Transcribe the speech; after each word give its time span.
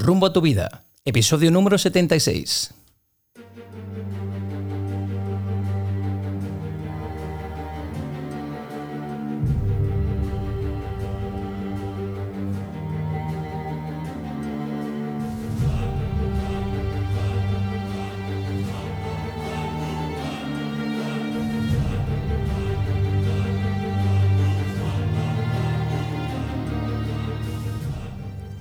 Rumbo 0.00 0.26
a 0.26 0.32
tu 0.32 0.40
vida, 0.40 0.84
episodio 1.04 1.50
número 1.50 1.76
76. 1.76 2.77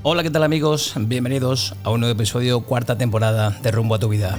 Hola, 0.09 0.23
¿qué 0.23 0.29
tal 0.29 0.43
amigos? 0.43 0.93
Bienvenidos 0.95 1.75
a 1.83 1.89
un 1.89 1.99
nuevo 1.99 2.15
episodio, 2.15 2.61
cuarta 2.61 2.97
temporada 2.97 3.49
de 3.61 3.71
Rumbo 3.71 3.95
a 3.95 3.99
tu 3.99 4.07
vida. 4.07 4.37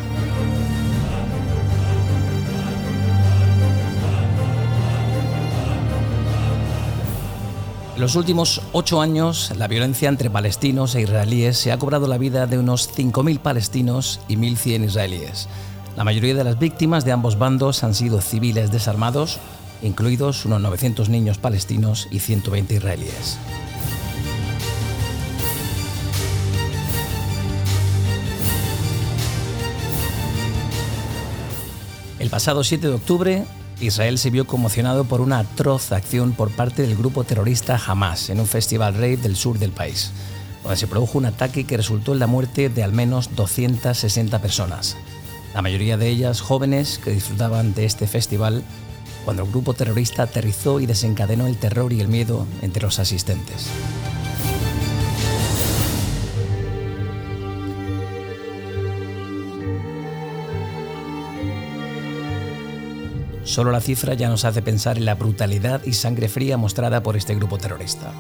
En 7.95 8.01
los 8.01 8.17
últimos 8.17 8.63
ocho 8.73 9.03
años, 9.03 9.53
la 9.59 9.69
violencia 9.69 10.09
entre 10.09 10.31
palestinos 10.31 10.95
e 10.95 11.03
israelíes 11.03 11.59
se 11.59 11.71
ha 11.71 11.77
cobrado 11.77 12.07
la 12.07 12.17
vida 12.17 12.47
de 12.47 12.57
unos 12.57 12.89
5.000 12.97 13.39
palestinos 13.41 14.21
y 14.27 14.37
1.100 14.37 14.87
israelíes. 14.87 15.51
La 15.99 16.05
mayoría 16.05 16.35
de 16.35 16.45
las 16.45 16.59
víctimas 16.59 17.05
de 17.05 17.13
ambos 17.13 17.39
bandos 17.39 17.85
han 17.85 17.93
sido 17.93 18.23
civiles 18.23 18.73
desarmados, 18.73 19.39
incluidos 19.83 20.47
unos 20.47 20.63
900 20.63 21.11
niños 21.11 21.37
palestinos 21.37 22.09
y 22.11 22.21
120 22.21 22.73
israelíes. 22.73 23.39
El 32.29 32.33
pasado 32.33 32.63
7 32.63 32.89
de 32.89 32.93
octubre, 32.93 33.45
Israel 33.81 34.19
se 34.19 34.29
vio 34.29 34.47
conmocionado 34.47 35.05
por 35.05 35.23
una 35.23 35.39
atroz 35.39 35.93
acción 35.93 36.33
por 36.33 36.51
parte 36.51 36.83
del 36.83 36.95
grupo 36.95 37.25
terrorista 37.25 37.81
Hamas 37.87 38.29
en 38.29 38.39
un 38.39 38.47
festival 38.47 38.93
rave 38.93 39.17
del 39.17 39.35
sur 39.35 39.59
del 39.59 39.71
país, 39.71 40.11
donde 40.63 40.77
se 40.77 40.87
produjo 40.87 41.17
un 41.17 41.25
ataque 41.25 41.65
que 41.65 41.79
resultó 41.79 42.13
en 42.13 42.19
la 42.19 42.27
muerte 42.27 42.69
de 42.69 42.83
al 42.83 42.93
menos 42.93 43.35
260 43.35 44.43
personas, 44.43 44.99
la 45.55 45.63
mayoría 45.63 45.97
de 45.97 46.11
ellas 46.11 46.43
jóvenes 46.43 47.01
que 47.03 47.13
disfrutaban 47.13 47.73
de 47.73 47.87
este 47.87 48.07
festival 48.07 48.63
cuando 49.25 49.45
el 49.45 49.51
grupo 49.51 49.73
terrorista 49.73 50.25
aterrizó 50.25 50.81
y 50.81 50.87
desencadenó 50.87 51.47
el 51.47 51.57
terror 51.57 51.95
y 51.95 52.03
el 52.03 52.09
miedo 52.09 52.47
entre 52.61 52.83
los 52.83 52.99
asistentes. 52.99 53.69
Solo 63.49 63.73
la 63.73 63.81
cifra 63.81 64.13
ya 64.13 64.29
nos 64.29 64.45
hace 64.45 64.61
pensar 64.61 64.99
en 64.99 65.07
la 65.07 65.15
brutalidad 65.15 65.83
y 65.87 65.95
sangre 65.95 66.29
fría 66.29 66.59
mostrada 66.59 67.03
por 67.03 67.17
este 67.17 67.35
grupo 67.35 67.57
terrorista. 67.57 68.13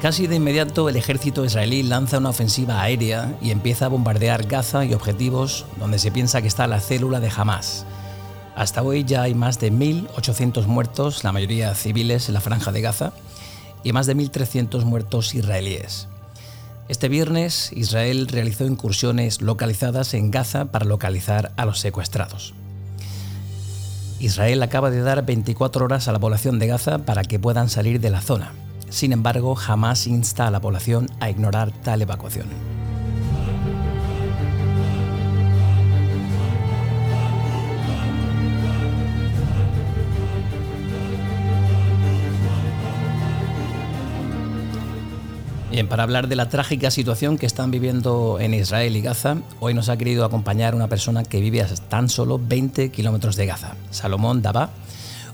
Casi 0.00 0.26
de 0.26 0.36
inmediato 0.36 0.88
el 0.88 0.96
ejército 0.96 1.44
israelí 1.44 1.82
lanza 1.82 2.16
una 2.16 2.30
ofensiva 2.30 2.80
aérea 2.80 3.36
y 3.42 3.50
empieza 3.50 3.84
a 3.84 3.88
bombardear 3.88 4.46
Gaza 4.46 4.86
y 4.86 4.94
objetivos 4.94 5.66
donde 5.78 5.98
se 5.98 6.10
piensa 6.10 6.40
que 6.40 6.48
está 6.48 6.66
la 6.66 6.80
célula 6.80 7.20
de 7.20 7.30
Hamas. 7.36 7.84
Hasta 8.56 8.82
hoy 8.82 9.04
ya 9.04 9.20
hay 9.20 9.34
más 9.34 9.60
de 9.60 9.70
1.800 9.70 10.64
muertos, 10.64 11.22
la 11.22 11.32
mayoría 11.32 11.74
civiles 11.74 12.28
en 12.28 12.34
la 12.34 12.40
franja 12.40 12.72
de 12.72 12.80
Gaza, 12.80 13.12
y 13.82 13.92
más 13.92 14.06
de 14.06 14.16
1.300 14.16 14.84
muertos 14.84 15.34
israelíes. 15.34 16.08
Este 16.86 17.08
viernes, 17.08 17.72
Israel 17.72 18.28
realizó 18.28 18.66
incursiones 18.66 19.40
localizadas 19.40 20.12
en 20.12 20.30
Gaza 20.30 20.66
para 20.66 20.84
localizar 20.84 21.52
a 21.56 21.64
los 21.64 21.80
secuestrados. 21.80 22.54
Israel 24.20 24.62
acaba 24.62 24.90
de 24.90 25.00
dar 25.00 25.24
24 25.24 25.86
horas 25.86 26.08
a 26.08 26.12
la 26.12 26.18
población 26.18 26.58
de 26.58 26.66
Gaza 26.66 26.98
para 26.98 27.22
que 27.24 27.38
puedan 27.38 27.70
salir 27.70 28.00
de 28.00 28.10
la 28.10 28.20
zona. 28.20 28.52
Sin 28.90 29.12
embargo, 29.12 29.54
jamás 29.54 30.06
insta 30.06 30.46
a 30.46 30.50
la 30.50 30.60
población 30.60 31.06
a 31.20 31.30
ignorar 31.30 31.72
tal 31.72 32.02
evacuación. 32.02 32.46
Bien, 45.74 45.88
para 45.88 46.04
hablar 46.04 46.28
de 46.28 46.36
la 46.36 46.48
trágica 46.48 46.88
situación 46.92 47.36
que 47.36 47.46
están 47.46 47.72
viviendo 47.72 48.38
en 48.38 48.54
Israel 48.54 48.94
y 48.94 49.00
Gaza, 49.00 49.38
hoy 49.58 49.74
nos 49.74 49.88
ha 49.88 49.96
querido 49.96 50.24
acompañar 50.24 50.76
una 50.76 50.86
persona 50.86 51.24
que 51.24 51.40
vive 51.40 51.62
a 51.62 51.66
tan 51.66 52.08
solo 52.08 52.38
20 52.38 52.92
kilómetros 52.92 53.34
de 53.34 53.46
Gaza, 53.46 53.74
Salomón 53.90 54.40
Daba, 54.40 54.70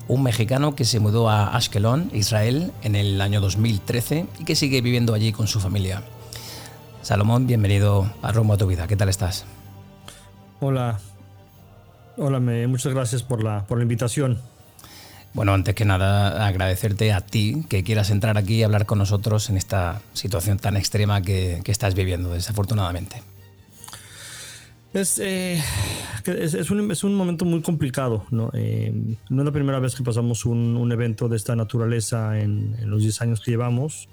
un 0.08 0.22
mexicano 0.22 0.74
que 0.74 0.86
se 0.86 0.98
mudó 0.98 1.28
a 1.28 1.54
Ashkelon, 1.54 2.10
Israel, 2.14 2.72
en 2.80 2.96
el 2.96 3.20
año 3.20 3.42
2013 3.42 4.28
y 4.38 4.44
que 4.46 4.56
sigue 4.56 4.80
viviendo 4.80 5.12
allí 5.12 5.30
con 5.30 5.46
su 5.46 5.60
familia. 5.60 6.04
Salomón, 7.02 7.46
bienvenido 7.46 8.10
a 8.22 8.32
Rumbo 8.32 8.54
a 8.54 8.56
tu 8.56 8.66
vida. 8.66 8.86
¿Qué 8.86 8.96
tal 8.96 9.10
estás? 9.10 9.44
Hola. 10.60 11.00
Hola, 12.16 12.40
muchas 12.40 12.94
gracias 12.94 13.22
por 13.22 13.44
la, 13.44 13.66
por 13.66 13.76
la 13.76 13.82
invitación. 13.82 14.40
Bueno, 15.32 15.54
antes 15.54 15.74
que 15.76 15.84
nada, 15.84 16.46
agradecerte 16.46 17.12
a 17.12 17.20
ti 17.20 17.64
que 17.68 17.84
quieras 17.84 18.10
entrar 18.10 18.36
aquí 18.36 18.56
y 18.56 18.62
hablar 18.64 18.84
con 18.84 18.98
nosotros 18.98 19.48
en 19.48 19.56
esta 19.56 20.02
situación 20.12 20.58
tan 20.58 20.76
extrema 20.76 21.22
que, 21.22 21.62
estás 21.66 21.94
viviendo, 21.94 22.32
desafortunadamente. 22.32 23.22
Es, 24.92 25.20
eh, 25.20 25.62
es, 26.26 26.70
un, 26.70 27.14
momento 27.14 27.44
muy 27.44 27.62
complicado. 27.62 28.26
¿no? 28.32 28.50
Eh, 28.54 28.92
no 29.28 29.42
es 29.42 29.46
la 29.46 29.52
primera 29.52 29.78
vez 29.78 29.94
que 29.94 30.02
pasamos 30.02 30.44
un, 30.46 30.90
evento 30.90 31.28
de 31.28 31.36
esta 31.36 31.54
naturaleza 31.54 32.40
en, 32.40 32.76
los 32.90 33.02
10 33.02 33.22
años 33.22 33.40
que 33.40 33.52
llevamos, 33.52 34.08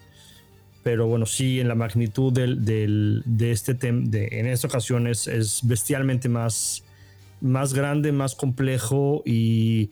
pero 0.84 1.08
bueno, 1.08 1.26
sí, 1.26 1.60
en 1.60 1.68
la 1.68 1.76
magnitud 1.76 2.32
de 2.32 3.52
este 3.52 3.74
tema, 3.74 4.04
en 4.14 4.46
esta 4.46 4.68
ocasión 4.68 5.08
es, 5.08 5.28
es 5.28 5.62
bestialmente 5.64 6.30
más, 6.30 6.84
más 7.42 7.74
grande, 7.74 8.12
más 8.12 8.36
complejo 8.36 9.24
y 9.26 9.90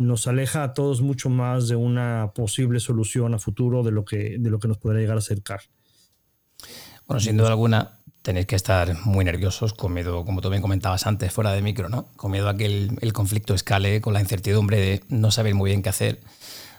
nos 0.00 0.26
aleja 0.26 0.62
a 0.64 0.72
todos 0.72 1.02
mucho 1.02 1.28
más 1.28 1.68
de 1.68 1.76
una 1.76 2.32
posible 2.34 2.80
solución 2.80 3.34
a 3.34 3.38
futuro 3.38 3.82
de 3.82 3.92
lo 3.92 4.06
que, 4.06 4.36
de 4.38 4.50
lo 4.50 4.58
que 4.58 4.66
nos 4.66 4.78
podría 4.78 5.02
llegar 5.02 5.16
a 5.16 5.18
acercar. 5.18 5.60
Bueno, 7.06 7.20
sin 7.20 7.36
duda 7.36 7.48
alguna, 7.48 7.98
tenéis 8.22 8.46
que 8.46 8.56
estar 8.56 8.96
muy 9.04 9.26
nerviosos, 9.26 9.74
con 9.74 9.92
miedo, 9.92 10.24
como 10.24 10.40
tú 10.40 10.48
bien 10.48 10.62
comentabas 10.62 11.06
antes, 11.06 11.30
fuera 11.30 11.52
de 11.52 11.60
micro, 11.60 11.90
¿no? 11.90 12.06
Con 12.16 12.30
miedo 12.30 12.48
a 12.48 12.56
que 12.56 12.88
el, 12.98 13.12
conflicto 13.12 13.52
escale, 13.52 14.00
con 14.00 14.14
la 14.14 14.22
incertidumbre 14.22 14.78
de 14.78 15.04
no 15.10 15.30
saber 15.30 15.54
muy 15.54 15.68
bien 15.68 15.82
qué 15.82 15.90
hacer. 15.90 16.20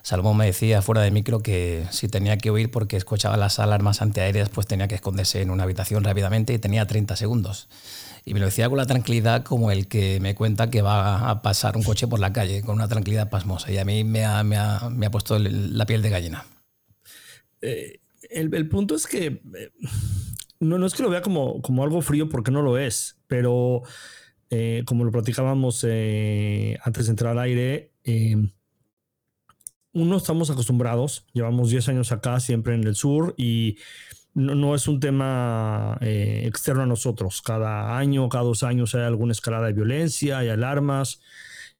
Salomón 0.01 0.37
me 0.37 0.47
decía 0.47 0.81
fuera 0.81 1.03
de 1.03 1.11
micro 1.11 1.43
que 1.43 1.85
si 1.91 2.07
tenía 2.07 2.39
que 2.39 2.49
huir 2.49 2.71
porque 2.71 2.97
escuchaba 2.97 3.37
las 3.37 3.59
alarmas 3.59 4.01
antiaéreas, 4.01 4.49
pues 4.49 4.65
tenía 4.65 4.87
que 4.87 4.95
esconderse 4.95 5.43
en 5.43 5.51
una 5.51 5.61
habitación 5.61 6.03
rápidamente 6.03 6.53
y 6.53 6.57
tenía 6.57 6.87
30 6.87 7.15
segundos. 7.15 7.69
Y 8.23 8.33
me 8.33 8.39
lo 8.39 8.45
decía 8.45 8.69
con 8.69 8.77
la 8.77 8.85
tranquilidad 8.85 9.43
como 9.43 9.71
el 9.71 9.87
que 9.87 10.19
me 10.19 10.35
cuenta 10.35 10.69
que 10.69 10.81
va 10.81 11.29
a 11.29 11.41
pasar 11.41 11.75
un 11.75 11.83
coche 11.83 12.07
por 12.07 12.19
la 12.19 12.31
calle, 12.33 12.61
con 12.61 12.75
una 12.75 12.87
tranquilidad 12.87 13.29
pasmosa. 13.29 13.71
Y 13.71 13.77
a 13.77 13.85
mí 13.85 14.03
me 14.03 14.25
ha, 14.25 14.43
me 14.43 14.57
ha, 14.57 14.89
me 14.89 15.07
ha 15.07 15.11
puesto 15.11 15.39
la 15.39 15.85
piel 15.85 16.01
de 16.01 16.09
gallina. 16.09 16.45
Eh, 17.61 17.99
el, 18.29 18.53
el, 18.53 18.69
punto 18.69 18.95
es 18.95 19.07
que 19.07 19.25
eh, 19.25 19.71
no, 20.59 20.77
no, 20.77 20.85
es 20.85 20.93
que 20.93 21.03
lo 21.03 21.09
vea 21.09 21.21
como, 21.21 21.61
como 21.61 21.83
algo 21.83 22.01
frío 22.01 22.29
porque 22.29 22.51
no 22.51 22.61
lo 22.61 22.77
es, 22.77 23.17
pero 23.27 23.81
eh, 24.49 24.83
como 24.85 25.03
lo 25.03 25.11
platicábamos 25.11 25.83
antes 25.83 27.05
de 27.05 27.09
entrar 27.09 27.31
al 27.31 27.39
aire, 27.39 27.91
uno 29.93 30.17
estamos 30.17 30.49
acostumbrados, 30.49 31.25
llevamos 31.33 31.69
10 31.69 31.89
años 31.89 32.11
acá, 32.11 32.39
siempre 32.39 32.75
en 32.75 32.85
el 32.85 32.95
sur, 32.95 33.33
y 33.37 33.77
no, 34.33 34.75
es 34.75 34.87
un 34.87 34.99
tema 34.99 35.97
eh, 36.01 36.43
externo 36.45 36.83
a 36.83 36.85
nosotros. 36.85 37.41
Cada 37.41 37.97
año, 37.97 38.29
cada 38.29 38.45
dos 38.45 38.63
años 38.63 38.95
hay 38.95 39.01
alguna 39.01 39.33
escalada 39.33 39.67
de 39.67 39.73
violencia, 39.73 40.39
hay 40.39 40.49
alarmas. 40.49 41.21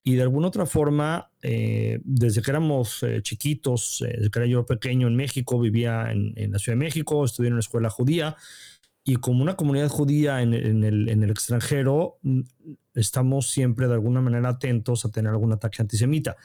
Y 0.04 0.16
de 0.16 0.24
alguna 0.24 0.48
otra 0.48 0.66
forma, 0.66 1.30
eh, 1.44 2.00
desde 2.04 2.42
que 2.42 2.52
éramos 2.52 3.04
eh, 3.04 3.22
chiquitos, 3.22 4.00
desde 4.02 4.30
que 4.32 4.40
era 4.40 4.48
yo 4.48 4.66
pequeño 4.66 5.08
en 5.08 5.16
México, 5.16 5.60
vivía 5.60 6.12
en, 6.12 6.34
la 6.52 6.58
Ciudad 6.58 6.78
de 6.78 6.84
México, 6.84 7.24
estudié 7.24 7.48
en 7.48 7.54
una 7.54 7.60
escuela 7.60 7.90
judía, 7.90 8.36
y 9.04 9.16
como 9.16 9.44
una 9.44 9.56
comunidad 9.56 9.90
judía 9.90 10.42
en, 10.42 10.54
el, 10.54 11.10
en, 11.10 11.24
el, 11.24 11.30
extranjero, 11.30 12.18
mm, 12.24 12.42
estamos 12.96 13.50
siempre 13.50 13.88
de 13.88 13.94
alguna 13.94 14.22
manera 14.22 14.50
atentos 14.50 15.06
a 15.06 15.12
tener 15.12 15.32
algún 15.32 15.54
ataque 15.54 15.82
antisemita 15.82 16.36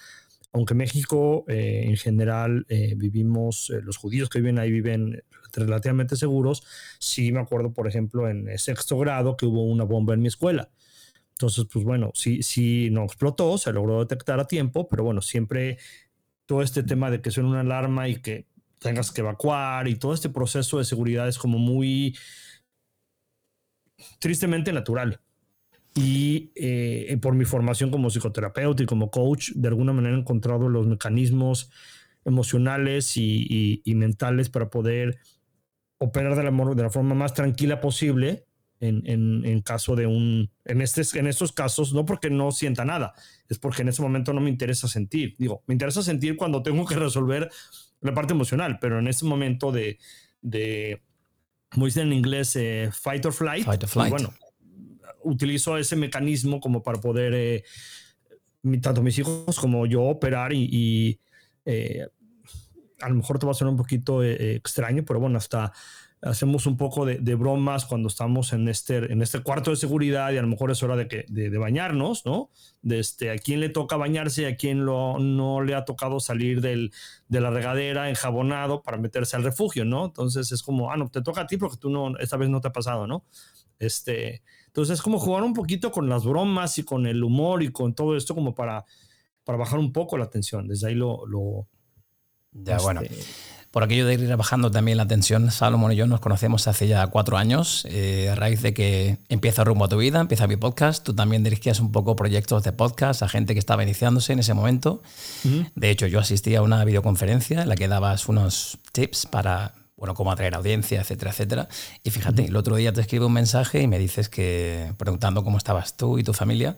aunque 0.57 0.75
México 0.75 1.45
en 1.49 1.97
general 1.99 2.67
vivimos, 2.97 3.71
los 3.83 3.99
judíos 3.99 4.31
que 4.31 4.39
viven 4.39 4.59
ahí 4.59 4.71
viven 4.71 5.23
relativamente 5.53 6.17
seguros. 6.17 6.65
Sí 6.99 7.31
me 7.31 7.41
acuerdo, 7.41 7.75
por 7.75 7.87
ejemplo, 7.87 8.27
en 8.29 8.59
sexto 8.59 8.99
grado 8.99 9.37
que 9.37 9.45
hubo 9.45 9.65
una 9.65 9.85
bomba 9.85 10.15
en 10.15 10.21
mi 10.21 10.29
escuela. 10.29 10.71
Entonces, 11.33 11.67
pues 11.71 11.85
bueno, 11.85 12.11
sí, 12.15 12.43
sí 12.43 12.89
no 12.91 13.05
explotó, 13.05 13.59
se 13.59 13.71
logró 13.71 14.01
detectar 14.01 14.41
a 14.41 14.47
tiempo, 14.47 14.89
pero 14.89 15.05
bueno, 15.05 15.21
siempre 15.21 15.77
todo 16.47 16.63
este 16.63 16.83
tema 16.83 17.11
de 17.11 17.21
que 17.21 17.31
suena 17.31 17.51
una 17.51 17.61
alarma 17.61 18.09
y 18.09 18.17
que 18.17 18.47
tengas 18.79 19.13
que 19.13 19.21
evacuar 19.21 19.89
y 19.89 19.97
todo 19.97 20.15
este 20.15 20.31
proceso 20.31 20.79
de 20.79 20.87
seguridad 20.87 21.29
es 21.29 21.37
como 21.37 21.59
muy 21.59 22.17
tristemente 24.21 24.73
natural. 24.73 25.21
Y 25.97 26.53
eh, 26.55 27.17
por 27.21 27.35
mi 27.35 27.45
formación 27.45 27.91
como 27.91 28.11
psicoterapeuta 28.11 28.83
y 28.83 28.87
como 28.87 29.11
coach, 29.11 29.53
de 29.55 29.69
alguna 29.69 29.93
manera 29.93 30.15
he 30.15 30.21
encontrado 30.21 30.69
los 30.69 30.87
mecanismos 30.87 31.71
emocionales 32.25 33.17
y, 33.17 33.83
mentales 33.87 34.51
para 34.51 34.69
poder 34.69 35.19
operar 35.99 36.37
de 36.37 36.43
la, 36.43 36.75
de 36.75 36.83
la 36.83 36.91
forma 36.91 37.15
más 37.15 37.33
tranquila 37.33 37.81
posible 37.81 38.45
en, 38.81 39.45
en, 39.45 39.63
caso 39.63 39.97
de 39.97 40.07
un, 40.07 40.51
en, 40.65 40.81
este, 40.81 41.03
en 41.19 41.27
estos 41.27 41.53
casos, 41.53 41.95
no 41.95 42.05
porque 42.05 42.31
no 42.31 42.53
sienta 42.53 42.85
nada, 42.85 43.15
es 43.49 43.59
porque 43.59 43.83
en 43.83 43.89
ese 43.89 44.03
momento 44.03 44.33
no 44.33 44.41
me 44.41 44.51
interesa 44.51 44.89
sentir. 44.89 45.35
Digo, 45.39 45.63
me 45.67 45.75
interesa 45.75 46.03
sentir 46.03 46.37
cuando 46.37 46.63
tengo 46.63 46.85
que 46.85 46.97
resolver 46.97 47.51
la 48.01 48.13
parte 48.13 48.35
emocional, 48.35 48.79
pero 48.81 48.99
en 48.99 49.09
este 49.09 49.25
momento 49.25 49.73
de, 49.73 49.99
de 50.43 51.03
como 51.71 51.87
dicen 51.87 52.09
en 52.09 52.13
inglés, 52.13 52.55
eh, 52.57 52.91
fight 52.93 53.25
or 53.25 53.33
flight, 53.33 53.65
fight 53.65 53.83
or 53.83 53.89
flight. 53.89 54.11
bueno, 54.11 54.35
utilizo 55.27 55.77
ese 55.77 55.97
mecanismo 55.97 56.61
como 56.61 56.83
para 56.83 57.01
poder, 57.01 57.33
eh, 57.35 57.65
tanto 58.81 59.03
mis 59.03 59.19
hijos 59.19 59.59
como 59.61 59.87
yo, 59.87 60.03
operar 60.03 60.53
y, 60.53 61.21
eh, 61.65 62.07
a 63.01 63.09
lo 63.09 63.15
mejor 63.17 63.39
te 63.39 63.47
va 63.47 63.53
a 63.53 63.55
sonar 63.55 63.73
un 63.73 63.79
poquito 63.79 64.23
extraño, 64.25 65.05
pero 65.05 65.21
bueno, 65.21 65.37
hasta 65.37 65.73
hacemos 66.23 66.67
un 66.67 66.77
poco 66.77 67.05
de, 67.05 67.35
bromas 67.35 67.85
cuando 67.85 68.09
estamos 68.09 68.53
en 68.53 68.69
este, 68.69 69.13
en 69.13 69.23
este 69.23 69.41
cuarto 69.41 69.71
de 69.71 69.77
seguridad 69.77 70.33
y 70.33 70.39
a 70.39 70.43
lo 70.43 70.49
mejor 70.49 70.71
es 70.71 70.83
hora 70.83 70.97
de, 70.97 71.09
que, 71.09 71.25
de, 71.29 71.57
bañarnos, 71.59 72.25
¿no? 72.25 72.51
Este, 72.89 73.31
a 73.31 73.39
quién 73.39 73.61
le 73.61 73.69
toca 73.69 73.97
bañarse 73.97 74.43
y 74.43 74.45
a 74.47 74.57
quién 74.57 74.85
lo, 74.85 75.19
no 75.19 75.61
le 75.61 75.75
ha 75.75 75.85
tocado 75.85 76.21
salir 76.21 76.61
del, 76.61 76.93
de 77.29 77.41
la 77.41 77.51
regadera 77.51 78.09
enjabonado 78.09 78.83
para 78.83 78.97
meterse 78.97 79.37
al 79.37 79.45
refugio, 79.45 79.85
¿no? 79.85 80.07
Entonces 80.07 80.51
es 80.53 80.63
como, 80.63 80.91
ah, 80.91 80.97
no, 80.97 81.09
te 81.11 81.23
toca 81.23 81.43
a 81.43 81.47
ti 81.47 81.57
porque 81.57 81.77
tú 81.77 81.91
no, 81.91 82.17
esta 82.19 82.37
vez 82.37 82.49
no 82.49 82.61
te 82.61 82.69
ha 82.69 82.73
pasado, 82.73 83.07
¿no? 83.07 83.25
Este, 83.79 84.43
entonces 84.77 84.99
es 84.99 85.03
como 85.03 85.19
jugar 85.19 85.43
un 85.43 85.55
poquito 85.55 85.91
con 85.91 86.07
las 86.07 86.27
bromas 86.27 86.77
y 86.77 86.83
con 86.83 87.07
el 87.07 87.25
humor 87.25 87.63
y 87.63 87.73
con 87.73 87.95
todo 87.95 88.15
esto 88.15 88.35
como 88.35 88.55
para, 88.55 88.85
para 89.43 89.57
bajar 89.57 89.79
un 89.79 89.91
poco 89.91 90.19
la 90.19 90.29
tensión. 90.29 90.69
Desde 90.69 90.89
ahí 90.89 90.95
lo... 90.95 91.27
lo 91.27 91.67
ya, 92.53 92.77
bueno. 92.81 93.01
Este, 93.01 93.25
por 93.71 93.85
aquello 93.85 94.07
de 94.07 94.13
ir 94.13 94.37
bajando 94.37 94.71
también 94.71 94.99
la 94.99 95.07
tensión, 95.07 95.51
Salomón 95.51 95.93
y 95.93 95.97
yo 95.97 96.07
nos 96.07 96.21
conocemos 96.21 96.69
hace 96.69 96.89
ya 96.89 97.07
cuatro 97.07 97.39
años, 97.39 97.87
eh, 97.89 98.29
a 98.29 98.35
raíz 98.35 98.61
de 98.61 98.75
que 98.75 99.17
empieza 99.31 99.65
Rumbo 99.65 99.87
a 99.87 99.89
tu 99.89 99.97
Vida, 99.97 100.21
empieza 100.21 100.47
mi 100.47 100.57
podcast. 100.57 101.03
Tú 101.03 101.15
también 101.15 101.43
dirigías 101.43 101.81
un 101.81 101.91
poco 101.91 102.15
proyectos 102.15 102.63
de 102.63 102.73
podcast 102.73 103.23
a 103.23 103.29
gente 103.31 103.55
que 103.55 103.59
estaba 103.59 103.83
iniciándose 103.83 104.35
en 104.35 104.41
ese 104.41 104.53
momento. 104.53 105.01
De 105.75 105.89
hecho, 105.89 106.07
yo 106.07 106.21
asistí 106.21 106.55
a 106.55 106.61
una 106.61 106.85
videoconferencia 106.85 107.63
en 107.63 107.71
la 107.71 107.77
que 107.77 107.89
dabas 107.89 108.29
unos 108.29 108.79
tips 108.93 109.25
para 109.25 109.73
bueno, 109.97 110.15
cómo 110.15 110.31
atraer 110.31 110.55
audiencia, 110.55 111.01
etcétera, 111.01 111.31
etcétera. 111.31 111.69
Y 112.03 112.11
fíjate, 112.11 112.47
el 112.47 112.57
otro 112.57 112.77
día 112.77 112.93
te 112.93 113.01
escribo 113.01 113.27
un 113.27 113.33
mensaje 113.33 113.81
y 113.81 113.87
me 113.87 113.99
dices 113.99 114.29
que 114.29 114.93
preguntando 114.99 115.43
cómo 115.43 115.59
estabas 115.59 115.97
tú 115.97 116.19
y 116.19 116.25
tu 116.25 116.33
familia. 116.33 116.77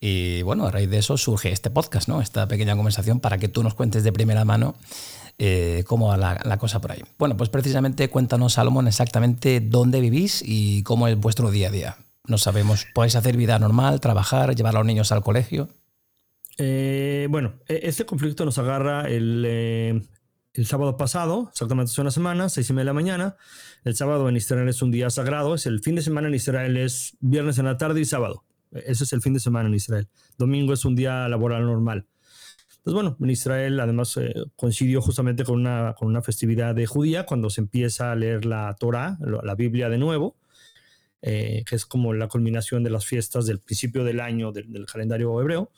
Y 0.00 0.42
bueno, 0.42 0.66
a 0.66 0.70
raíz 0.70 0.88
de 0.90 0.98
eso 0.98 1.16
surge 1.16 1.52
este 1.52 1.70
podcast, 1.70 2.08
¿no? 2.08 2.20
Esta 2.22 2.48
pequeña 2.48 2.74
conversación 2.74 3.20
para 3.20 3.38
que 3.38 3.48
tú 3.48 3.62
nos 3.62 3.74
cuentes 3.74 4.02
de 4.02 4.12
primera 4.12 4.44
mano 4.44 4.74
eh, 5.42 5.84
cómo 5.86 6.08
va 6.08 6.16
la, 6.16 6.58
cosa 6.58 6.82
por 6.82 6.92
ahí. 6.92 7.02
Bueno, 7.18 7.34
pues 7.34 7.48
precisamente 7.48 8.10
cuéntanos, 8.10 8.54
Salomón, 8.54 8.86
exactamente 8.86 9.60
dónde 9.60 10.00
vivís 10.00 10.42
y 10.44 10.82
cómo 10.82 11.08
es 11.08 11.18
vuestro 11.18 11.50
día 11.50 11.68
a 11.68 11.70
día. 11.70 11.96
No 12.26 12.36
sabemos, 12.36 12.86
¿podéis 12.94 13.16
hacer 13.16 13.38
vida 13.38 13.58
normal, 13.58 14.00
trabajar, 14.00 14.54
llevar 14.54 14.74
a 14.74 14.80
los 14.80 14.86
niños 14.86 15.12
al 15.12 15.22
colegio? 15.22 15.68
Eh, 16.58 17.26
bueno, 17.30 17.54
este 17.68 18.04
conflicto 18.04 18.44
nos 18.44 18.58
agarra 18.58 19.08
el, 19.08 19.44
eh, 19.46 20.02
el 20.54 20.66
sábado 20.66 20.96
pasado, 20.96 21.48
exactamente 21.50 21.90
hace 21.90 22.00
una 22.00 22.10
semana, 22.10 22.48
seis 22.48 22.68
y 22.70 22.72
media 22.72 22.82
de 22.82 22.86
la 22.86 22.92
mañana. 22.92 23.36
El 23.84 23.94
sábado 23.94 24.28
en 24.28 24.36
Israel 24.36 24.68
es 24.68 24.82
un 24.82 24.90
día 24.90 25.08
sagrado, 25.10 25.54
es 25.54 25.66
el 25.66 25.80
fin 25.80 25.94
de 25.94 26.02
semana 26.02 26.28
en 26.28 26.34
Israel, 26.34 26.76
es 26.76 27.16
viernes 27.20 27.58
en 27.58 27.66
la 27.66 27.76
tarde 27.76 28.00
y 28.00 28.04
sábado. 28.04 28.44
E, 28.72 28.84
ese 28.86 29.04
es 29.04 29.12
el 29.12 29.22
fin 29.22 29.34
de 29.34 29.40
semana 29.40 29.68
en 29.68 29.74
Israel. 29.74 30.08
Domingo 30.38 30.72
es 30.72 30.84
un 30.84 30.96
día 30.96 31.28
laboral 31.28 31.64
normal. 31.64 32.06
Pues 32.82 32.94
bueno, 32.94 33.16
en 33.20 33.30
Israel 33.30 33.78
además 33.78 34.16
eh, 34.16 34.32
coincidió 34.56 35.02
justamente 35.02 35.44
con 35.44 35.60
una, 35.60 35.94
con 35.98 36.08
una 36.08 36.22
festividad 36.22 36.74
de 36.74 36.86
judía 36.86 37.26
cuando 37.26 37.50
se 37.50 37.60
empieza 37.60 38.10
a 38.10 38.16
leer 38.16 38.46
la 38.46 38.74
Torah, 38.78 39.18
la 39.20 39.54
Biblia 39.54 39.90
de 39.90 39.98
nuevo, 39.98 40.36
eh, 41.22 41.62
que 41.66 41.76
es 41.76 41.84
como 41.84 42.14
la 42.14 42.28
culminación 42.28 42.82
de 42.82 42.88
las 42.88 43.04
fiestas 43.04 43.44
del 43.44 43.60
principio 43.60 44.02
del 44.02 44.20
año 44.20 44.50
del, 44.52 44.86
calendario 44.90 45.38
hebreo. 45.40 45.70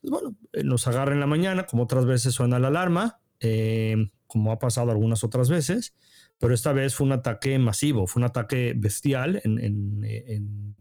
Pues 0.00 0.10
bueno, 0.10 0.36
eh, 0.52 0.62
nos 0.62 0.86
agarra 0.86 1.12
en 1.12 1.20
la 1.20 1.26
mañana, 1.26 1.66
como 1.66 1.82
otras 1.82 2.06
veces 2.06 2.32
suena 2.32 2.60
la 2.60 2.68
alarma, 2.68 3.18
como 4.26 4.52
ha 4.52 4.58
pasado 4.58 4.90
algunas 4.90 5.24
otras 5.24 5.48
veces, 5.48 5.94
pero 6.38 6.54
esta 6.54 6.72
vez 6.72 6.94
fue 6.94 7.06
un 7.06 7.12
ataque 7.12 7.58
masivo, 7.58 8.06
fue 8.06 8.20
un 8.20 8.26
ataque 8.26 8.74
bestial 8.76 9.40
en, 9.44 9.58
en 9.58 10.76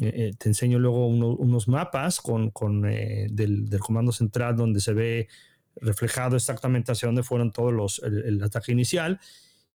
eh, 0.00 0.28
eh, 0.28 0.32
te 0.38 0.48
enseño 0.48 0.78
luego 0.78 1.06
unos 1.06 1.68
mapas 1.68 2.22
con, 2.22 2.50
con 2.50 2.86
eh, 2.86 3.26
del, 3.30 3.68
del, 3.68 3.80
comando 3.80 4.12
central 4.12 4.56
donde 4.56 4.80
se 4.80 4.94
ve 4.94 5.28
reflejado 5.76 6.36
exactamente 6.36 6.90
hacia 6.90 7.06
dónde 7.06 7.22
fueron 7.22 7.52
todos 7.52 7.72
los, 7.72 7.98
el, 8.02 8.42
ataque 8.42 8.72
inicial. 8.72 9.20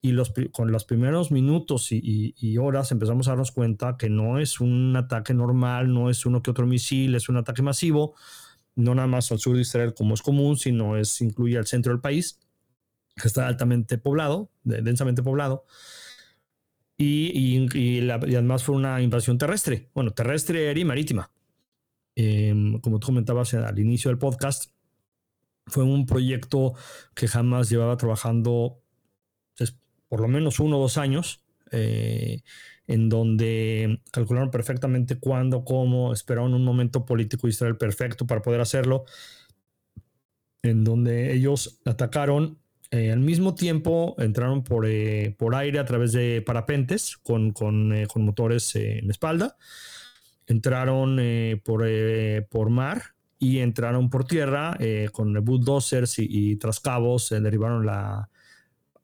Y 0.01 0.13
los, 0.13 0.33
con 0.53 0.71
los 0.71 0.85
primeros 0.85 1.31
minutos 1.31 1.91
y, 1.91 2.35
y, 2.39 2.59
horas 2.59 2.93
empezamos 2.93 3.27
a 3.27 3.31
darnos 3.31 3.53
cuenta 3.53 3.97
que 3.99 4.11
no 4.11 4.39
es 4.39 4.61
un 4.61 4.95
ataque 4.97 5.33
normal, 5.33 5.93
no 5.93 6.11
es 6.11 6.27
uno 6.27 6.43
que 6.43 6.51
otro 6.51 6.67
misil, 6.67 7.15
es 7.15 7.31
un 7.31 7.39
ataque 7.39 7.63
masivo, 7.63 8.15
no 8.77 8.95
nada 8.95 9.09
más 9.09 9.31
al 9.33 9.39
sur 9.39 9.57
de 9.57 9.63
Israel 9.63 9.95
como 9.95 10.15
es 10.15 10.23
común, 10.23 10.57
sino 10.57 10.97
es 10.97 11.21
incluye 11.21 11.59
al 11.59 11.67
centro 11.67 11.93
del 11.93 12.01
país, 12.01 12.41
que 13.17 13.29
está 13.29 13.47
altamente 13.47 13.99
poblado, 13.99 14.51
densamente 14.65 15.23
poblado 15.23 15.65
y, 16.97 17.99
además 18.11 18.63
fue 18.63 18.77
una 18.77 19.01
invasión 19.03 19.39
terrestre, 19.39 19.91
bueno, 19.95 20.13
terrestre, 20.13 20.73
y 20.79 20.85
marítima. 20.85 21.31
Em, 22.17 22.81
como 22.81 23.01
tú 23.01 23.07
comentabas 23.07 23.55
al 23.55 23.79
inicio 23.79 24.11
del 24.11 24.19
podcast, 24.19 24.71
fue 25.67 25.83
un 25.85 26.07
proyecto 26.07 26.75
que 27.15 27.27
jamás 27.27 27.71
llevaba 27.71 27.97
trabajando 27.97 28.81
pues, 29.57 29.77
por 30.09 30.21
lo 30.21 30.29
menos 30.29 30.61
uno 30.61 30.79
o 30.79 30.83
dos 30.83 30.99
años, 30.99 31.43
eh, 31.73 32.43
en 32.87 33.09
donde 33.09 34.01
calcularon 34.11 34.51
perfectamente 34.51 35.19
cuándo, 35.19 35.65
cómo, 35.65 36.13
esperaron 36.13 36.55
un 36.55 36.65
momento 36.65 37.05
político 37.05 37.49
Israel 37.49 37.77
perfecto 37.77 38.27
para 38.27 38.43
poder 38.43 38.61
hacerlo, 38.61 39.05
en 40.63 40.85
donde 40.85 41.33
ellos 41.35 41.81
atacaron 41.85 42.59
eh, 42.95 43.11
al 43.11 43.19
mismo 43.19 43.57
tiempo 43.57 44.15
entraron 44.19 44.63
por, 44.63 44.87
eh, 44.87 45.35
por 45.37 45.57
aire 45.57 45.81
a 45.81 45.85
través 45.85 46.13
de 46.13 46.43
parapentes 46.47 47.17
con, 47.17 47.51
con, 47.51 47.93
eh, 47.93 48.07
con 48.07 48.25
motores 48.25 48.77
en 48.77 49.07
la 49.07 49.11
espalda. 49.11 49.57
Entraron 50.47 51.19
por, 51.65 51.85
por 52.51 52.71
mar 52.71 53.03
y 53.41 53.59
entraron 53.59 54.11
por 54.11 54.27
tierra 54.27 54.79
con 55.11 55.33
bulldozers 55.45 56.21
y, 56.21 56.27
y 56.29 56.57
trascabos. 56.57 57.31
derribaron 57.31 57.85
la. 57.85 58.29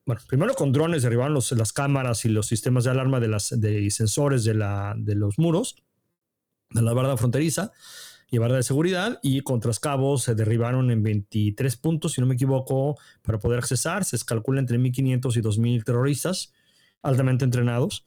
Bueno, 0.06 0.22
primero 0.28 0.54
con 0.54 0.72
drones 0.72 1.02
derribaron 1.02 1.34
los, 1.34 1.52
las 1.52 1.72
cámaras 1.72 2.24
y 2.24 2.28
los 2.28 2.46
sistemas 2.46 2.84
de 2.84 2.90
alarma 2.90 3.20
de, 3.20 3.28
las, 3.28 3.60
de 3.60 3.90
sensores 3.90 4.44
de, 4.44 4.54
la, 4.54 4.94
de 4.96 5.14
los 5.14 5.38
muros 5.38 5.76
de 6.70 6.82
la 6.82 6.92
barda 6.92 7.16
fronteriza 7.16 7.72
y 8.30 8.38
barra 8.38 8.56
de 8.56 8.62
seguridad 8.62 9.18
y 9.22 9.40
con 9.40 9.60
trascabos 9.60 10.22
se 10.22 10.34
derribaron 10.34 10.90
en 10.90 11.02
23 11.02 11.76
puntos, 11.76 12.12
si 12.12 12.20
no 12.20 12.28
me 12.28 12.34
equivoco, 12.34 12.96
para 13.22 13.38
poder 13.38 13.58
accesar. 13.58 14.04
Se 14.04 14.18
calcula 14.24 14.60
entre 14.60 14.78
1.500 14.78 15.36
y 15.36 15.40
2.000 15.40 15.84
terroristas 15.84 16.52
altamente 17.02 17.44
entrenados. 17.44 18.04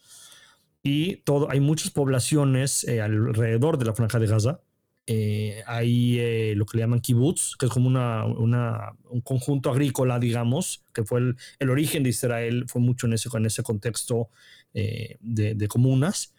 Y 0.81 1.17
todo, 1.17 1.49
hay 1.51 1.59
muchas 1.59 1.91
poblaciones 1.91 2.85
eh, 2.85 3.01
alrededor 3.01 3.77
de 3.77 3.85
la 3.85 3.93
franja 3.93 4.19
de 4.19 4.27
Gaza. 4.27 4.61
Eh, 5.05 5.63
hay 5.67 6.17
eh, 6.19 6.53
lo 6.55 6.65
que 6.65 6.77
le 6.77 6.83
llaman 6.83 7.01
kibbutz, 7.01 7.55
que 7.57 7.65
es 7.65 7.71
como 7.71 7.87
una, 7.87 8.25
una, 8.25 8.93
un 9.09 9.21
conjunto 9.21 9.69
agrícola, 9.69 10.19
digamos, 10.19 10.83
que 10.93 11.03
fue 11.03 11.19
el, 11.19 11.35
el, 11.59 11.69
origen 11.69 12.03
de 12.03 12.09
Israel, 12.09 12.65
fue 12.67 12.81
mucho 12.81 13.07
en 13.07 13.13
ese, 13.13 13.29
en 13.33 13.45
ese 13.45 13.63
contexto 13.63 14.29
de, 14.73 15.19
de 15.21 15.67
comunas. 15.67 16.33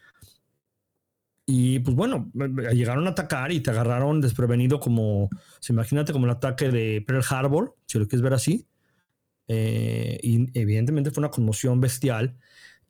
Y 1.47 1.81
pues 1.81 1.95
bueno, 1.95 2.31
llegaron 2.73 3.07
a 3.07 3.11
atacar 3.11 3.53
y 3.53 3.61
te 3.61 3.71
agarraron 3.71 4.23
desprevenido 4.23 4.81
como, 4.81 5.29
imagínate 5.69 6.13
como 6.13 6.25
el 6.25 6.33
ataque 6.33 6.71
de 6.71 7.05
Pearl 7.07 7.23
Harbor, 7.29 7.77
si 7.87 7.99
lo 7.99 8.09
quieres 8.09 8.23
ver 8.23 8.33
así. 8.33 8.67
Eh, 9.47 10.19
y 10.23 10.59
evidentemente 10.59 11.11
fue 11.11 11.21
una 11.21 11.31
conmoción 11.31 11.81
bestial 11.81 12.39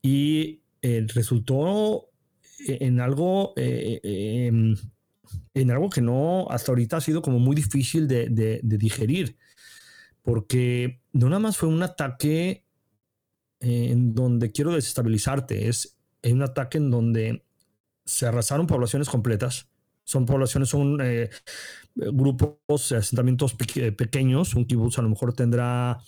y 0.01 0.63
eh, 0.83 1.05
resultó 1.13 2.11
en 2.61 3.01
algo, 3.01 3.55
eh, 3.57 4.01
em, 4.03 4.77
en 5.55 5.71
algo 5.71 5.89
que 5.89 6.01
no, 6.01 6.47
hasta 6.51 6.73
ahorita 6.73 6.99
ha 6.99 7.01
sido 7.01 7.23
como 7.23 7.39
muy 7.39 7.55
difícil 7.57 8.09
de, 8.09 8.29
de, 8.29 8.61
de 8.63 8.79
digerir, 8.79 9.37
porque 10.23 11.01
no 11.13 11.29
nada 11.29 11.41
más 11.41 11.57
fue 11.57 11.69
un 11.69 11.83
ataque 11.83 12.65
en 13.61 14.15
donde 14.15 14.53
quiero 14.53 14.73
desestabilizarte, 14.73 15.69
es 15.69 15.97
un 16.23 16.43
ataque 16.43 16.79
en 16.79 16.91
donde 16.91 17.45
se 18.05 18.27
arrasaron 18.27 18.67
poblaciones 18.67 19.09
completas. 19.09 19.69
Son 20.05 20.27
poblaciones, 20.27 20.69
son 20.69 20.99
eh, 21.03 21.31
grupos, 21.95 22.93
asentamientos 22.93 23.55
pequeños. 23.55 24.55
Un 24.55 24.67
kibutz 24.67 24.99
a 24.99 25.03
lo 25.03 25.09
mejor 25.09 25.33
tendrá 25.33 25.99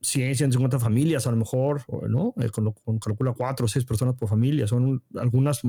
100, 0.00 0.34
150 0.34 0.80
familias 0.80 1.26
a 1.26 1.30
lo 1.30 1.36
mejor, 1.36 1.84
¿no? 2.08 2.34
Eh, 2.40 2.50
con, 2.50 2.72
con, 2.72 2.98
calcula 2.98 3.32
4 3.32 3.64
o 3.64 3.68
6 3.68 3.84
personas 3.84 4.16
por 4.16 4.28
familia, 4.28 4.66
son 4.66 5.02
algunas 5.14 5.60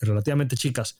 relativamente 0.00 0.56
chicas. 0.56 0.98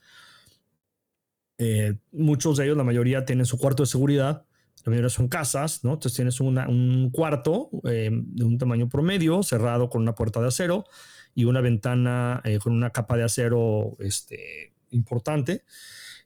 Eh, 1.58 1.94
muchos 2.12 2.56
de 2.56 2.64
ellos, 2.64 2.76
la 2.76 2.84
mayoría, 2.84 3.24
tienen 3.24 3.46
su 3.46 3.58
cuarto 3.58 3.82
de 3.82 3.86
seguridad, 3.86 4.44
la 4.84 4.90
mayoría 4.90 5.10
son 5.10 5.28
casas, 5.28 5.84
¿no? 5.84 5.92
Entonces 5.94 6.16
tienes 6.16 6.40
un 6.40 7.10
cuarto 7.12 7.70
eh, 7.84 8.10
de 8.10 8.44
un 8.44 8.58
tamaño 8.58 8.88
promedio, 8.88 9.42
cerrado 9.42 9.88
con 9.88 10.02
una 10.02 10.14
puerta 10.14 10.40
de 10.40 10.48
acero 10.48 10.84
y 11.34 11.44
una 11.44 11.60
ventana 11.60 12.42
con 12.62 12.72
una 12.72 12.90
capa 12.90 13.16
de 13.16 13.24
acero 13.24 13.96
este, 14.00 14.74
importante. 14.90 15.64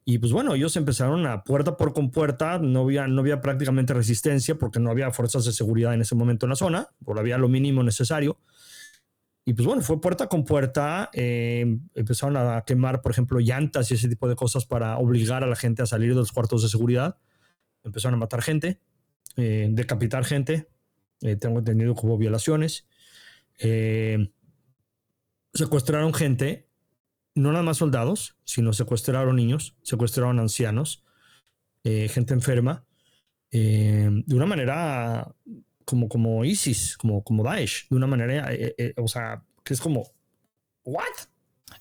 Y 0.08 0.18
pues 0.18 0.30
bueno, 0.30 0.54
ellos 0.54 0.76
empezaron 0.76 1.26
a 1.26 1.42
puerta 1.42 1.76
por 1.76 1.92
con 1.92 2.12
puerta, 2.12 2.60
no 2.60 2.82
había, 2.82 3.08
no 3.08 3.22
había 3.22 3.40
prácticamente 3.40 3.92
resistencia 3.92 4.54
porque 4.54 4.78
no 4.78 4.90
había 4.90 5.10
fuerzas 5.10 5.44
de 5.44 5.52
seguridad 5.52 5.94
en 5.94 6.00
ese 6.00 6.14
momento 6.14 6.46
en 6.46 6.50
la 6.50 6.56
zona, 6.56 6.88
por 7.04 7.18
había 7.18 7.38
lo 7.38 7.48
mínimo 7.48 7.82
necesario. 7.82 8.38
Y 9.48 9.54
pues 9.54 9.64
bueno, 9.64 9.80
fue 9.80 10.00
puerta 10.00 10.26
con 10.26 10.44
puerta, 10.44 11.08
eh, 11.12 11.78
empezaron 11.94 12.36
a 12.36 12.64
quemar, 12.66 13.00
por 13.00 13.12
ejemplo, 13.12 13.38
llantas 13.38 13.88
y 13.88 13.94
ese 13.94 14.08
tipo 14.08 14.28
de 14.28 14.34
cosas 14.34 14.66
para 14.66 14.98
obligar 14.98 15.44
a 15.44 15.46
la 15.46 15.54
gente 15.54 15.82
a 15.82 15.86
salir 15.86 16.08
de 16.10 16.16
los 16.16 16.32
cuartos 16.32 16.64
de 16.64 16.68
seguridad. 16.68 17.16
Empezaron 17.84 18.14
a 18.14 18.18
matar 18.18 18.42
gente, 18.42 18.80
eh, 19.36 19.68
decapitar 19.70 20.24
gente, 20.24 20.68
eh, 21.20 21.36
tengo 21.36 21.60
entendido 21.60 21.94
que 21.94 22.04
hubo 22.04 22.18
violaciones, 22.18 22.88
secuestraron 25.54 26.12
gente 26.12 26.68
no 27.36 27.52
nada 27.52 27.62
más 27.62 27.76
soldados, 27.76 28.36
sino 28.42 28.72
secuestraron 28.72 29.36
niños, 29.36 29.76
secuestraron 29.82 30.40
ancianos, 30.40 31.04
gente 31.84 32.34
enferma, 32.34 32.84
de 33.52 34.24
una 34.34 34.46
manera 34.46 35.32
como, 35.86 36.10
como 36.10 36.44
ISIS, 36.44 36.98
como, 36.98 37.24
como 37.24 37.42
Daesh, 37.42 37.88
de 37.88 37.96
una 37.96 38.06
manera, 38.06 38.48
eh, 38.50 38.92
o 38.98 39.08
sea, 39.08 39.42
que 39.64 39.72
es 39.72 39.80
como, 39.80 40.10
¿what? 40.84 41.04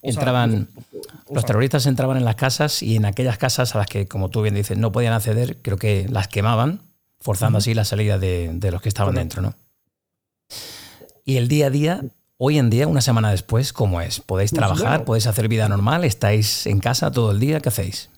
entraban, 0.01 0.69
los 1.29 1.45
terroristas 1.45 1.85
entraban 1.85 2.17
en 2.17 2.25
las 2.25 2.35
casas 2.35 2.81
y 2.81 2.95
en 2.95 3.05
aquellas 3.05 3.38
casas 3.38 3.75
a 3.75 3.79
las 3.79 3.88
que, 3.88 4.07
como 4.07 4.29
tú 4.29 4.41
bien 4.41 4.55
dices, 4.55 4.77
no 4.77 4.91
podían 4.91 5.13
acceder, 5.13 5.62
creo 5.62 5.77
que 5.77 6.07
las 6.09 6.27
quemaban, 6.27 6.81
forzando 7.19 7.57
así 7.57 7.74
la 7.74 7.85
salida 7.85 8.17
de, 8.17 8.69
los 8.71 8.81
que 8.81 8.89
estaban 8.89 9.15
dentro, 9.15 9.41
¿no? 9.41 9.55
Y 11.25 11.38
el 11.38 11.47
día 11.47 11.67
a 11.67 11.69
día 11.69 12.01
Hoy 12.38 12.57
en 12.57 12.69
día, 12.69 12.85
una 12.85 13.00
semana 13.00 13.31
después, 13.31 13.71
¿cómo 13.71 14.01
es? 14.01 14.19
¿Podéis 14.19 14.51
pues 14.51 14.59
trabajar? 14.59 15.05
¿Podéis 15.05 15.25
hacer 15.25 15.47
vida 15.47 15.69
normal? 15.69 16.03
¿Estáis 16.03 16.67
en 16.67 16.79
casa 16.79 17.09
todo 17.09 17.31
el 17.31 17.39
día? 17.39 17.62
¿Qué 17.62 17.69
hacéis? 17.69 18.09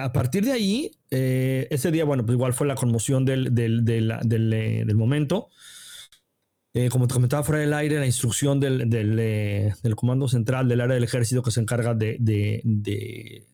A 0.00 0.12
partir 0.12 0.44
de 0.44 0.52
ahí, 0.52 0.90
eh, 1.10 1.66
ese 1.70 1.90
día, 1.90 2.04
bueno, 2.04 2.24
pues 2.24 2.36
igual 2.36 2.54
fue 2.54 2.66
la 2.66 2.74
conmoción 2.74 3.24
del, 3.24 3.54
del, 3.54 3.84
del, 3.84 4.52
eh, 4.52 4.94
momento. 4.94 5.50
Eh, 6.72 6.88
como 6.88 7.06
te 7.06 7.14
comentaba 7.14 7.42
fuera 7.44 7.60
del 7.60 7.74
aire, 7.74 7.98
la 7.98 8.06
instrucción 8.06 8.58
del, 8.60 8.88
del, 8.88 9.96
Comando 9.96 10.26
Central 10.26 10.68
del 10.68 10.80
área 10.80 10.94
del 10.94 11.04
Ejército 11.04 11.42
que 11.42 11.50
se 11.50 11.60
encarga 11.60 11.94
de, 11.94 12.16
de, 12.18 13.44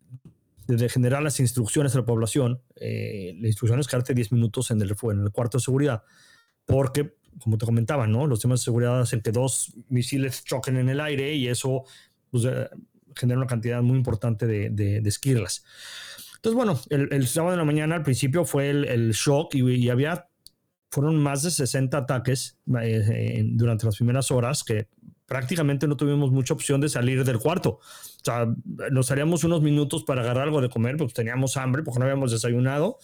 generar 0.89 1.23
las 1.23 1.41
instrucciones 1.41 1.95
a 1.95 1.99
la 1.99 2.05
población, 2.07 2.63
la 2.77 3.47
instrucción 3.49 3.81
es 3.81 3.89
quedarte 3.89 4.15
10 4.15 4.33
minutos 4.33 4.71
en 4.71 4.81
el, 4.81 4.95
en 5.03 5.21
el 5.21 5.31
cuarto 5.33 5.59
de 5.59 5.65
seguridad, 5.65 6.05
porque 6.65 7.15
como 7.41 7.59
te 7.59 7.67
comentaba, 7.67 8.07
¿no? 8.07 8.27
Los 8.27 8.41
temas 8.41 8.61
de 8.61 8.65
seguridad 8.65 9.01
hacen 9.01 9.21
que 9.21 9.33
dos 9.33 9.73
misiles 9.89 10.45
choquen 10.45 10.77
en 10.77 10.89
el 10.89 11.01
aire 11.01 11.35
y 11.35 11.49
eso 11.49 11.85
pues, 12.31 12.47
genera 13.17 13.39
una 13.39 13.47
cantidad 13.47 13.83
muy 13.83 13.97
importante 13.97 14.47
de, 14.47 15.03
esquirlas. 15.05 15.65
Entonces, 16.43 16.57
bueno, 16.57 16.81
el, 16.89 17.27
sábado 17.27 17.51
de 17.51 17.59
la 17.59 17.67
mañana 17.67 17.97
al 17.97 18.03
principio 18.03 18.47
fue 18.47 18.71
el, 18.71 19.13
shock 19.13 19.55
y, 19.55 19.91
había, 19.91 20.27
fueron 20.91 21.23
más 21.23 21.43
de 21.43 21.51
60 21.51 21.99
ataques 21.99 22.57
eh, 22.81 23.43
durante 23.45 23.85
las 23.85 23.97
primeras 23.97 24.31
horas 24.31 24.65
que 24.65 24.89
prácticamente 25.27 25.87
no 25.87 25.99
tuvimos 25.99 26.31
mucha 26.31 26.55
opción 26.55 26.81
de 26.81 26.89
salir 26.89 27.25
del 27.25 27.39
cuarto. 27.39 27.73
O 27.73 28.25
sea, 28.25 28.49
nos 28.91 29.09
salíamos 29.09 29.45
unos 29.45 29.61
minutos 29.61 30.03
para 30.03 30.23
agarrar 30.23 30.45
algo 30.45 30.63
de 30.63 30.71
comer, 30.71 30.97
porque 30.97 31.13
teníamos 31.13 31.59
hambre, 31.59 31.83
porque 31.83 31.99
no 31.99 32.07
habíamos 32.07 32.31
desayunado 32.31 32.97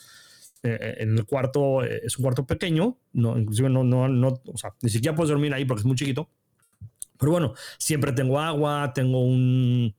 eh, 0.62 0.94
en 1.00 1.18
el 1.18 1.26
cuarto, 1.26 1.84
eh, 1.84 2.00
es 2.04 2.16
un 2.16 2.22
cuarto 2.22 2.46
pequeño, 2.46 2.96
no, 3.12 3.38
inclusive 3.38 3.68
no, 3.68 3.84
no, 3.84 4.08
no, 4.08 4.40
o 4.46 4.56
sea, 4.56 4.74
ni 4.80 4.88
siquiera 4.88 5.14
puedes 5.14 5.28
dormir 5.28 5.52
ahí 5.52 5.66
porque 5.66 5.80
es 5.80 5.86
muy 5.86 5.96
chiquito. 5.96 6.30
Pero 7.18 7.32
bueno, 7.32 7.52
siempre 7.76 8.12
tengo 8.12 8.40
agua, 8.40 8.92
tengo 8.94 9.22
un, 9.22 9.94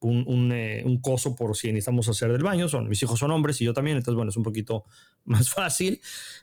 un, 0.00 0.52
eh, 0.52 0.82
un, 0.84 1.00
coso 1.00 1.34
por 1.34 1.56
si 1.56 1.68
necesitamos 1.68 2.08
hacer 2.08 2.30
del 2.32 2.42
baño. 2.42 2.68
Son, 2.68 2.88
mis 2.88 3.02
hijos 3.02 3.18
son 3.18 3.30
hombres 3.30 3.60
y 3.60 3.64
yo 3.64 3.74
también, 3.74 3.96
entonces 3.96 4.16
bueno, 4.16 4.30
es 4.30 4.36
un 4.36 4.42
poquito 4.42 4.84
más 5.24 5.50
fácil. 5.50 6.00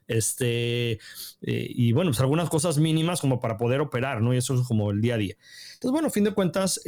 Este, 0.07 0.99
y 1.41 1.91
bueno, 1.93 2.11
pues 2.11 2.19
algunas 2.19 2.49
cosas 2.49 2.77
mínimas 2.77 3.21
como 3.21 3.39
para 3.39 3.57
poder 3.57 3.81
operar, 3.81 4.21
¿no? 4.21 4.33
Y 4.33 4.37
eso 4.37 4.55
es 4.55 4.67
como 4.67 4.91
el 4.91 5.01
día 5.01 5.15
a 5.15 5.17
día. 5.17 5.35
Entonces 5.73 5.91
bueno, 5.91 6.07
a 6.07 6.11
fin 6.11 6.23
de 6.23 6.33
cuentas, 6.33 6.81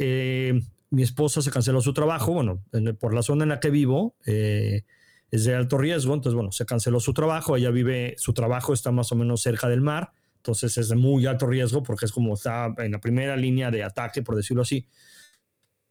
mi 0.90 1.02
esposa 1.02 1.42
se 1.42 1.50
canceló 1.50 1.80
su 1.80 1.92
trabajo, 1.92 2.32
bueno, 2.32 2.62
por 2.98 3.14
la 3.14 3.22
zona 3.22 3.44
en 3.44 3.50
la 3.50 3.60
que 3.60 3.70
vivo. 3.70 4.16
Eh, 4.26 4.84
es 5.30 5.44
de 5.44 5.54
alto 5.54 5.76
riesgo, 5.76 6.14
entonces 6.14 6.34
bueno, 6.34 6.52
se 6.52 6.64
canceló 6.64 7.00
su 7.00 7.12
trabajo, 7.12 7.56
ella 7.56 7.70
vive, 7.70 8.14
su 8.16 8.32
trabajo 8.32 8.72
está 8.72 8.92
más 8.92 9.12
o 9.12 9.14
menos 9.14 9.42
cerca 9.42 9.68
del 9.68 9.82
mar, 9.82 10.12
entonces 10.36 10.78
es 10.78 10.88
de 10.88 10.96
muy 10.96 11.26
alto 11.26 11.46
riesgo 11.46 11.82
porque 11.82 12.06
es 12.06 12.12
como 12.12 12.32
está 12.32 12.74
en 12.78 12.92
la 12.92 13.00
primera 13.00 13.36
línea 13.36 13.70
de 13.70 13.82
ataque, 13.82 14.22
por 14.22 14.36
decirlo 14.36 14.62
así. 14.62 14.88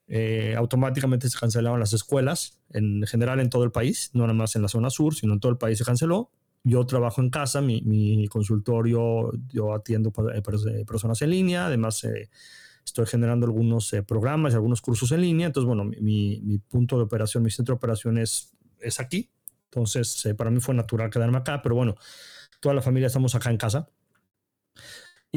Eh, 0.07 0.55
automáticamente 0.57 1.29
se 1.29 1.37
cancelaron 1.37 1.79
las 1.79 1.93
escuelas, 1.93 2.59
en 2.71 3.05
general 3.07 3.39
en 3.39 3.49
todo 3.49 3.63
el 3.63 3.71
país, 3.71 4.09
no 4.13 4.23
nada 4.23 4.33
más 4.33 4.55
en 4.55 4.61
la 4.61 4.69
zona 4.69 4.89
sur, 4.89 5.13
sino 5.15 5.33
en 5.33 5.39
todo 5.39 5.51
el 5.51 5.57
país 5.57 5.77
se 5.77 5.85
canceló. 5.85 6.31
Yo 6.63 6.85
trabajo 6.85 7.21
en 7.21 7.29
casa, 7.29 7.61
mi, 7.61 8.27
consultorio, 8.29 9.31
yo 9.49 9.73
atiendo 9.73 10.11
eh, 10.33 10.41
eh, 10.41 10.85
personas 10.85 11.21
en 11.21 11.29
línea, 11.29 11.67
además 11.67 12.05
estoy 12.85 13.05
generando 13.05 13.45
algunos 13.45 13.93
programas 14.07 14.53
y 14.53 14.55
algunos 14.55 14.81
cursos 14.81 15.11
en 15.11 15.21
línea, 15.21 15.47
entonces 15.47 15.67
bueno, 15.67 15.85
mi, 15.85 16.57
punto 16.69 16.97
de 16.97 17.03
operación, 17.03 17.43
mi 17.43 17.51
centro 17.51 17.75
de 17.75 17.77
operación 17.77 18.17
es 18.17 18.53
es 18.79 18.99
aquí. 18.99 19.31
Entonces, 19.65 20.27
para 20.37 20.49
mí 20.49 20.59
fue 20.59 20.73
natural 20.73 21.09
quedarme 21.09 21.37
acá, 21.37 21.61
pero 21.61 21.75
bueno, 21.75 21.95
toda 22.59 22.73
la 22.73 22.81
familia 22.81 23.07
estamos 23.07 23.35
acá 23.35 23.49
en 23.49 23.57
casa. 23.57 23.89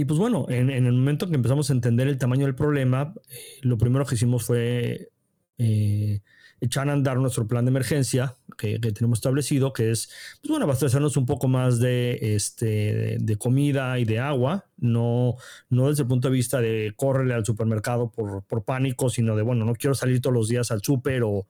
Y 0.00 0.06
pues 0.06 0.18
bueno, 0.18 0.46
en, 0.48 0.70
el 0.70 0.94
momento 0.94 1.28
que 1.28 1.34
empezamos 1.34 1.68
a 1.68 1.74
entender 1.74 2.08
el 2.08 2.16
tamaño 2.16 2.46
del 2.46 2.54
problema, 2.54 3.12
eh, 3.28 3.58
lo 3.60 3.76
primero 3.76 4.06
que 4.06 4.14
hicimos 4.14 4.44
fue 4.44 5.10
eh, 5.58 6.22
echar 6.58 6.88
a 6.88 6.94
andar 6.94 7.18
nuestro 7.18 7.46
plan 7.46 7.66
de 7.66 7.70
emergencia 7.70 8.38
que, 8.56 8.78
tenemos 8.78 9.18
establecido, 9.18 9.74
que 9.74 9.90
es, 9.90 10.10
pues 10.40 10.48
bueno, 10.48 10.64
abastecernos 10.64 11.18
un 11.18 11.26
poco 11.26 11.48
más 11.48 11.80
de, 11.80 12.18
este, 12.34 13.18
de, 13.20 13.36
comida 13.36 13.98
y 13.98 14.06
de 14.06 14.20
agua, 14.20 14.64
no, 14.78 15.36
no 15.68 15.90
desde 15.90 16.04
el 16.04 16.08
punto 16.08 16.28
de 16.28 16.34
vista 16.34 16.62
de 16.62 16.94
córrele 16.96 17.34
al 17.34 17.44
supermercado 17.44 18.10
por, 18.10 18.42
por 18.44 18.64
pánico, 18.64 19.10
sino 19.10 19.36
de, 19.36 19.42
bueno, 19.42 19.66
no 19.66 19.74
quiero 19.74 19.94
salir 19.94 20.22
todos 20.22 20.32
los 20.32 20.48
días 20.48 20.70
al 20.70 20.80
súper 20.80 21.24
o 21.24 21.46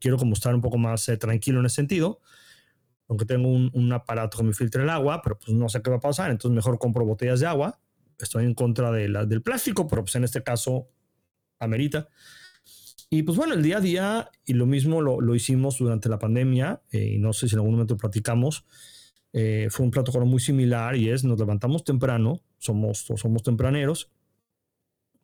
quiero 0.00 0.16
como 0.16 0.32
estar 0.32 0.52
un 0.52 0.62
poco 0.62 0.78
más 0.78 1.08
eh, 1.08 1.16
tranquilo 1.16 1.60
en 1.60 1.66
ese 1.66 1.76
sentido. 1.76 2.18
Aunque 3.12 3.26
tengo 3.26 3.50
un, 3.50 3.92
aparato 3.92 4.38
que 4.38 4.44
me 4.44 4.54
filtre 4.54 4.84
el 4.84 4.88
agua, 4.88 5.20
pero 5.22 5.38
pues 5.38 5.54
no 5.54 5.68
sé 5.68 5.82
qué 5.82 5.90
va 5.90 5.96
a 5.96 6.00
pasar. 6.00 6.30
Entonces 6.30 6.56
mejor 6.56 6.78
compro 6.78 7.04
botellas 7.04 7.40
de 7.40 7.46
agua. 7.46 7.78
Estoy 8.18 8.46
en 8.46 8.54
contra 8.54 8.90
de 8.90 9.06
la, 9.06 9.26
del 9.26 9.42
plástico, 9.42 9.86
pero 9.86 10.02
pues 10.02 10.14
en 10.14 10.24
este 10.24 10.42
caso 10.42 10.88
amerita. 11.58 12.08
Y 13.10 13.22
pues 13.24 13.36
bueno, 13.36 13.52
el 13.52 13.62
día 13.62 13.76
a 13.76 13.80
día, 13.82 14.30
y 14.46 14.54
lo 14.54 14.64
mismo 14.64 15.02
lo, 15.02 15.20
lo 15.20 15.34
hicimos 15.34 15.76
durante 15.76 16.08
la 16.08 16.18
pandemia, 16.18 16.80
eh, 16.90 17.16
y 17.16 17.18
no 17.18 17.34
sé 17.34 17.48
si 17.48 17.54
en 17.54 17.58
algún 17.58 17.72
momento 17.72 17.98
platicamos, 17.98 18.64
eh, 19.34 19.68
fue 19.68 19.84
un 19.84 19.90
protocolo 19.90 20.24
muy 20.24 20.40
similar 20.40 20.96
y 20.96 21.10
es, 21.10 21.22
nos 21.22 21.38
levantamos 21.38 21.84
temprano, 21.84 22.40
somos, 22.56 23.04
somos 23.16 23.42
tempraneros, 23.42 24.10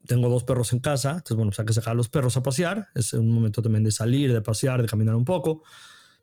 tengo 0.07 0.28
dos 0.28 0.45
perros 0.45 0.75
en 0.75 0.80
casa, 0.80 1.12
entonces 1.12 1.37
bueno, 1.37 1.52
pues 1.52 1.61
hay 1.61 1.64
que 1.64 1.73
sacar 1.73 1.92
a 1.92 1.95
los 1.95 2.11
perros 2.11 2.37
a 2.37 2.42
pasear, 2.42 2.88
es 2.95 3.14
un 3.14 3.33
momento 3.33 3.62
también 3.62 3.85
de 3.85 3.92
salir, 3.92 4.30
de 4.35 4.42
pasear, 4.42 4.83
de 4.83 4.88
caminar 4.88 5.14
un 5.14 5.25
poco, 5.25 5.62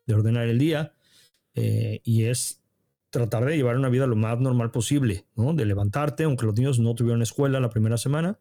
de 0.06 0.14
ordenar 0.14 0.46
el 0.46 0.58
día, 0.58 0.95
eh, 1.56 2.00
y 2.04 2.24
es 2.24 2.62
tratar 3.10 3.44
de 3.44 3.56
llevar 3.56 3.76
una 3.76 3.88
vida 3.88 4.06
lo 4.06 4.14
más 4.14 4.38
normal 4.38 4.70
posible, 4.70 5.26
¿no? 5.34 5.52
De 5.52 5.64
levantarte, 5.64 6.22
aunque 6.24 6.46
los 6.46 6.54
niños 6.54 6.78
no 6.78 6.94
tuvieron 6.94 7.22
escuela 7.22 7.58
la 7.58 7.70
primera 7.70 7.98
semana, 7.98 8.38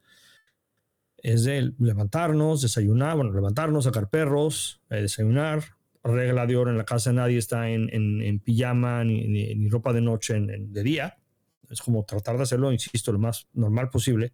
es 1.17 1.43
de 1.43 1.74
levantarnos, 1.79 2.62
desayunar, 2.62 3.15
bueno, 3.15 3.34
levantarnos, 3.34 3.86
sacar 3.86 4.10
perros, 4.10 4.81
eh, 4.91 5.01
desayunar, 5.01 5.63
regla 6.03 6.45
de 6.45 6.55
oro 6.55 6.69
en 6.69 6.77
la 6.77 6.86
casa 6.86 7.12
nadie 7.12 7.39
está 7.39 7.67
en, 7.67 7.89
en, 7.91 8.39
pijama 8.39 9.03
ni, 9.03 9.25
ni, 9.25 9.69
ropa 9.69 9.91
de 9.91 10.01
noche 10.01 10.36
en, 10.36 10.72
de 10.72 10.84
día, 10.84 11.17
es 11.72 11.81
como 11.81 12.05
tratar 12.05 12.38
de 12.38 12.43
hacerlo, 12.43 12.72
insisto, 12.72 13.12
lo 13.12 13.17
más 13.17 13.48
normal 13.53 13.89
posible 13.89 14.34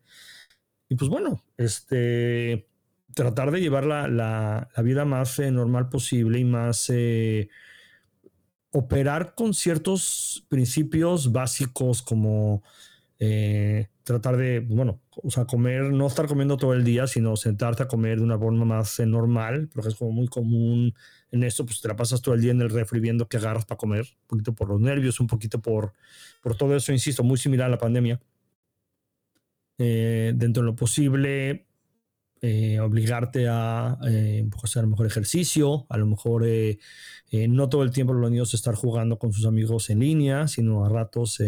y 0.91 0.95
pues 0.95 1.09
bueno, 1.09 1.41
este, 1.55 2.67
tratar 3.13 3.51
de 3.51 3.61
llevar 3.61 3.85
la, 3.85 4.09
la, 4.09 4.69
vida 4.83 5.05
más 5.05 5.39
eh, 5.39 5.49
normal 5.49 5.87
posible 5.87 6.37
y 6.37 6.43
más 6.43 6.89
eh, 6.89 7.47
operar 8.71 9.35
con 9.35 9.53
ciertos 9.53 10.45
principios 10.49 11.31
básicos 11.31 12.01
como 12.01 12.63
Eh, 13.23 13.87
tratar 14.03 14.35
de, 14.35 14.61
bueno, 14.61 14.99
o 15.23 15.29
sea, 15.29 15.45
comer, 15.45 15.91
no 15.91 16.07
estar 16.07 16.25
comiendo 16.25 16.57
todo 16.57 16.73
el 16.73 16.83
día, 16.83 17.05
sino 17.05 17.35
sentarte 17.35 17.83
a 17.83 17.87
comer 17.87 18.17
de 18.17 18.23
una 18.23 18.35
forma 18.35 18.65
más 18.65 18.99
eh, 18.99 19.05
normal, 19.05 19.69
porque 19.71 19.89
es 19.89 19.95
como 19.95 20.11
muy 20.11 20.27
común 20.27 20.95
en 21.29 21.43
esto, 21.43 21.63
pues 21.63 21.81
te 21.81 21.87
la 21.87 21.95
pasas 21.95 22.19
todo 22.19 22.33
el 22.33 22.41
día 22.41 22.49
en 22.51 22.61
el 22.61 22.71
refri 22.71 22.99
viendo 22.99 23.27
qué 23.27 23.37
agarras 23.37 23.65
para 23.65 23.77
comer, 23.77 24.07
un 24.21 24.27
poquito 24.27 24.55
por 24.55 24.69
los 24.69 24.81
nervios, 24.81 25.19
un 25.19 25.27
poquito 25.27 25.61
por, 25.61 25.93
por 26.41 26.55
todo 26.57 26.75
eso, 26.75 26.91
insisto, 26.93 27.23
muy 27.23 27.37
similar 27.37 27.67
a 27.67 27.69
la 27.69 27.77
pandemia. 27.77 28.19
Eh, 29.77 30.33
dentro 30.35 30.63
de 30.63 30.67
lo 30.71 30.75
posible, 30.75 31.67
obligarte 32.81 33.47
a 33.47 33.99
hacer 34.63 34.87
mejor 34.87 35.05
ejercicio, 35.05 35.85
a 35.89 35.97
lo 35.97 36.07
mejor 36.07 36.43
no 37.31 37.69
todo 37.69 37.83
el 37.83 37.91
tiempo 37.91 38.13
los 38.13 38.31
niños 38.31 38.53
estar 38.53 38.75
jugando 38.75 39.19
con 39.19 39.31
sus 39.31 39.45
amigos 39.45 39.89
en 39.89 39.99
línea, 39.99 40.47
sino 40.47 40.83
a 40.85 40.89
ratos 40.89 41.39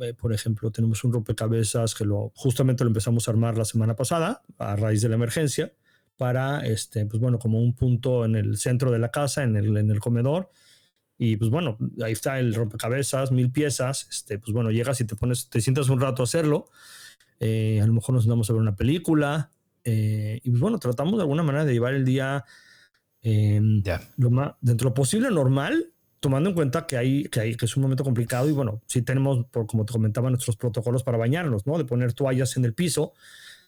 eh, 0.00 0.12
por 0.14 0.32
ejemplo, 0.32 0.70
tenemos 0.70 1.04
un 1.04 1.12
rompecabezas 1.12 1.94
que 1.94 2.04
lo, 2.04 2.32
justamente 2.34 2.82
lo 2.84 2.88
empezamos 2.88 3.28
a 3.28 3.30
armar 3.30 3.56
la 3.56 3.64
semana 3.64 3.94
pasada 3.94 4.42
a 4.58 4.76
raíz 4.76 5.02
de 5.02 5.08
la 5.08 5.14
emergencia 5.14 5.72
para, 6.16 6.66
este, 6.66 7.06
pues 7.06 7.20
bueno, 7.20 7.38
como 7.38 7.60
un 7.60 7.74
punto 7.74 8.24
en 8.24 8.34
el 8.34 8.56
centro 8.58 8.90
de 8.90 8.98
la 8.98 9.10
casa, 9.10 9.42
en 9.44 9.56
el, 9.56 9.76
en 9.76 9.90
el 9.90 10.00
comedor. 10.00 10.50
Y 11.16 11.36
pues 11.36 11.50
bueno, 11.50 11.78
ahí 12.02 12.12
está 12.12 12.40
el 12.40 12.54
rompecabezas, 12.54 13.30
mil 13.30 13.52
piezas. 13.52 14.08
Este, 14.10 14.38
pues 14.38 14.52
bueno, 14.52 14.70
llegas 14.72 15.00
y 15.00 15.04
te 15.04 15.14
pones, 15.14 15.48
te 15.48 15.60
sientas 15.60 15.88
un 15.88 16.00
rato 16.00 16.22
a 16.22 16.24
hacerlo. 16.24 16.70
Eh, 17.38 17.80
a 17.80 17.86
lo 17.86 17.92
mejor 17.92 18.16
nos 18.16 18.26
vamos 18.26 18.50
a 18.50 18.52
ver 18.52 18.62
una 18.62 18.74
película. 18.74 19.52
Eh, 19.84 20.40
y 20.42 20.50
pues 20.50 20.60
bueno, 20.60 20.78
tratamos 20.78 21.16
de 21.16 21.22
alguna 21.22 21.42
manera 21.42 21.64
de 21.64 21.72
llevar 21.72 21.94
el 21.94 22.04
día 22.04 22.44
lo 24.16 24.30
más, 24.30 24.52
dentro 24.60 24.88
de 24.88 24.90
lo 24.90 24.94
posible 24.94 25.30
normal, 25.30 25.92
tomando 26.20 26.50
en 26.50 26.54
cuenta 26.54 26.86
que, 26.86 26.96
hay, 26.96 27.24
que, 27.24 27.40
hay, 27.40 27.54
que 27.54 27.66
es 27.66 27.76
un 27.76 27.82
momento 27.82 28.04
complicado 28.04 28.48
y 28.48 28.52
bueno, 28.52 28.82
sí 28.86 29.02
tenemos, 29.02 29.46
por, 29.46 29.66
como 29.66 29.84
te 29.84 29.92
comentaba, 29.92 30.30
nuestros 30.30 30.56
protocolos 30.56 31.02
para 31.02 31.18
bañarnos, 31.18 31.66
¿no? 31.66 31.76
De 31.78 31.84
poner 31.84 32.12
toallas 32.12 32.56
en 32.56 32.64
el 32.64 32.74
piso, 32.74 33.12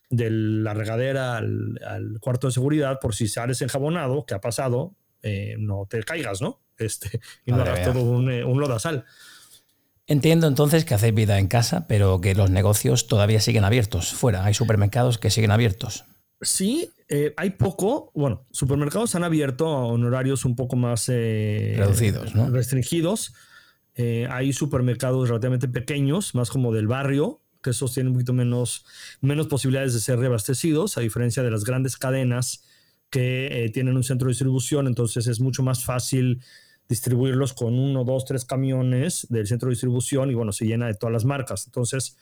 de 0.08 0.30
la 0.30 0.73
regadera 0.73 1.37
al, 1.37 2.18
cuarto 2.20 2.46
de 2.46 2.52
seguridad, 2.52 2.99
por 3.00 3.14
si 3.14 3.28
sales 3.28 3.61
enjabonado, 3.62 4.25
que 4.25 4.35
ha 4.35 4.40
pasado, 4.40 4.94
eh, 5.23 5.56
no 5.58 5.87
te 5.88 6.02
caigas, 6.02 6.40
¿no? 6.40 6.61
Este, 6.78 7.20
y 7.44 7.52
no 7.52 7.62
hagas 7.62 7.82
todo 7.82 8.02
un, 8.02 8.30
eh, 8.30 8.44
un 8.44 8.61
lodazal. 8.61 9.04
Entiendo 10.08 10.46
entonces 10.46 10.84
que 10.84 10.94
hacéis 10.94 11.14
vida 11.14 11.38
en 11.38 11.48
casa, 11.48 11.88
pero 11.88 12.20
que 12.20 12.34
los 12.34 12.50
negocios 12.50 13.08
todavía 13.08 13.40
siguen 13.40 13.64
abiertos 13.64 14.12
fuera. 14.12 14.44
Hay 14.44 14.54
supermercados 14.54 15.18
que 15.18 15.30
siguen 15.30 15.50
abiertos. 15.50 16.04
Sí, 16.40 16.90
eh, 17.08 17.34
hay 17.36 17.50
poco, 17.50 18.12
bueno, 18.14 18.46
supermercados 18.52 19.16
han 19.16 19.25
abierto 19.25 19.94
en 19.94 20.04
horarios 20.04 20.44
un 20.44 20.54
poco 20.54 20.76
más 20.76 21.08
eh, 21.08 21.75
reducidos, 21.76 22.34
¿no? 22.36 22.50
restringidos. 22.50 23.34
Eh, 23.96 24.28
hay 24.30 24.52
supermercados 24.52 25.28
relativamente 25.28 25.66
pequeños, 25.66 26.34
más 26.36 26.50
como 26.50 26.72
del 26.72 26.86
barrio, 26.86 27.40
que 27.60 27.70
esos 27.70 27.92
tienen 27.92 28.08
un 28.08 28.14
poquito 28.14 28.32
menos, 28.32 28.84
menos 29.20 29.48
posibilidades 29.48 29.92
de 29.92 30.00
ser 30.00 30.20
reabastecidos, 30.20 30.98
a 30.98 31.00
diferencia 31.00 31.42
de 31.42 31.50
las 31.50 31.64
grandes 31.64 31.96
cadenas 31.96 32.62
que 33.10 33.70
tienen 33.72 33.96
un 33.96 34.04
centro 34.04 34.26
de 34.26 34.32
distribución, 34.32 34.86
entonces 34.86 35.26
es 35.26 35.40
mucho 35.40 35.62
más 35.62 35.84
fácil 35.84 36.42
distribuirlos 36.88 37.52
con 37.52 37.78
uno, 37.78 38.05
dos, 38.05 38.25
tres 38.25 38.45
camiones 38.45 39.26
del 39.28 39.47
centro 39.47 39.69
de 39.69 39.73
distribución 39.73 40.31
y 40.31 40.35
bueno, 40.35 40.52
se 40.52 40.66
llena 40.66 40.87
de 40.87 40.95
todas 40.95 41.12
las 41.12 41.25
marcas. 41.25 41.66
Entonces, 41.66 42.16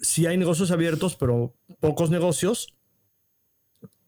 sí 0.00 0.26
hay 0.26 0.36
negocios 0.36 0.70
abiertos, 0.70 1.16
pero 1.16 1.54
pocos 1.80 2.10
negocios. 2.10 2.74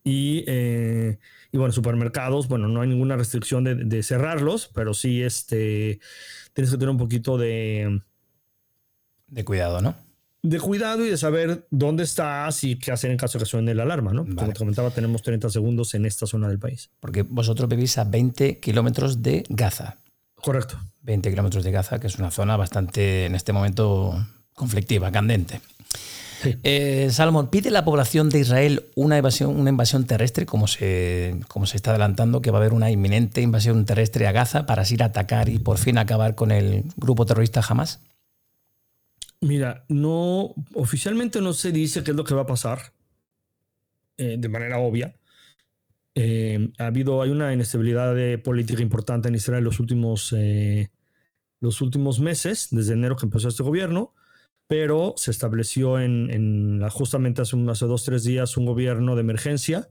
Y, 0.04 0.44
eh, 0.46 1.18
y, 1.50 1.58
bueno, 1.58 1.72
supermercados, 1.72 2.46
bueno, 2.46 2.68
no 2.68 2.80
hay 2.80 2.88
ninguna 2.88 3.16
restricción 3.16 3.64
de, 3.64 4.02
cerrarlos, 4.04 4.70
pero 4.72 4.94
sí 4.94 5.22
este, 5.22 5.98
tienes 6.52 6.70
que 6.70 6.78
tener 6.78 6.90
un 6.90 6.98
poquito 6.98 7.36
de... 7.36 8.02
De 9.26 9.44
cuidado, 9.44 9.80
¿no? 9.80 9.96
De 10.48 10.60
cuidado 10.60 11.04
y 11.04 11.10
de 11.10 11.16
saber 11.16 11.66
dónde 11.70 12.04
estás 12.04 12.62
y 12.62 12.78
qué 12.78 12.92
hacer 12.92 13.10
en 13.10 13.16
caso 13.16 13.38
de 13.38 13.44
que 13.44 13.50
suene 13.50 13.74
la 13.74 13.82
alarma, 13.82 14.12
¿no? 14.12 14.24
Como 14.24 14.52
te 14.52 14.58
comentaba, 14.58 14.90
tenemos 14.90 15.22
30 15.22 15.50
segundos 15.50 15.94
en 15.94 16.06
esta 16.06 16.26
zona 16.26 16.48
del 16.48 16.58
país. 16.60 16.90
Porque 17.00 17.22
vosotros 17.22 17.68
vivís 17.68 17.98
a 17.98 18.04
20 18.04 18.60
kilómetros 18.60 19.22
de 19.22 19.44
Gaza. 19.48 19.96
Correcto. 20.36 20.78
20 21.02 21.30
kilómetros 21.30 21.64
de 21.64 21.72
Gaza, 21.72 21.98
que 21.98 22.06
es 22.06 22.18
una 22.18 22.30
zona 22.30 22.56
bastante, 22.56 23.26
en 23.26 23.34
este 23.34 23.52
momento, 23.52 24.14
conflictiva, 24.54 25.10
candente. 25.10 25.60
Eh, 26.62 27.08
Salomón, 27.10 27.48
¿pide 27.48 27.70
la 27.70 27.84
población 27.84 28.28
de 28.28 28.40
Israel 28.40 28.84
una 28.94 29.16
invasión, 29.16 29.58
una 29.58 29.70
invasión 29.70 30.04
terrestre, 30.04 30.46
como 30.46 30.68
se, 30.68 31.40
como 31.48 31.66
se 31.66 31.76
está 31.76 31.90
adelantando, 31.90 32.40
que 32.40 32.52
va 32.52 32.58
a 32.58 32.60
haber 32.60 32.72
una 32.72 32.90
inminente 32.90 33.40
invasión 33.40 33.84
terrestre 33.84 34.26
a 34.28 34.32
Gaza 34.32 34.66
para 34.66 34.82
así 34.82 34.96
atacar 35.00 35.48
y 35.48 35.58
por 35.58 35.78
fin 35.78 35.98
acabar 35.98 36.34
con 36.34 36.52
el 36.52 36.84
grupo 36.96 37.26
terrorista 37.26 37.62
Hamas? 37.66 38.00
Mira, 39.40 39.84
no, 39.88 40.54
oficialmente 40.74 41.40
no 41.40 41.52
se 41.52 41.72
dice 41.72 42.02
qué 42.02 42.12
es 42.12 42.16
lo 42.16 42.24
que 42.24 42.34
va 42.34 42.42
a 42.42 42.46
pasar 42.46 42.92
eh, 44.16 44.36
de 44.38 44.48
manera 44.48 44.78
obvia. 44.78 45.14
Eh, 46.14 46.70
ha 46.78 46.86
habido, 46.86 47.20
hay 47.20 47.30
una 47.30 47.52
inestabilidad 47.52 48.14
de 48.14 48.38
política 48.38 48.80
importante 48.80 49.28
en 49.28 49.34
Israel 49.34 49.64
los 49.64 49.80
últimos, 49.80 50.34
los 51.60 51.80
últimos 51.82 52.20
meses, 52.20 52.68
desde 52.70 52.94
enero 52.94 53.16
que 53.16 53.26
empezó 53.26 53.48
este 53.48 53.62
gobierno 53.62 54.14
pero 54.66 55.14
se 55.16 55.30
estableció 55.30 56.00
en, 56.00 56.82
justamente 56.90 57.42
hace, 57.42 57.56
hace 57.68 57.86
dos, 57.86 58.04
tres 58.04 58.24
días 58.24 58.56
un 58.56 58.66
gobierno 58.66 59.14
de 59.14 59.20
emergencia 59.20 59.88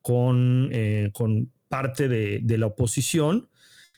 con, 0.00 0.68
eh, 0.72 1.10
con 1.12 1.52
parte 1.68 2.08
de, 2.08 2.58
la 2.58 2.66
oposición 2.66 3.48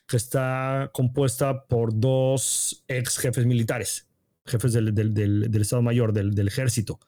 que 0.07 0.17
está 0.19 0.91
compuesta 0.93 1.65
por 1.65 1.99
dos 1.99 2.85
ex 2.89 3.17
jefes 3.19 3.47
militares, 3.47 4.07
jefes 4.47 4.73
del, 4.73 5.61
Estado 5.61 5.83
Mayor, 5.83 6.13
del, 6.13 6.49
Ejército. 6.49 7.01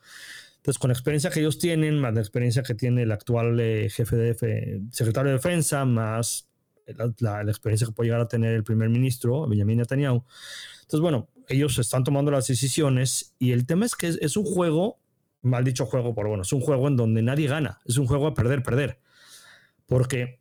Entonces, 0.57 0.79
con 0.79 0.89
la 0.89 0.95
experiencia 0.95 1.31
que 1.31 1.41
ellos 1.41 1.59
tienen, 1.59 1.99
más 2.01 2.15
la 2.15 2.21
experiencia 2.21 2.63
que 2.63 2.75
tiene 2.75 3.03
el 3.03 3.13
actual 3.13 3.59
eh, 3.61 3.89
jefe 3.91 4.17
de 4.17 4.83
secretario 4.91 5.31
de 5.31 5.37
Defensa, 5.37 5.85
más 5.85 6.49
la, 6.87 7.43
la, 7.43 7.51
experiencia 7.51 7.87
que 7.87 7.93
puede 7.93 8.09
llegar 8.09 8.21
a 8.21 8.29
tener 8.29 8.53
el 8.55 8.65
primer 8.65 8.89
ministro, 8.89 9.47
Benjamin 9.47 9.79
Netanyahu. 9.79 10.25
Entonces, 10.83 11.01
bueno, 11.01 11.29
ellos 11.49 11.79
están 11.79 12.05
tomando 12.05 12.31
las 12.31 12.47
decisiones 12.47 13.35
y 13.39 13.53
el 13.53 13.67
tema 13.67 13.87
es 13.87 13.95
que 13.95 14.09
es, 14.21 14.37
un 14.37 14.45
juego, 14.45 14.99
mal 15.43 15.65
dicho 15.65 15.87
juego, 15.87 16.15
pero 16.15 16.29
bueno, 16.29 16.43
es 16.43 16.53
un 16.53 16.61
juego 16.61 16.89
en 16.89 16.97
donde 16.97 17.23
nadie 17.23 17.49
gana, 17.49 17.81
es 17.85 17.97
un 17.99 18.07
juego 18.07 18.27
a 18.27 18.35
perder, 18.35 18.63
perder. 18.63 19.01
Porque 19.87 20.41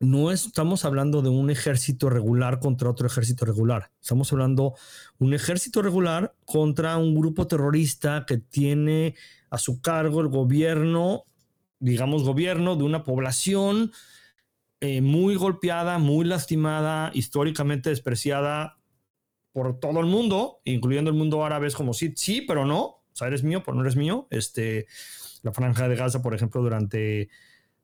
no 0.00 0.30
estamos 0.30 0.84
hablando 0.84 1.22
de 1.22 1.28
un 1.28 1.50
ejército 1.50 2.10
regular 2.10 2.60
contra 2.60 2.90
otro 2.90 3.06
ejército 3.06 3.44
regular. 3.44 3.90
Estamos 4.00 4.32
hablando 4.32 4.74
un 5.18 5.34
ejército 5.34 5.82
regular 5.82 6.34
contra 6.44 6.96
un 6.96 7.14
grupo 7.14 7.46
terrorista 7.46 8.24
que 8.26 8.38
tiene 8.38 9.14
a 9.50 9.58
su 9.58 9.80
cargo 9.80 10.20
el 10.20 10.28
gobierno, 10.28 11.24
digamos 11.78 12.24
gobierno 12.24 12.76
de 12.76 12.84
una 12.84 13.04
población 13.04 13.92
eh, 14.80 15.00
muy 15.00 15.36
golpeada, 15.36 15.98
muy 15.98 16.24
lastimada, 16.24 17.10
históricamente 17.14 17.90
despreciada 17.90 18.78
por 19.52 19.78
todo 19.78 20.00
el 20.00 20.06
mundo, 20.06 20.60
incluyendo 20.64 21.10
el 21.10 21.16
mundo 21.16 21.44
árabe, 21.44 21.68
es 21.68 21.76
como 21.76 21.94
sí, 21.94 22.12
sí, 22.16 22.42
pero 22.42 22.66
no. 22.66 22.80
O 22.80 23.16
sea, 23.16 23.28
eres 23.28 23.44
mío, 23.44 23.62
pero 23.64 23.76
no 23.76 23.82
eres 23.82 23.94
mío. 23.94 24.26
Este, 24.30 24.86
la 25.42 25.52
franja 25.52 25.88
de 25.88 25.94
Gaza, 25.94 26.20
por 26.20 26.34
ejemplo, 26.34 26.60
durante 26.60 27.28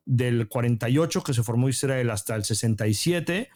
del 0.05 0.47
48 0.47 1.23
que 1.23 1.33
se 1.33 1.43
formó 1.43 1.69
Israel 1.69 2.09
hasta 2.09 2.35
el 2.35 2.43
67, 2.43 3.49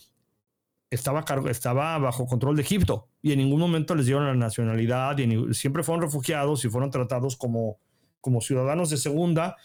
estaba, 0.89 1.25
estaba 1.49 1.97
bajo 1.97 2.25
control 2.25 2.55
de 2.55 2.61
Egipto 2.61 3.09
y 3.21 3.31
en 3.31 3.39
ningún 3.39 3.59
momento 3.59 3.95
les 3.95 4.05
dieron 4.05 4.25
la 4.25 4.35
nacionalidad 4.35 5.17
y 5.17 5.53
siempre 5.53 5.83
fueron 5.83 6.03
refugiados 6.03 6.63
y 6.63 6.69
fueron 6.69 6.91
tratados 6.91 7.35
como, 7.35 7.79
como 8.21 8.41
ciudadanos 8.41 8.89
de 8.89 8.97
segunda. 8.97 9.55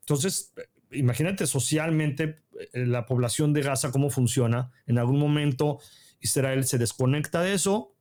Entonces, 0.00 0.52
imagínate 0.90 1.46
socialmente 1.46 2.42
eh, 2.72 2.86
la 2.86 3.06
población 3.06 3.52
de 3.52 3.62
Gaza, 3.62 3.90
cómo 3.90 4.10
funciona. 4.10 4.70
En 4.86 4.98
algún 4.98 5.18
momento 5.18 5.78
Israel 6.20 6.64
se 6.64 6.78
desconecta 6.78 7.42
de 7.42 7.54
eso. 7.54 7.94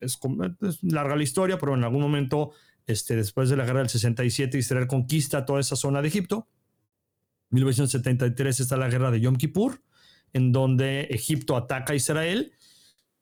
Es, 0.00 0.18
larga 0.82 1.16
la 1.16 1.22
historia, 1.22 1.58
pero 1.58 1.74
en 1.74 1.84
algún 1.84 2.00
momento, 2.00 2.52
este, 2.86 3.16
después 3.16 3.48
de 3.48 3.56
la 3.56 3.64
guerra 3.64 3.80
del 3.80 3.88
67, 3.88 4.58
Israel 4.58 4.86
conquista 4.86 5.44
toda 5.44 5.60
esa 5.60 5.76
zona 5.76 6.02
de 6.02 6.08
Egipto. 6.08 6.48
1973 7.52 8.60
está 8.60 8.76
la 8.76 8.88
guerra 8.88 9.10
de 9.10 9.20
Yom 9.20 9.36
Kippur, 9.36 9.82
en 10.32 10.52
donde 10.52 11.02
Egipto 11.10 11.56
ataca 11.56 11.92
a 11.92 11.96
Israel 11.96 12.52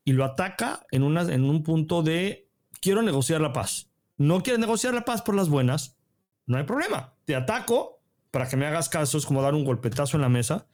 y 0.05 0.13
lo 0.13 0.25
ataca 0.25 0.87
en, 0.91 1.03
una, 1.03 1.23
en 1.23 1.45
un 1.45 1.63
punto 1.63 2.03
de 2.03 2.49
quiero 2.81 3.03
negociar 3.03 3.41
la 3.41 3.53
paz. 3.53 3.91
No 4.17 4.43
quieres 4.43 4.61
negociar 4.61 4.95
la 4.95 5.05
paz 5.05 5.23
por 5.23 5.35
las 5.35 5.49
buenas, 5.49 5.99
no 6.47 6.57
hay 6.57 6.65
problema. 6.65 7.15
Te 7.25 7.35
ataco 7.35 8.03
para 8.31 8.49
que 8.49 8.57
me 8.57 8.67
hagas 8.67 8.89
caso, 8.89 9.19
es 9.19 9.27
como 9.27 9.43
dar 9.43 9.55
un 9.55 9.65
golpetazo 9.65 10.17
en 10.17 10.23
la 10.23 10.29
mesa 10.29 10.67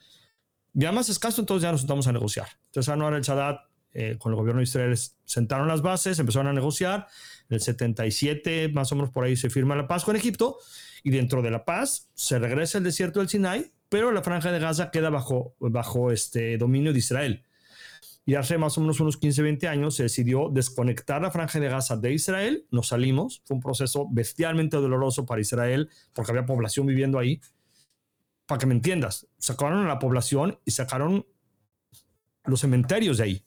ya 0.79 0.93
más 0.93 1.09
escaso, 1.09 1.41
entonces 1.41 1.63
ya 1.63 1.73
nos 1.73 1.81
sentamos 1.81 2.07
a 2.07 2.13
negociar. 2.13 2.49
Entonces 2.67 2.93
Anwar 2.93 3.15
el 3.15 3.25
Sadat 3.25 3.61
eh, 3.99 4.19
con 4.19 4.31
el 4.31 4.37
gobierno 4.37 4.59
de 4.59 4.65
Israel 4.65 4.95
sentaron 5.25 5.69
las 5.69 5.81
bases, 5.81 6.19
empezaron 6.19 6.49
a 6.49 6.53
negociar. 6.53 7.07
En 7.49 7.55
el 7.55 7.61
77, 7.63 8.69
más 8.69 8.93
o 8.93 8.95
menos 8.95 9.11
por 9.11 9.25
ahí, 9.25 9.37
se 9.37 9.49
firma 9.49 9.75
la 9.75 9.89
paz 9.89 10.05
con 10.05 10.17
Egipto 10.17 10.59
y 11.03 11.11
dentro 11.11 11.41
de 11.41 11.51
la 11.51 11.65
paz 11.65 12.11
se 12.13 12.39
regresa 12.39 12.77
el 12.77 12.85
desierto 12.85 13.21
del 13.21 13.31
Sinai, 13.31 13.73
pero 13.89 14.13
la 14.13 14.23
franja 14.23 14.53
de 14.53 14.59
Gaza 14.59 14.91
queda 14.91 15.09
bajo, 15.09 15.55
bajo 15.61 16.13
este 16.13 16.59
dominio 16.59 16.93
de 16.93 16.99
Israel. 16.99 17.43
y 18.27 18.35
hace 18.35 18.59
más 18.59 18.77
o 18.77 18.81
menos 18.83 19.01
unos 19.01 19.17
15, 19.17 19.41
20 19.41 19.69
años 19.69 19.95
se 19.95 20.03
decidió 20.03 20.51
desconectar 20.51 21.23
la 21.23 21.31
franja 21.31 21.59
de 21.61 21.69
Gaza 21.69 21.97
de 21.97 22.13
Israel, 22.13 22.67
nos 22.71 22.89
salimos, 22.89 23.41
fue 23.45 23.55
un 23.55 23.63
proceso 23.63 24.09
bestialmente 24.11 24.77
doloroso 24.77 25.25
para 25.25 25.41
Israel 25.41 25.89
porque 26.13 26.33
había 26.33 26.45
población 26.45 26.87
viviendo 26.87 27.19
ahí. 27.19 27.41
Para 28.47 28.59
que 28.59 28.67
me 28.67 28.75
entiendas, 28.75 29.27
sacaron 29.39 29.85
a 29.85 29.89
la 29.89 29.99
población 29.99 30.59
y 30.65 30.73
sacaron 30.73 31.25
los 32.45 32.61
cementerios 32.61 33.19
de 33.19 33.25
ahí. 33.25 33.46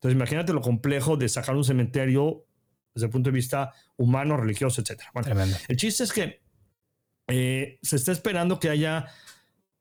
Entonces 0.00 0.16
imagínate 0.16 0.52
lo 0.52 0.60
complejo 0.60 1.16
de 1.16 1.28
sacar 1.28 1.54
un 1.56 1.64
cementerio 1.64 2.46
desde 2.94 3.06
el 3.06 3.12
punto 3.12 3.30
de 3.30 3.34
vista 3.34 3.72
humano, 3.96 4.36
religioso, 4.36 4.80
etc. 4.80 5.02
Bueno, 5.14 5.54
el 5.68 5.76
chiste 5.76 6.04
es 6.04 6.12
que 6.12 6.40
eh, 7.28 7.78
se 7.82 7.96
está 7.96 8.12
esperando 8.12 8.58
que 8.58 8.70
haya 8.70 9.06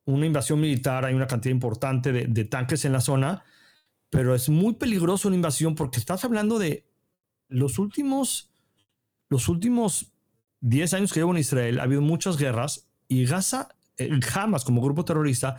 una 0.05 0.25
invasión 0.25 0.59
militar, 0.59 1.05
hay 1.05 1.13
una 1.13 1.27
cantidad 1.27 1.53
importante 1.53 2.11
de, 2.11 2.25
de 2.25 2.45
tanques 2.45 2.85
en 2.85 2.93
la 2.93 3.01
zona 3.01 3.43
pero 4.09 4.33
es 4.33 4.49
muy 4.49 4.73
peligroso 4.75 5.27
una 5.27 5.35
invasión 5.35 5.75
porque 5.75 5.99
estás 5.99 6.25
hablando 6.25 6.59
de 6.59 6.85
los 7.47 7.79
últimos, 7.79 8.51
los 9.29 9.49
últimos 9.49 10.13
10 10.61 10.93
años 10.95 11.13
que 11.13 11.19
llevo 11.19 11.31
en 11.31 11.39
Israel, 11.39 11.79
ha 11.79 11.83
habido 11.83 12.01
muchas 12.01 12.37
guerras 12.37 12.89
y 13.07 13.25
Gaza, 13.25 13.69
eh, 13.97 14.19
Hamas 14.33 14.63
como 14.63 14.81
grupo 14.81 15.05
terrorista, 15.05 15.57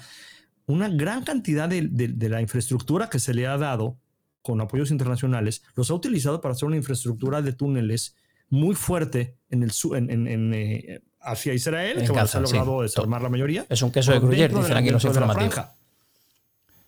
una 0.66 0.88
gran 0.88 1.25
cantidad 1.25 1.68
de, 1.68 1.88
de, 1.88 2.29
la 2.29 2.40
infraestructura 2.40 3.09
que 3.09 3.18
se 3.18 3.35
le 3.35 3.46
ha 3.46 3.57
dado 3.57 3.99
con 4.42 4.61
apoyos 4.61 4.90
internacionales, 4.90 5.62
los 5.74 5.90
ha 5.90 5.94
utilizado 5.94 6.40
para 6.40 6.53
hacer 6.53 6.66
una 6.66 6.76
infraestructura 6.76 7.42
de 7.42 7.53
túneles 7.53 8.16
muy 8.48 8.74
fuerte 8.74 9.37
en 9.48 9.62
el, 9.62 9.72
en, 9.94 10.26
en, 10.26 10.55
eh, 10.55 11.03
hacia 11.20 11.55
Israel, 11.55 11.98
que 11.98 12.07
se 12.07 12.38
ha 12.38 12.40
logrado 12.40 12.83
desarmar 12.83 13.22
la 13.22 13.29
mayoría. 13.29 13.66
Es 13.68 13.83
un 13.83 13.92
queso 13.92 14.12
de 14.12 14.20
Gruyère, 14.20 14.53
dicen 14.53 14.76
aquí 14.76 14.90
los 14.90 15.05
informativos. 15.05 15.61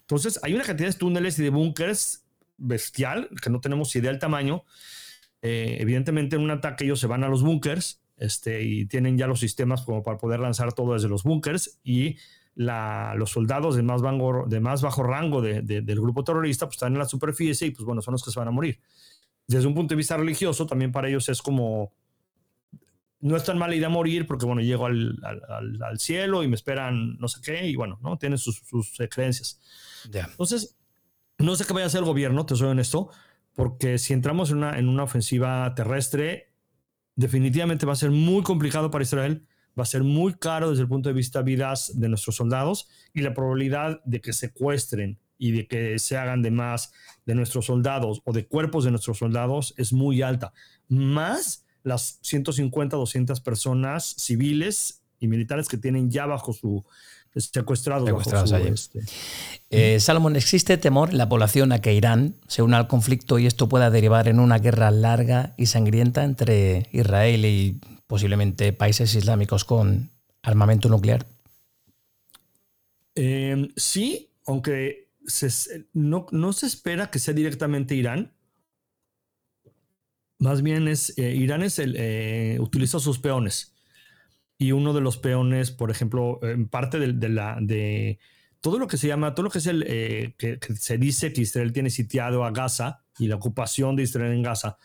Entonces, 0.00 0.40
hay 0.42 0.54
una 0.54 0.64
cantidad 0.64 0.88
de 0.88 0.94
túneles 0.94 1.38
y 1.38 1.42
de 1.42 1.50
búnkers 1.50 2.24
bestial, 2.56 3.28
que 3.40 3.50
no 3.50 3.60
tenemos 3.60 3.94
idea 3.96 4.10
del 4.10 4.20
tamaño. 4.20 4.64
Eh, 5.40 5.78
evidentemente, 5.80 6.36
en 6.36 6.42
un 6.42 6.50
ataque 6.50 6.84
ellos 6.84 7.00
se 7.00 7.06
van 7.06 7.24
a 7.24 7.28
los 7.28 7.42
búnkers 7.42 8.00
este, 8.16 8.62
y 8.62 8.86
tienen 8.86 9.16
ya 9.16 9.26
los 9.26 9.40
sistemas 9.40 9.82
como 9.82 10.02
para 10.02 10.18
poder 10.18 10.40
lanzar 10.40 10.72
todo 10.72 10.94
desde 10.94 11.08
los 11.08 11.22
búnkers 11.22 11.80
y 11.82 12.16
los 12.54 13.30
soldados 13.30 13.76
de 13.76 13.82
más, 13.82 14.02
de 14.46 14.60
más 14.60 14.82
bajo 14.82 15.02
rango 15.02 15.40
del 15.40 16.00
grupo 16.00 16.24
terrorista 16.24 16.66
pues, 16.66 16.76
están 16.76 16.92
en 16.92 16.98
la 16.98 17.06
superficie 17.06 17.68
y 17.68 17.70
pues 17.70 17.84
bueno, 17.84 18.02
son 18.02 18.12
los 18.12 18.22
que 18.22 18.30
se 18.30 18.38
van 18.38 18.48
a 18.48 18.52
morir. 18.52 18.80
Desde 19.46 19.66
un 19.66 19.74
punto 19.74 19.92
de 19.92 19.96
vista 19.96 20.16
religioso, 20.16 20.66
también 20.66 20.92
para 20.92 21.08
ellos 21.08 21.28
es 21.28 21.42
como, 21.42 21.92
no 23.20 23.36
es 23.36 23.44
tan 23.44 23.58
mala 23.58 23.74
idea 23.74 23.88
morir 23.88 24.26
porque 24.26 24.46
bueno, 24.46 24.60
llego 24.60 24.86
al, 24.86 25.18
cielo 25.98 26.42
y 26.42 26.48
me 26.48 26.54
esperan 26.54 27.18
no 27.18 27.28
sé 27.28 27.40
qué 27.42 27.66
y 27.66 27.76
bueno, 27.76 27.98
¿no? 28.02 28.18
Tienen 28.18 28.38
sus, 28.38 28.58
sus 28.58 28.96
creencias. 29.10 29.60
Entonces, 30.04 30.76
no 31.38 31.56
sé 31.56 31.64
qué 31.64 31.72
vaya 31.72 31.84
a 31.84 31.86
hacer 31.88 32.00
el 32.00 32.06
gobierno, 32.06 32.46
te 32.46 32.56
soy 32.56 32.68
honesto, 32.68 33.10
porque 33.54 33.98
si 33.98 34.12
entramos 34.12 34.50
en 34.50 34.58
una, 34.58 34.78
en 34.78 34.88
una 34.88 35.04
ofensiva 35.04 35.74
terrestre, 35.74 36.52
definitivamente 37.16 37.86
va 37.86 37.92
a 37.92 37.96
ser 37.96 38.10
muy 38.10 38.42
complicado 38.42 38.90
para 38.90 39.02
Israel, 39.02 39.46
va 39.78 39.84
a 39.84 39.86
ser 39.86 40.02
muy 40.02 40.34
caro 40.34 40.70
desde 40.70 40.82
el 40.82 40.88
punto 40.88 41.08
de 41.08 41.14
vista 41.14 41.40
de 41.40 41.44
vidas 41.44 41.92
de 41.94 42.08
nuestros 42.08 42.36
soldados 42.36 42.88
y 43.14 43.22
la 43.22 43.34
probabilidad 43.34 44.02
de 44.04 44.20
que 44.20 44.32
secuestren 44.32 45.18
y 45.38 45.52
de 45.52 45.66
que 45.66 45.98
se 45.98 46.16
hagan 46.16 46.42
de 46.42 46.50
más 46.50 46.92
de 47.26 47.34
nuestros 47.34 47.66
soldados 47.66 48.22
o 48.24 48.32
de 48.32 48.46
cuerpos 48.46 48.84
de 48.84 48.90
nuestros 48.90 49.18
soldados 49.18 49.74
es 49.76 49.92
muy 49.92 50.22
alta. 50.22 50.52
Más 50.88 51.64
las 51.82 52.18
150, 52.22 52.96
200 52.96 53.40
personas 53.40 54.14
civiles 54.18 55.02
y 55.18 55.28
militares 55.28 55.68
que 55.68 55.76
tienen 55.76 56.10
ya 56.10 56.26
bajo 56.26 56.52
su, 56.52 56.84
secuestrados. 57.34 58.06
secuestrados 58.06 58.52
este. 58.52 59.00
eh, 59.70 60.00
Salomón, 60.00 60.36
¿existe 60.36 60.76
temor 60.76 61.10
en 61.10 61.18
la 61.18 61.28
población 61.28 61.72
a 61.72 61.80
que 61.80 61.94
Irán 61.94 62.36
se 62.46 62.62
una 62.62 62.76
al 62.76 62.88
conflicto 62.88 63.38
y 63.38 63.46
esto 63.46 63.68
pueda 63.68 63.90
derivar 63.90 64.28
en 64.28 64.38
una 64.38 64.58
guerra 64.58 64.90
larga 64.90 65.54
y 65.56 65.66
sangrienta 65.66 66.24
entre 66.24 66.88
Israel 66.92 67.44
y 67.44 67.80
posiblemente 68.12 68.74
países 68.74 69.14
islámicos 69.14 69.64
con 69.64 70.10
armamento 70.42 70.90
nuclear? 70.90 71.26
Em, 73.14 73.70
sí, 73.74 74.28
aunque 74.44 75.08
no, 75.94 76.52
se 76.52 76.66
espera 76.66 77.10
que 77.10 77.18
sea 77.18 77.32
directamente 77.32 77.94
Irán. 77.94 78.30
Más 80.38 80.60
bien 80.60 80.88
es 80.88 81.16
eh, 81.16 81.34
Irán 81.34 81.62
es 81.62 81.78
el, 81.78 81.96
eh, 81.96 82.58
utiliza 82.60 82.98
sus 82.98 83.18
peones 83.18 83.72
y 84.58 84.72
uno 84.72 84.92
de 84.92 85.00
los 85.00 85.16
peones, 85.16 85.70
por 85.70 85.90
ejemplo, 85.90 86.38
en 86.42 86.68
parte 86.68 86.98
de, 86.98 87.28
la 87.30 87.56
de 87.62 88.18
todo 88.60 88.78
lo 88.78 88.88
que 88.88 88.98
se 88.98 89.08
llama, 89.08 89.34
todo 89.34 89.44
lo 89.44 89.50
que 89.50 89.60
es 89.60 89.66
el 89.66 89.86
eh, 89.88 90.34
que, 90.36 90.58
se 90.78 90.98
dice 90.98 91.32
que 91.32 91.40
Israel 91.40 91.72
tiene 91.72 91.88
sitiado 91.88 92.44
a 92.44 92.50
Gaza 92.50 93.06
y 93.18 93.28
la 93.28 93.36
ocupación 93.36 93.96
de 93.96 94.02
Israel 94.02 94.34
en 94.34 94.42
Gaza, 94.42 94.76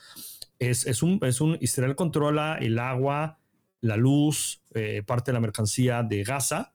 es, 0.60 0.86
es, 0.86 1.04
un, 1.04 1.20
es 1.24 1.42
un 1.42 1.58
Israel 1.62 1.96
controla 1.96 2.58
el 2.60 2.80
agua, 2.80 3.40
la 3.82 3.98
luz, 3.98 4.62
eh, 4.74 5.04
parte 5.06 5.32
de 5.32 5.34
la 5.34 5.40
mercancía 5.40 6.04
de 6.04 6.24
Gaza, 6.24 6.74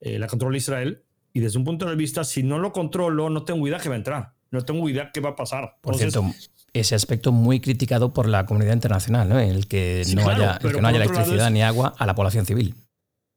eh, 0.00 0.18
la 0.18 0.26
controla 0.26 0.56
Israel, 0.56 1.04
y 1.32 1.40
desde 1.40 1.58
un 1.58 1.64
punto 1.64 1.88
de 1.88 1.96
vista, 1.96 2.24
si 2.24 2.42
no 2.42 2.58
lo 2.58 2.72
controlo, 2.72 3.30
no 3.30 3.44
tengo 3.44 3.66
idea 3.66 3.78
que 3.78 3.88
va 3.88 3.94
a 3.94 3.98
entrar, 3.98 4.34
no 4.50 4.62
tengo 4.62 4.88
idea 4.88 5.10
qué 5.12 5.20
va 5.20 5.30
a 5.30 5.36
pasar. 5.36 5.78
Por 5.80 5.96
cierto, 5.96 6.24
ese 6.72 6.94
aspecto 6.94 7.32
muy 7.32 7.60
criticado 7.60 8.12
por 8.12 8.28
la 8.28 8.46
comunidad 8.46 8.74
internacional, 8.74 9.28
¿no? 9.28 9.38
el 9.38 9.66
que 9.66 10.02
no 10.14 10.28
haya, 10.28 10.58
que 10.58 10.80
no 10.80 10.88
haya 10.88 10.98
electricidad 10.98 11.50
ni 11.50 11.62
agua 11.62 11.94
a 11.98 12.06
la 12.06 12.14
población 12.14 12.46
civil. 12.46 12.74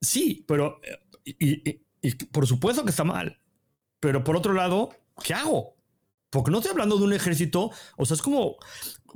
Sí, 0.02 0.44
pero 0.48 0.80
y, 1.26 1.80
por 2.32 2.48
supuesto 2.48 2.84
que 2.84 2.92
está 2.92 3.04
mal. 3.04 3.40
Pero 4.00 4.24
por 4.24 4.36
otro 4.36 4.54
lado, 4.54 4.92
¿qué 5.24 5.34
hago? 5.34 5.75
Porque 6.30 6.52
no 6.52 6.58
estoy 6.58 6.72
hablando 6.72 6.98
de 6.98 7.04
un 7.04 7.14
ejército. 7.14 7.72
O 7.98 8.06
sea, 8.06 8.16
es 8.16 8.22
como. 8.22 8.58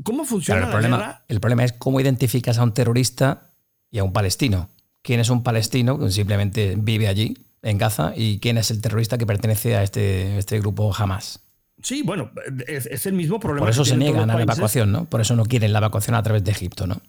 ¿Cómo 0.04 0.24
funciona 0.24 0.64
el 0.64 0.70
problema, 0.70 0.98
guerra? 0.98 1.26
El 1.28 1.40
problema 1.42 1.66
es 1.66 1.74
cómo 1.74 2.00
identificas 2.00 2.58
a 2.58 2.64
un 2.64 2.74
terrorista 2.74 3.52
y 3.92 4.00
a 4.00 4.04
un 4.04 4.14
palestino. 4.14 4.70
¿Quién 5.02 5.20
es 5.20 5.30
un 5.30 5.44
palestino 5.44 6.00
que 6.00 6.10
simplemente 6.10 6.76
vive 6.78 7.08
allí, 7.08 7.38
en 7.62 7.78
Gaza? 7.78 8.14
¿Y 8.16 8.40
quién 8.40 8.58
es 8.58 8.72
el 8.72 8.82
terrorista 8.82 9.18
que 9.18 9.26
pertenece 9.26 9.76
a 9.76 9.84
este, 9.84 10.38
este 10.38 10.60
grupo 10.60 10.94
Hamas? 10.96 11.42
Sí, 11.82 12.02
bueno, 12.02 12.32
es, 12.68 13.06
el 13.06 13.14
mismo 13.14 13.40
problema. 13.40 13.66
Por 13.66 13.70
eso 13.70 13.86
se 13.86 13.96
niegan 13.96 14.30
a 14.30 14.36
la 14.36 14.44
evacuación, 14.44 14.92
¿no? 14.92 15.10
Por 15.10 15.22
eso 15.22 15.36
no 15.36 15.46
quieren 15.46 15.72
la 15.72 15.80
evacuación 15.80 16.16
a 16.16 16.24
través 16.24 16.44
de 16.44 16.52
Egipto, 16.52 16.88
¿no? 16.88 17.02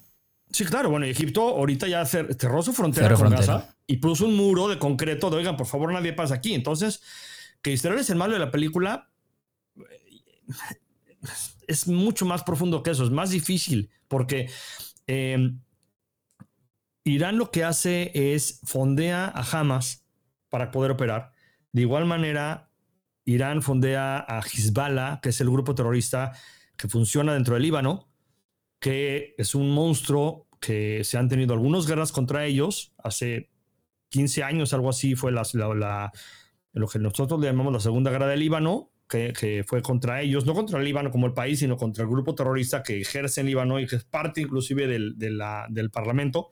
Sí, 0.51 0.65
claro, 0.65 0.89
bueno, 0.89 1.05
Egipto 1.05 1.41
ahorita 1.41 1.87
ya 1.87 2.05
cerró 2.05 2.61
su 2.61 2.73
frontera 2.73 3.13
con 3.15 3.29
Gaza 3.29 3.75
y 3.87 3.97
puso 3.97 4.25
un 4.25 4.35
muro 4.35 4.67
de 4.67 4.77
concreto 4.77 5.29
de, 5.29 5.37
oigan, 5.37 5.55
por 5.55 5.67
favor, 5.67 5.91
nadie 5.93 6.13
pasa 6.13 6.35
aquí. 6.35 6.53
Entonces, 6.53 7.01
que 7.61 7.71
Israel 7.71 7.99
es 7.99 8.09
el 8.09 8.17
malo 8.17 8.33
de 8.33 8.39
la 8.39 8.51
película 8.51 9.10
es 11.67 11.87
mucho 11.87 12.25
más 12.25 12.43
profundo 12.43 12.83
que 12.83 12.91
eso, 12.91 13.03
es 13.03 13.11
más 13.11 13.29
difícil, 13.29 13.89
porque 14.07 14.49
em, 15.07 15.61
Irán 17.03 17.37
lo 17.37 17.51
que 17.51 17.63
hace 17.63 18.11
es 18.13 18.61
fondea 18.63 19.25
a 19.33 19.41
Hamas 19.41 20.05
para 20.49 20.71
poder 20.71 20.91
operar. 20.91 21.31
De 21.71 21.81
igual 21.81 22.05
manera, 22.05 22.69
Irán 23.25 23.61
fondea 23.61 24.25
a 24.27 24.39
Hezbollah, 24.39 25.19
que 25.21 25.29
es 25.29 25.41
el 25.41 25.49
grupo 25.49 25.75
terrorista 25.75 26.33
que 26.75 26.87
funciona 26.87 27.33
dentro 27.33 27.53
del 27.53 27.63
Líbano, 27.63 28.09
que 28.79 29.35
es 29.37 29.55
un 29.55 29.71
monstruo 29.71 30.47
que 30.59 31.03
se 31.03 31.17
han 31.17 31.29
tenido 31.29 31.53
algunas 31.53 31.87
guerras 31.87 32.11
contra 32.11 32.45
ellos. 32.45 32.93
Hace 32.97 33.49
15 34.09 34.43
años, 34.43 34.73
algo 34.73 34.89
así, 34.89 35.15
fue 35.15 35.31
la, 35.31 36.11
lo 36.73 36.87
que 36.87 36.99
nosotros 36.99 37.39
le 37.39 37.47
llamamos 37.47 37.73
la 37.73 37.79
Segunda 37.79 38.11
Guerra 38.11 38.27
del 38.27 38.39
Líbano, 38.39 38.90
que, 39.11 39.63
fue 39.67 39.81
contra 39.81 40.21
ellos, 40.21 40.45
no 40.45 40.53
contra 40.53 40.79
el 40.79 40.85
Líbano 40.85 41.11
como 41.11 41.27
el 41.27 41.33
país, 41.33 41.59
sino 41.59 41.75
contra 41.75 42.03
el 42.03 42.09
grupo 42.09 42.33
terrorista 42.33 42.81
que 42.81 43.01
ejerce 43.01 43.41
en 43.41 43.47
Líbano 43.47 43.79
y 43.79 43.85
que 43.85 43.97
es 43.97 44.03
parte 44.05 44.41
inclusive 44.41 44.87
del, 44.87 45.17
del 45.17 45.91
Parlamento. 45.91 46.51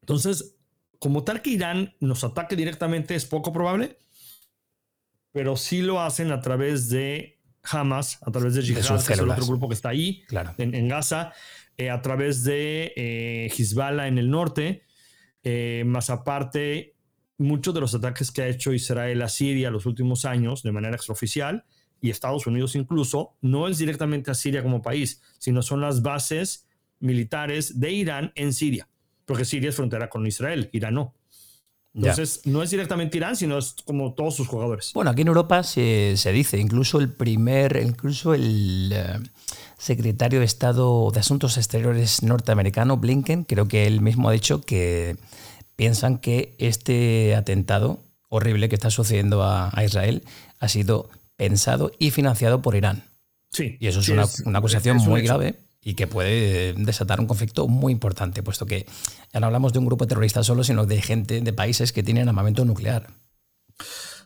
Entonces, 0.00 0.56
como 0.98 1.24
tal 1.24 1.42
que 1.42 1.50
Irán 1.50 1.94
nos 2.00 2.22
ataque 2.22 2.54
directamente 2.54 3.14
es 3.14 3.26
poco 3.26 3.52
probable, 3.52 3.98
pero 5.32 5.56
sí 5.56 5.82
lo 5.82 6.00
hacen 6.00 6.30
a 6.30 6.40
través 6.40 6.88
de 6.88 7.40
Hamas, 7.64 8.18
a 8.22 8.30
través 8.30 8.54
de 8.54 8.62
Jihad, 8.62 9.04
que 9.04 9.12
es 9.12 9.18
el 9.18 9.30
otro 9.30 9.46
grupo 9.46 9.68
que 9.68 9.74
está 9.74 9.88
ahí, 9.88 10.24
en, 10.58 10.88
Gaza, 10.88 11.32
eh, 11.76 11.90
a 11.90 12.02
través 12.02 12.44
de 12.44 12.92
eh, 12.96 13.50
Hezbollah 13.56 14.08
en 14.08 14.18
el 14.18 14.30
norte, 14.30 14.84
eh, 15.42 15.82
más 15.86 16.10
aparte, 16.10 16.91
muchos 17.42 17.74
de 17.74 17.80
los 17.80 17.94
ataques 17.94 18.30
que 18.30 18.42
ha 18.42 18.48
hecho 18.48 18.72
Israel 18.72 19.22
a 19.22 19.28
Siria 19.28 19.70
los 19.70 19.86
últimos 19.86 20.24
años 20.24 20.62
de 20.62 20.72
manera 20.72 20.96
extraoficial, 20.96 21.64
y 22.00 22.10
Estados 22.10 22.46
Unidos 22.46 22.74
incluso, 22.74 23.36
no 23.40 23.68
es 23.68 23.78
directamente 23.78 24.30
a 24.30 24.34
Siria 24.34 24.62
como 24.62 24.82
país, 24.82 25.22
sino 25.38 25.62
son 25.62 25.80
las 25.80 26.02
bases 26.02 26.66
militares 26.98 27.78
de 27.78 27.92
Irán 27.92 28.32
en 28.34 28.52
Siria, 28.52 28.88
porque 29.24 29.44
Siria 29.44 29.70
es 29.70 29.76
frontera 29.76 30.10
con 30.10 30.26
Israel, 30.26 30.68
Irán 30.72 30.94
no. 30.94 31.14
Entonces, 31.94 32.40
no 32.46 32.62
es 32.62 32.70
directamente 32.70 33.18
Irán, 33.18 33.36
sino 33.36 33.58
es 33.58 33.76
como 33.84 34.14
todos 34.14 34.34
sus 34.34 34.48
jugadores. 34.48 34.92
Bueno, 34.94 35.10
aquí 35.10 35.22
en 35.22 35.28
Europa 35.28 35.62
se, 35.62 36.16
dice, 36.32 36.58
incluso 36.58 36.98
el 36.98 37.12
primer, 37.12 37.78
incluso 37.84 38.32
el 38.32 38.90
eh, 38.94 39.18
secretario 39.76 40.38
de 40.38 40.46
Estado 40.46 41.10
de 41.10 41.20
Asuntos 41.20 41.58
Exteriores 41.58 42.22
norteamericano, 42.22 42.96
Blinken, 42.96 43.44
creo 43.44 43.68
que 43.68 43.86
él 43.86 44.00
mismo 44.00 44.30
ha 44.30 44.32
dicho 44.32 44.62
que 44.62 45.16
piensan 45.76 46.18
que 46.18 46.54
este 46.58 47.34
atentado 47.34 48.02
horrible 48.28 48.68
que 48.68 48.74
está 48.74 48.90
sucediendo 48.90 49.42
a, 49.42 49.72
Israel 49.84 50.22
ha 50.58 50.68
sido 50.68 51.10
pensado 51.36 51.92
y 51.98 52.10
financiado 52.10 52.62
por 52.62 52.74
Irán. 52.74 53.04
Sí. 53.50 53.76
Y 53.78 53.88
eso 53.88 54.00
es, 54.00 54.08
una, 54.08 54.58
acusación 54.58 54.96
muy 54.98 55.22
grave 55.22 55.56
y 55.82 55.94
que 55.94 56.06
puede 56.06 56.72
desatar 56.74 57.20
un 57.20 57.26
conflicto 57.26 57.68
muy 57.68 57.92
importante, 57.92 58.42
puesto 58.42 58.66
que 58.66 58.86
ya 59.32 59.40
no 59.40 59.46
hablamos 59.46 59.72
de 59.72 59.80
un 59.80 59.86
grupo 59.86 60.06
terrorista 60.06 60.42
solo, 60.42 60.64
sino 60.64 60.86
de 60.86 61.02
gente 61.02 61.40
de 61.40 61.52
países 61.52 61.92
que 61.92 62.02
tienen 62.02 62.28
armamento 62.28 62.64
nuclear. 62.64 63.08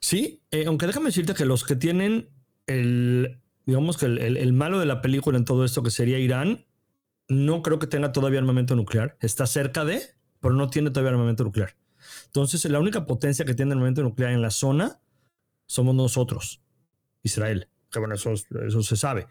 Sí, 0.01 0.43
eh, 0.51 0.65
aunque 0.67 0.87
déjame 0.87 1.07
decirte 1.07 1.35
que 1.35 1.47
los 1.47 1.65
que 1.65 1.75
tienen 1.75 2.29
el, 2.67 3.41
digamos 3.65 3.97
que 3.97 4.07
el, 4.07 4.53
malo 4.53 4.79
de 4.79 4.87
la 4.87 5.03
película 5.03 5.39
en 5.39 5.45
todo 5.45 5.65
esto, 5.65 5.83
que 5.83 5.91
sería 5.91 6.19
Irán, 6.19 6.65
no 7.29 7.63
creo 7.63 7.79
que 7.79 7.87
tenga 7.87 8.13
todavía 8.13 8.39
armamento 8.39 8.77
nuclear. 8.77 9.17
Está 9.21 9.47
cerca 9.47 9.85
de, 9.85 10.03
pero 10.41 10.55
no 10.55 10.69
tiene 10.69 10.91
todavía 10.91 11.13
armamento 11.13 11.45
nuclear. 11.45 11.77
Entonces, 12.27 12.65
la 12.67 12.79
única 12.79 13.07
potencia 13.07 13.45
que 13.45 13.55
tiene 13.55 13.73
armamento 13.73 14.03
nuclear 14.03 14.33
en 14.33 14.43
la 14.43 14.51
zona 14.51 15.01
somos 15.67 15.95
nosotros, 15.95 16.63
Israel. 17.23 17.69
Que 17.91 17.99
bueno, 17.99 18.15
eso, 18.15 18.33
eso 18.33 18.83
se 18.83 18.97
sabe. 18.97 19.27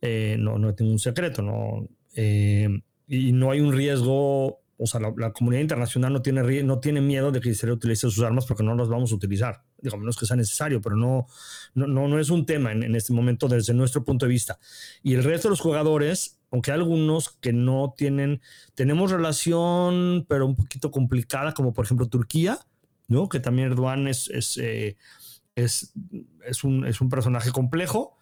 Eh, 0.00 0.36
no, 0.38 0.58
no 0.58 0.74
tengo 0.74 0.90
un 0.90 0.98
secreto, 0.98 1.42
no. 1.42 1.88
Eh, 2.14 2.68
y 3.06 3.32
no 3.32 3.50
hay 3.50 3.60
un 3.60 3.72
riesgo 3.72 4.60
o 4.80 4.86
sea, 4.86 5.00
la, 5.00 5.32
comunidad 5.32 5.60
internacional 5.60 6.12
no 6.12 6.22
tiene, 6.22 6.62
no 6.62 6.78
tiene 6.78 7.00
miedo 7.00 7.32
de 7.32 7.40
que 7.40 7.48
Israel 7.48 7.72
utilice 7.72 8.08
sus 8.08 8.22
armas 8.22 8.46
porque 8.46 8.62
no 8.62 8.76
las 8.76 8.88
vamos 8.88 9.10
a 9.10 9.16
utilizar. 9.16 9.64
Digo, 9.76 9.96
menos 9.96 10.16
que 10.16 10.24
sea 10.24 10.36
necesario, 10.36 10.80
pero 10.80 10.94
no, 10.94 11.26
no, 11.74 11.86
no, 11.88 12.18
es 12.20 12.30
un 12.30 12.46
tema 12.46 12.70
en, 12.70 12.94
este 12.94 13.12
momento 13.12 13.48
desde 13.48 13.74
nuestro 13.74 14.04
punto 14.04 14.26
de 14.26 14.30
vista. 14.30 14.60
Y 15.02 15.14
el 15.14 15.24
resto 15.24 15.48
de 15.48 15.50
los 15.50 15.60
jugadores, 15.60 16.37
aunque 16.50 16.72
hay 16.72 16.78
algunos 16.78 17.30
que 17.30 17.52
no 17.52 17.94
tienen, 17.96 18.40
tenemos 18.74 19.10
relación, 19.10 20.24
pero 20.28 20.46
un 20.46 20.56
poquito 20.56 20.90
complicada, 20.90 21.52
como 21.54 21.72
por 21.72 21.84
ejemplo 21.84 22.08
Turquía, 22.08 22.58
¿no? 23.06 23.28
que 23.28 23.40
también 23.40 23.70
Erdogan 23.70 24.08
es, 24.08 24.28
es, 24.28 24.56
eh, 24.58 24.96
es, 25.54 25.92
es, 26.44 26.64
un, 26.64 26.86
es 26.86 27.00
un 27.00 27.08
personaje 27.08 27.50
complejo, 27.50 28.16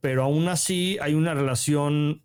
pero 0.00 0.24
aún 0.24 0.48
así 0.48 0.98
hay 1.00 1.14
una 1.14 1.34
relación, 1.34 2.22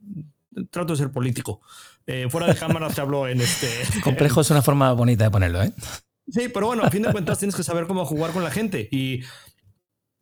trato 0.71 0.93
de 0.93 0.97
ser 0.97 1.11
político, 1.11 1.61
eh, 2.07 2.27
fuera 2.29 2.47
de 2.47 2.55
cámara 2.55 2.89
te 2.89 3.01
hablo 3.01 3.27
en 3.27 3.41
este. 3.41 3.67
Complejo 4.03 4.39
es 4.39 4.49
una 4.49 4.61
forma 4.61 4.93
bonita 4.93 5.25
de 5.25 5.31
ponerlo, 5.31 5.61
¿eh? 5.61 5.73
Sí, 6.29 6.49
pero 6.53 6.67
bueno, 6.67 6.83
a 6.83 6.89
fin 6.89 7.03
de 7.03 7.11
cuentas 7.11 7.37
tienes 7.37 7.55
que 7.55 7.63
saber 7.63 7.85
cómo 7.85 8.05
jugar 8.05 8.31
con 8.31 8.43
la 8.43 8.51
gente. 8.51 8.87
Y 8.91 9.23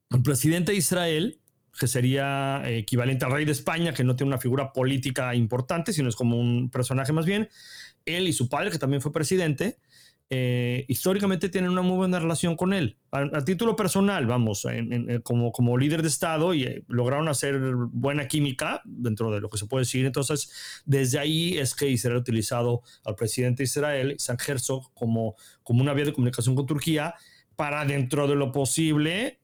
el 0.09 0.21
presidente 0.23 0.71
de 0.71 0.79
Israel, 0.79 1.39
que 1.79 1.87
sería 1.87 2.61
equivalente 2.65 3.25
al 3.25 3.31
rey 3.31 3.45
de 3.45 3.51
España, 3.51 3.93
que 3.93 4.03
no 4.03 4.15
tiene 4.15 4.29
una 4.29 4.37
figura 4.37 4.71
política 4.73 5.35
importante, 5.35 5.93
sino 5.93 6.09
es 6.09 6.15
como 6.15 6.39
un 6.39 6.69
personaje 6.69 7.13
más 7.13 7.25
bien, 7.25 7.49
él 8.05 8.27
y 8.27 8.33
su 8.33 8.49
padre, 8.49 8.71
que 8.71 8.79
también 8.79 9.01
fue 9.01 9.11
presidente, 9.11 9.77
eh, 10.31 10.85
históricamente 10.87 11.49
tienen 11.49 11.69
una 11.69 11.83
muy 11.83 11.97
buena 11.97 12.19
relación 12.19 12.55
con 12.55 12.73
él. 12.73 12.97
A, 13.11 13.43
título 13.43 13.75
personal, 13.75 14.25
vamos, 14.25 14.65
como, 15.23 15.51
como 15.51 15.77
líder 15.77 16.01
de 16.01 16.07
Estado 16.07 16.53
y 16.53 16.63
eh, 16.63 16.83
lograron 16.87 17.27
hacer 17.27 17.59
buena 17.91 18.27
química 18.27 18.81
dentro 18.85 19.31
de 19.31 19.39
lo 19.39 19.49
que 19.49 19.57
se 19.57 19.67
puede 19.67 19.83
decir. 19.83 20.05
Entonces, 20.05 20.81
desde 20.85 21.19
ahí 21.19 21.57
es 21.57 21.75
que 21.75 21.89
Israel 21.89 22.17
ha 22.17 22.21
utilizado 22.21 22.81
al 23.03 23.15
presidente 23.15 23.61
de 23.61 23.65
Israel, 23.65 24.15
San 24.17 24.37
Herzog, 24.45 24.93
como, 24.93 25.35
como 25.63 25.81
una 25.81 25.93
vía 25.93 26.05
de 26.05 26.13
comunicación 26.13 26.55
con 26.55 26.65
Turquía 26.65 27.13
para, 27.55 27.85
dentro 27.85 28.27
de 28.27 28.35
lo 28.35 28.51
posible, 28.51 29.39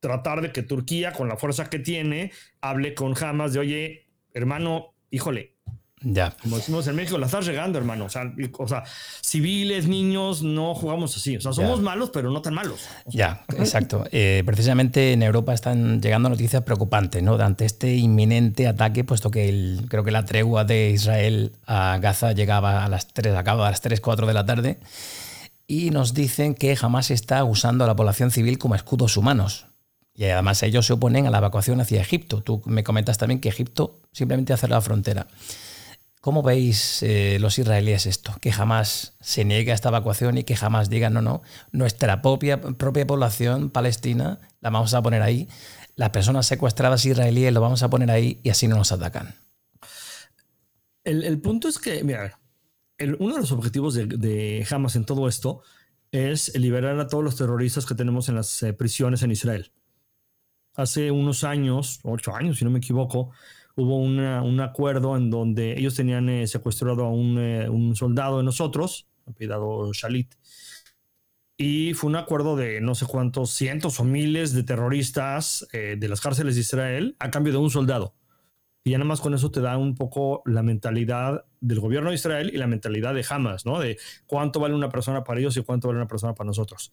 tratar 0.00 0.40
de 0.40 0.52
que 0.52 0.62
Turquía, 0.62 1.12
con 1.12 1.28
la 1.28 1.36
fuerza 1.36 1.70
que 1.70 1.78
tiene, 1.78 2.32
hable 2.60 2.94
con 2.94 3.14
Hamas 3.22 3.52
de, 3.52 3.60
oye, 3.60 4.06
hermano, 4.34 4.94
híjole, 5.10 5.54
ya. 6.02 6.34
Como 6.42 6.56
decimos 6.56 6.86
en 6.86 6.96
México, 6.96 7.18
la 7.18 7.26
estás 7.26 7.46
regando, 7.46 7.78
hermano. 7.78 8.06
O 8.06 8.08
sea, 8.08 8.84
civiles, 9.20 9.86
niños, 9.86 10.42
no 10.42 10.74
jugamos 10.74 11.14
así. 11.14 11.36
O 11.36 11.40
sea, 11.42 11.52
somos 11.52 11.82
malos, 11.82 12.10
pero 12.10 12.30
no 12.30 12.40
tan 12.40 12.54
malos. 12.54 12.80
ya, 13.06 13.44
exacto. 13.58 14.04
Eh, 14.10 14.42
precisamente 14.46 15.12
en 15.12 15.22
Europa 15.22 15.52
están 15.52 16.00
llegando 16.00 16.30
noticias 16.30 16.62
preocupantes, 16.62 17.22
¿no? 17.22 17.34
Ante 17.34 17.66
este 17.66 17.96
inminente 17.96 18.66
ataque, 18.66 19.04
puesto 19.04 19.30
que 19.30 19.50
el, 19.50 19.86
creo 19.90 20.02
que 20.02 20.10
la 20.10 20.24
tregua 20.24 20.64
de 20.64 20.90
Israel 20.90 21.52
a 21.66 21.98
Gaza 22.00 22.32
llegaba 22.32 22.82
a 22.84 22.88
las 22.88 23.08
3, 23.12 23.34
acaba 23.34 23.66
a 23.68 23.70
las 23.70 23.82
3, 23.82 24.00
4 24.00 24.26
de 24.26 24.34
la 24.34 24.46
tarde. 24.46 24.78
Y 25.66 25.90
nos 25.90 26.14
dicen 26.14 26.54
que 26.54 26.74
jamás 26.76 27.10
está 27.10 27.44
usando 27.44 27.84
a 27.84 27.86
la 27.86 27.94
población 27.94 28.30
civil 28.30 28.56
como 28.56 28.74
escudos 28.74 29.18
humanos. 29.18 29.66
Y 30.20 30.26
además 30.26 30.62
ellos 30.62 30.84
se 30.84 30.92
oponen 30.92 31.26
a 31.26 31.30
la 31.30 31.38
evacuación 31.38 31.80
hacia 31.80 32.02
Egipto. 32.02 32.42
Tú 32.42 32.60
me 32.66 32.84
comentas 32.84 33.16
también 33.16 33.40
que 33.40 33.48
Egipto 33.48 34.02
simplemente 34.12 34.52
hace 34.52 34.68
la 34.68 34.78
frontera. 34.82 35.28
¿Cómo 36.20 36.42
veis 36.42 37.02
eh, 37.02 37.38
los 37.40 37.58
israelíes 37.58 38.04
esto? 38.04 38.36
Que 38.38 38.52
jamás 38.52 39.16
se 39.22 39.46
niegue 39.46 39.72
a 39.72 39.74
esta 39.74 39.88
evacuación 39.88 40.36
y 40.36 40.44
que 40.44 40.56
jamás 40.56 40.90
digan, 40.90 41.14
no, 41.14 41.22
no, 41.22 41.40
nuestra 41.72 42.20
propia, 42.20 42.60
propia 42.60 43.06
población 43.06 43.70
palestina 43.70 44.40
la 44.60 44.68
vamos 44.68 44.92
a 44.92 45.00
poner 45.00 45.22
ahí, 45.22 45.48
las 45.96 46.10
personas 46.10 46.44
secuestradas 46.44 47.06
israelíes 47.06 47.54
lo 47.54 47.62
vamos 47.62 47.82
a 47.82 47.88
poner 47.88 48.10
ahí 48.10 48.42
y 48.42 48.50
así 48.50 48.68
no 48.68 48.76
nos 48.76 48.92
atacan. 48.92 49.34
El, 51.02 51.40
punto 51.40 51.66
es 51.66 51.78
que, 51.78 52.04
mira, 52.04 52.38
uno 53.18 53.36
de 53.36 53.40
los 53.40 53.52
objetivos 53.52 53.94
de, 53.94 54.66
Hamas 54.70 54.96
en 54.96 55.06
todo 55.06 55.28
esto 55.28 55.62
es 56.12 56.54
liberar 56.58 57.00
a 57.00 57.08
todos 57.08 57.24
los 57.24 57.36
terroristas 57.36 57.86
que 57.86 57.94
tenemos 57.94 58.28
en 58.28 58.34
las 58.34 58.62
eh, 58.62 58.74
prisiones 58.74 59.22
en 59.22 59.30
Israel. 59.30 59.72
Hace 60.74 61.10
unos 61.10 61.44
años, 61.44 62.00
ocho 62.02 62.34
años 62.34 62.58
si 62.58 62.64
no 62.64 62.70
me 62.70 62.78
equivoco, 62.78 63.30
hubo 63.76 63.96
un 63.98 64.60
acuerdo 64.60 65.16
en 65.16 65.30
donde 65.30 65.78
ellos 65.78 65.94
tenían 65.94 66.28
eh, 66.28 66.46
secuestrado 66.46 67.06
a 67.06 67.12
eh, 67.12 67.68
un, 67.68 67.96
soldado 67.96 68.38
de 68.38 68.44
nosotros, 68.44 69.08
apellidado 69.26 69.92
Shalit, 69.92 70.34
y 71.56 71.92
fue 71.94 72.08
un 72.08 72.16
acuerdo 72.16 72.56
de 72.56 72.80
no 72.80 72.94
sé 72.94 73.06
cuántos 73.06 73.50
cientos 73.50 74.00
o 74.00 74.04
miles 74.04 74.54
de 74.54 74.62
terroristas 74.62 75.66
eh, 75.72 75.96
de 75.98 76.08
las 76.08 76.20
cárceles 76.20 76.54
de 76.54 76.62
Israel 76.62 77.16
a 77.18 77.30
cambio 77.30 77.52
de 77.52 77.58
un 77.58 77.70
soldado. 77.70 78.14
Y 78.82 78.92
ya 78.92 78.98
nada 78.98 79.08
más 79.08 79.20
con 79.20 79.34
eso 79.34 79.50
te 79.50 79.60
da 79.60 79.76
un 79.76 79.94
poco 79.94 80.42
la 80.46 80.62
mentalidad 80.62 81.44
del 81.60 81.80
gobierno 81.80 82.08
de 82.08 82.14
Israel 82.14 82.50
y 82.52 82.56
la 82.56 82.66
mentalidad 82.66 83.12
de 83.12 83.26
Hamas, 83.28 83.66
¿no? 83.66 83.78
De 83.78 83.98
cuánto 84.26 84.58
vale 84.58 84.74
una 84.74 84.88
persona 84.88 85.22
para 85.22 85.38
ellos 85.38 85.54
y 85.58 85.62
cuánto 85.62 85.88
vale 85.88 85.98
una 85.98 86.08
persona 86.08 86.34
para 86.34 86.46
nosotros. 86.46 86.90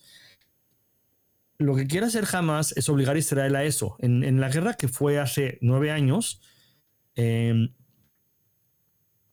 Lo 1.60 1.76
que 1.76 1.88
quiere 1.88 2.06
hacer 2.06 2.26
Hamas 2.32 2.76
es 2.78 2.88
obligar 2.90 3.16
a 3.16 3.20
Israel 3.20 3.56
a 3.56 3.64
eso. 3.64 3.96
En, 4.00 4.40
la 4.40 4.50
guerra 4.50 4.76
que 4.76 4.88
fue 4.88 5.20
hace 5.20 5.58
nueve 5.62 5.92
años, 5.92 6.42
Em, 7.18 7.74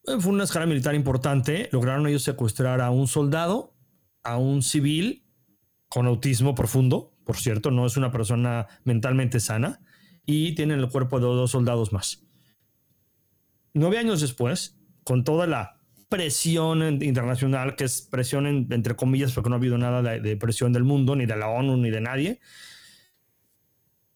fue 0.03 0.33
una 0.33 0.45
escala 0.45 0.67
militar 0.67 0.95
importante. 0.95 1.69
Lograron 1.71 2.07
ellos 2.07 2.23
secuestrar 2.23 2.81
a 2.81 2.91
un 2.91 3.07
soldado, 3.07 3.77
a 4.23 4.39
un 4.39 4.63
civil 4.63 5.27
con 5.89 6.07
autismo 6.07 6.55
profundo, 6.55 7.15
por 7.25 7.37
cierto, 7.37 7.71
no 7.71 7.87
es 7.87 7.97
una 7.97 8.11
persona 8.11 8.67
mentalmente 8.85 9.39
sana, 9.39 9.81
y 10.27 10.55
tienen 10.55 10.81
el 10.81 10.89
cuerpo 10.89 11.21
de 11.21 11.27
dos 11.27 11.53
soldados 11.53 11.93
más. 11.93 12.27
Nueve 13.75 13.99
años 13.99 14.21
después, 14.21 14.81
con 15.05 15.25
toda 15.25 15.47
la 15.47 15.81
presión 16.15 17.03
internacional, 17.03 17.75
que 17.77 17.85
es 17.85 18.03
presión 18.03 18.47
entre 18.47 18.95
comillas, 18.95 19.33
porque 19.33 19.51
no 19.51 19.57
ha 19.57 19.59
habido 19.59 19.79
nada 19.79 20.03
de 20.03 20.37
presión 20.37 20.73
del 20.73 20.85
mundo, 20.85 21.17
ni 21.17 21.27
de 21.27 21.37
la 21.37 21.49
ONU, 21.49 21.77
ni 21.77 21.91
de 21.91 22.01
nadie, 22.01 22.41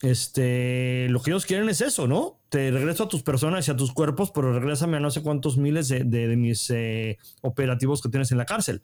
este, 0.00 1.08
lo 1.10 1.20
que 1.20 1.30
ellos 1.30 1.44
quieren 1.44 1.68
es 1.68 1.80
eso, 1.80 2.06
¿no? 2.06 2.40
Te 2.50 2.70
regreso 2.70 3.04
a 3.04 3.08
tus 3.08 3.22
personas 3.22 3.66
y 3.66 3.70
a 3.72 3.76
tus 3.76 3.92
cuerpos, 3.92 4.30
pero 4.30 4.52
regrésame 4.52 4.96
a 4.96 5.00
no 5.00 5.10
sé 5.10 5.22
cuántos 5.22 5.56
miles 5.56 5.88
de, 5.88 6.36
mis 6.36 6.70
eh, 6.70 7.18
operativos 7.42 8.00
que 8.00 8.08
tienes 8.08 8.30
en 8.30 8.38
la 8.38 8.46
cárcel. 8.46 8.82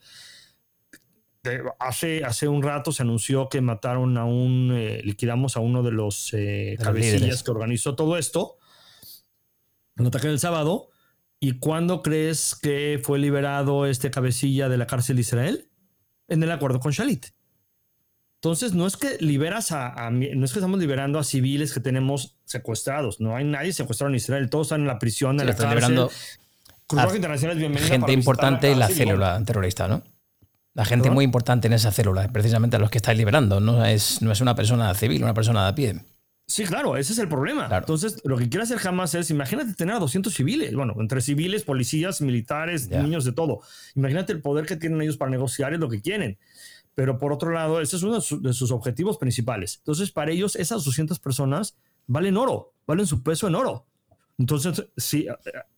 hace, 1.78 2.24
hace 2.24 2.48
un 2.48 2.62
rato 2.62 2.90
se 2.90 3.02
anunció 3.02 3.48
que 3.48 3.60
mataron 3.60 4.18
a 4.18 4.24
un, 4.24 4.72
eh, 4.74 5.02
liquidamos 5.04 5.56
a 5.56 5.60
uno 5.60 5.82
de 5.84 5.92
los 5.92 6.34
eh, 6.34 6.76
cabecillas 6.82 7.44
que 7.44 7.50
organizó 7.52 7.94
todo 7.94 8.18
esto, 8.18 8.56
el 9.96 10.06
ataque 10.06 10.28
del 10.28 10.40
sábado. 10.40 10.88
¿Y 11.44 11.58
cuándo 11.58 12.00
crees 12.00 12.54
que 12.54 12.98
fue 13.04 13.18
liberado 13.18 13.84
este 13.84 14.10
cabecilla 14.10 14.70
de 14.70 14.78
la 14.78 14.86
cárcel 14.86 15.16
de 15.16 15.20
Israel? 15.20 15.68
En 16.26 16.42
el 16.42 16.50
acuerdo 16.50 16.80
con 16.80 16.92
Shalit. 16.92 17.26
Entonces, 18.36 18.72
no 18.72 18.86
es 18.86 18.96
que 18.96 19.18
liberas 19.20 19.70
a, 19.70 20.08
no 20.10 20.42
es 20.42 20.52
que 20.54 20.58
estamos 20.58 20.80
liberando 20.80 21.18
a 21.18 21.22
civiles 21.22 21.74
que 21.74 21.80
tenemos 21.80 22.38
secuestrados. 22.46 23.20
No 23.20 23.36
hay 23.36 23.44
nadie 23.44 23.74
secuestrado 23.74 24.08
en 24.08 24.16
Israel. 24.16 24.48
Todos 24.48 24.68
están 24.68 24.80
en 24.80 24.86
la 24.86 24.98
prisión, 24.98 25.38
en 25.38 25.46
la 25.46 25.54
cárcel. 25.54 25.68
liberando 25.68 26.10
gente 27.78 28.12
importante 28.12 28.72
en 28.72 28.78
la 28.78 28.88
célula 28.88 29.42
terrorista, 29.44 29.86
¿no? 29.86 30.02
La 30.72 30.86
gente 30.86 31.10
muy 31.10 31.26
importante 31.26 31.66
en 31.66 31.74
esa 31.74 31.92
célula, 31.92 32.26
precisamente 32.28 32.76
a 32.76 32.78
los 32.78 32.88
que 32.88 32.96
estáis 32.96 33.18
liberando. 33.18 33.60
No 33.60 33.84
es, 33.84 34.22
no 34.22 34.32
es 34.32 34.40
una 34.40 34.54
persona 34.54 34.94
civil, 34.94 35.22
una 35.22 35.34
persona 35.34 35.64
de 35.64 35.68
a 35.68 35.74
pie. 35.74 36.00
Sí, 36.46 36.64
claro, 36.64 36.96
ese 36.98 37.14
es 37.14 37.18
el 37.18 37.28
problema. 37.28 37.68
Entonces, 37.72 38.20
lo 38.22 38.36
que 38.36 38.50
quiere 38.50 38.64
hacer 38.64 38.78
jamás 38.78 39.14
es, 39.14 39.30
imagínate 39.30 39.72
tener 39.72 39.94
a 39.94 39.98
200 39.98 40.32
civiles, 40.32 40.74
bueno, 40.74 40.94
entre 40.98 41.22
civiles, 41.22 41.64
policías, 41.64 42.20
militares, 42.20 42.90
niños, 42.90 43.24
de 43.24 43.32
todo. 43.32 43.60
Imagínate 43.94 44.32
el 44.32 44.42
poder 44.42 44.66
que 44.66 44.76
tienen 44.76 45.00
ellos 45.00 45.16
para 45.16 45.30
negociar 45.30 45.72
es 45.72 45.80
lo 45.80 45.88
que 45.88 46.02
quieren. 46.02 46.38
Pero 46.94 47.18
por 47.18 47.32
otro 47.32 47.50
lado, 47.50 47.80
ese 47.80 47.96
es 47.96 48.02
uno 48.02 48.20
de, 48.20 48.52
sus 48.52 48.70
objetivos 48.70 49.16
principales. 49.16 49.78
Entonces, 49.78 50.10
para 50.10 50.32
ellos, 50.32 50.54
esas 50.54 50.84
200 50.84 51.18
personas 51.18 51.78
valen 52.06 52.36
oro, 52.36 52.74
valen 52.86 53.06
su 53.06 53.22
peso 53.22 53.48
en 53.48 53.54
oro. 53.54 53.86
Entonces, 54.36 54.86
si 54.96 55.26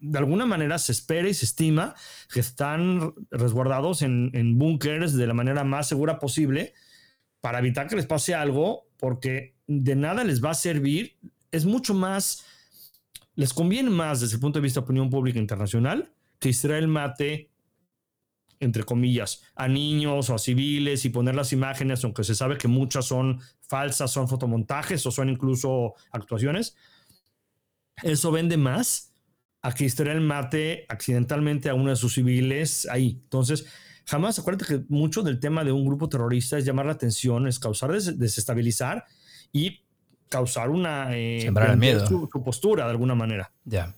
de 0.00 0.18
alguna 0.18 0.46
manera 0.46 0.78
se 0.78 0.90
espera 0.90 1.28
y 1.28 1.34
se 1.34 1.44
estima 1.44 1.94
que 2.32 2.40
están 2.40 3.14
resguardados 3.30 4.02
en, 4.02 4.30
en 4.34 4.58
búnkers 4.58 5.14
de 5.14 5.26
la 5.26 5.34
manera 5.34 5.62
más 5.62 5.86
segura 5.88 6.18
posible 6.18 6.74
para 7.40 7.60
evitar 7.60 7.86
que 7.86 7.96
les 7.96 8.06
pase 8.06 8.34
algo, 8.34 8.88
porque 8.98 9.55
de 9.66 9.96
nada 9.96 10.24
les 10.24 10.44
va 10.44 10.50
a 10.50 10.54
servir. 10.54 11.16
Es 11.50 11.64
mucho 11.64 11.94
más, 11.94 12.44
les 13.34 13.52
conviene 13.52 13.90
más 13.90 14.20
desde 14.20 14.34
el 14.34 14.40
punto 14.40 14.58
de 14.58 14.64
vista 14.64 14.80
de 14.80 14.84
opinión 14.84 15.10
pública 15.10 15.38
internacional 15.38 16.12
que 16.38 16.50
Israel 16.50 16.88
mate, 16.88 17.50
entre 18.60 18.84
comillas, 18.84 19.42
a 19.54 19.68
niños 19.68 20.30
o 20.30 20.34
a 20.34 20.38
civiles 20.38 21.04
y 21.04 21.10
poner 21.10 21.34
las 21.34 21.52
imágenes, 21.52 22.04
aunque 22.04 22.24
se 22.24 22.34
sabe 22.34 22.58
que 22.58 22.68
muchas 22.68 23.06
son 23.06 23.40
falsas, 23.60 24.10
son 24.10 24.28
fotomontajes 24.28 25.04
o 25.06 25.10
son 25.10 25.28
incluso 25.28 25.94
actuaciones. 26.10 26.76
Eso 28.02 28.30
vende 28.30 28.56
más 28.56 29.12
a 29.62 29.72
que 29.72 29.84
Israel 29.84 30.20
mate 30.20 30.86
accidentalmente 30.88 31.68
a 31.68 31.74
uno 31.74 31.90
de 31.90 31.96
sus 31.96 32.14
civiles 32.14 32.86
ahí. 32.90 33.18
Entonces, 33.22 33.66
jamás 34.04 34.38
acuérdate 34.38 34.66
que 34.66 34.84
mucho 34.88 35.22
del 35.22 35.40
tema 35.40 35.64
de 35.64 35.72
un 35.72 35.84
grupo 35.84 36.08
terrorista 36.08 36.58
es 36.58 36.64
llamar 36.64 36.86
la 36.86 36.92
atención, 36.92 37.48
es 37.48 37.58
causar 37.58 37.90
desestabilizar 37.92 39.04
y 39.52 39.80
causar 40.28 40.70
una... 40.70 41.16
Eh, 41.16 41.40
Sembrar 41.42 41.70
el 41.70 41.76
miedo. 41.76 42.06
Su, 42.06 42.28
postura 42.44 42.84
de 42.84 42.90
alguna 42.90 43.14
manera. 43.14 43.50
Ya. 43.64 43.94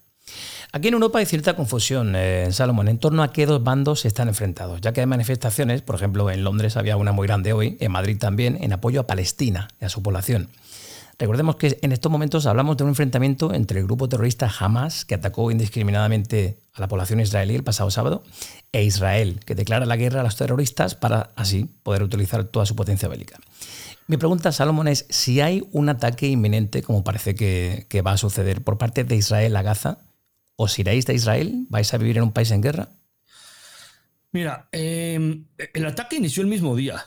Aquí 0.73 0.89
en 0.89 0.95
Europa 0.95 1.19
hay 1.19 1.27
cierta 1.27 1.57
confusión, 1.57 2.13
eh, 2.15 2.49
Salomón, 2.53 2.89
en 2.89 2.99
torno 2.99 3.23
a 3.23 3.33
qué 3.33 3.47
dos 3.47 3.65
bandos 3.65 4.05
están 4.05 4.29
enfrentados, 4.29 4.83
ya 4.83 4.93
que 4.93 5.01
hay 5.01 5.07
manifestaciones, 5.07 5.81
por 5.81 5.95
ejemplo, 5.95 6.31
en 6.31 6.45
Londres 6.45 6.77
había 6.77 6.99
una 6.99 7.13
muy 7.13 7.27
grande 7.27 7.55
hoy, 7.55 7.79
en 7.81 7.91
Madrid 7.91 8.19
también, 8.19 8.59
en 8.63 8.75
apoyo 8.75 9.01
a 9.01 9.07
Palestina 9.07 9.69
y 9.81 9.87
a 9.87 9.89
su 9.89 10.03
población. 10.03 10.51
Recordemos 11.19 11.57
que 11.57 11.79
en 11.83 11.91
estos 11.91 12.13
momentos 12.13 12.47
hablamos 12.47 12.77
de 12.77 12.85
un 12.85 12.91
enfrentamiento 12.91 13.53
entre 13.53 13.81
el 13.81 13.87
grupo 13.87 14.09
terrorista 14.09 14.49
Hamas, 14.61 15.05
que 15.05 15.17
atacó 15.17 15.51
indiscriminadamente 15.51 16.61
a 16.75 16.81
la 16.81 16.87
población 16.87 17.19
israelí 17.19 17.57
el 17.57 17.65
pasado 17.65 17.91
sábado, 17.91 18.23
e 18.71 18.85
Israel, 18.85 19.41
que 19.45 19.57
declara 19.57 19.85
la 19.85 19.97
guerra 19.97 20.21
a 20.21 20.23
los 20.23 20.37
terroristas 20.37 20.95
para 20.95 21.31
así 21.35 21.65
poder 21.83 22.05
utilizar 22.05 22.45
toda 22.45 22.67
su 22.67 22.77
potencia 22.77 23.09
bélica. 23.09 23.41
Mi 24.09 24.17
pregunta, 24.17 24.53
Salomón, 24.53 24.89
es 24.89 25.05
si 25.11 25.43
hay 25.43 25.69
un 25.71 25.91
ataque 25.91 26.29
inminente, 26.29 26.83
como 26.83 27.05
parece 27.05 27.35
que, 27.35 28.03
va 28.05 28.13
a 28.13 28.17
suceder 28.17 28.65
por 28.65 28.79
parte 28.79 29.05
de 29.05 29.15
Israel 29.15 29.55
a 29.55 29.61
Gaza, 29.61 29.99
¿os 30.57 30.79
iréis 30.79 31.05
de 31.05 31.13
Israel? 31.13 31.67
¿Vais 31.69 31.93
a 31.93 31.99
vivir 31.99 32.17
en 32.17 32.23
un 32.23 32.33
país 32.33 32.51
en 32.51 32.63
guerra? 32.63 32.89
Mira, 34.33 34.67
em, 34.73 35.45
el 35.75 35.85
ataque 35.85 36.17
inició 36.17 36.43
el 36.43 36.49
mismo 36.49 36.75
día. 36.75 37.05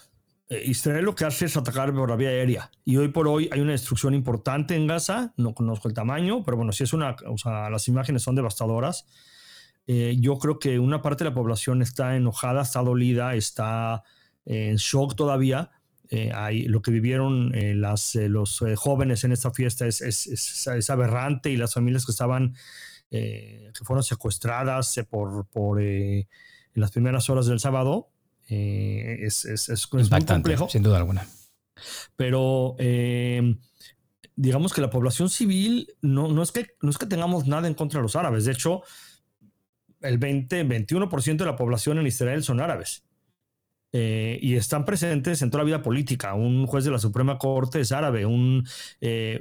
Eh, 0.47 0.61
Israel 0.67 1.03
lo 1.03 1.15
que 1.15 1.25
hace 1.25 1.45
es 1.45 1.57
atacar 1.57 1.91
por 1.91 2.07
la 2.07 2.15
vía 2.15 2.29
aérea. 2.29 2.69
Y 2.85 2.97
hoy 2.97 3.07
por 3.07 3.27
hoy 3.27 3.49
hay 3.51 3.61
una 3.61 3.71
destrucción 3.71 4.13
importante 4.13 4.75
en 4.75 4.85
Gaza. 4.85 5.33
No 5.37 5.55
conozco 5.55 5.87
el 5.87 5.95
tamaño, 5.95 6.43
pero 6.43 6.55
bueno, 6.55 6.71
si 6.71 6.83
es 6.83 6.93
una, 6.93 7.15
o 7.25 7.37
sea, 7.39 7.71
las 7.71 7.87
imágenes 7.87 8.21
son 8.21 8.35
devastadoras. 8.35 9.07
Eh, 9.87 10.17
yo 10.19 10.37
creo 10.37 10.59
que 10.59 10.77
una 10.77 11.01
parte 11.01 11.23
de 11.23 11.31
la 11.31 11.33
población 11.33 11.81
está 11.81 12.15
enojada, 12.15 12.61
está 12.61 12.83
dolida, 12.83 13.33
está 13.33 14.03
en 14.45 14.75
shock 14.75 15.15
todavía. 15.15 15.71
Eh, 16.11 16.31
hay, 16.35 16.63
lo 16.67 16.81
que 16.81 16.91
vivieron 16.91 17.51
las, 17.81 18.15
los 18.15 18.63
jóvenes 18.75 19.23
en 19.23 19.31
esta 19.31 19.51
fiesta 19.51 19.87
es, 19.87 20.01
es, 20.01 20.27
es, 20.67 20.89
aberrante 20.89 21.49
y 21.49 21.57
las 21.57 21.73
familias 21.73 22.05
que 22.05 22.11
estaban, 22.11 22.53
que 23.09 23.71
fueron 23.83 24.03
secuestradas 24.03 24.99
por, 25.09 25.47
por 25.47 25.81
en 26.73 26.81
las 26.81 26.91
primeras 26.91 27.29
horas 27.29 27.47
del 27.47 27.59
sábado, 27.59 28.09
eh, 28.49 29.19
es, 29.21 29.45
es, 29.45 29.69
es, 29.69 29.91
muy 29.93 30.25
complejo. 30.25 30.69
Sin 30.69 30.83
duda 30.83 30.97
alguna. 30.97 31.25
Pero 32.15 32.75
eh, 32.79 33.55
digamos 34.35 34.73
que 34.73 34.81
la 34.81 34.89
población 34.89 35.29
civil 35.29 35.93
no, 36.01 36.27
no, 36.27 36.43
es 36.43 36.51
que, 36.51 36.75
no 36.81 36.89
es 36.89 36.97
que 36.97 37.05
tengamos 37.05 37.47
nada 37.47 37.67
en 37.67 37.73
contra 37.73 37.99
de 37.99 38.03
los 38.03 38.15
árabes. 38.15 38.45
De 38.45 38.51
hecho, 38.51 38.83
el 40.01 40.17
20, 40.17 40.65
21% 40.67 41.37
de 41.37 41.45
la 41.45 41.55
población 41.55 41.99
en 41.99 42.07
Israel 42.07 42.43
son 42.43 42.59
árabes. 42.59 43.03
Eh, 43.93 44.39
y 44.41 44.55
están 44.55 44.85
presentes 44.85 45.41
en 45.41 45.51
toda 45.51 45.63
la 45.63 45.67
vida 45.67 45.81
política. 45.81 46.33
Un 46.33 46.65
juez 46.65 46.85
de 46.85 46.91
la 46.91 46.99
Suprema 46.99 47.37
Corte 47.37 47.81
es 47.81 47.91
árabe, 47.91 48.25
un, 48.25 48.65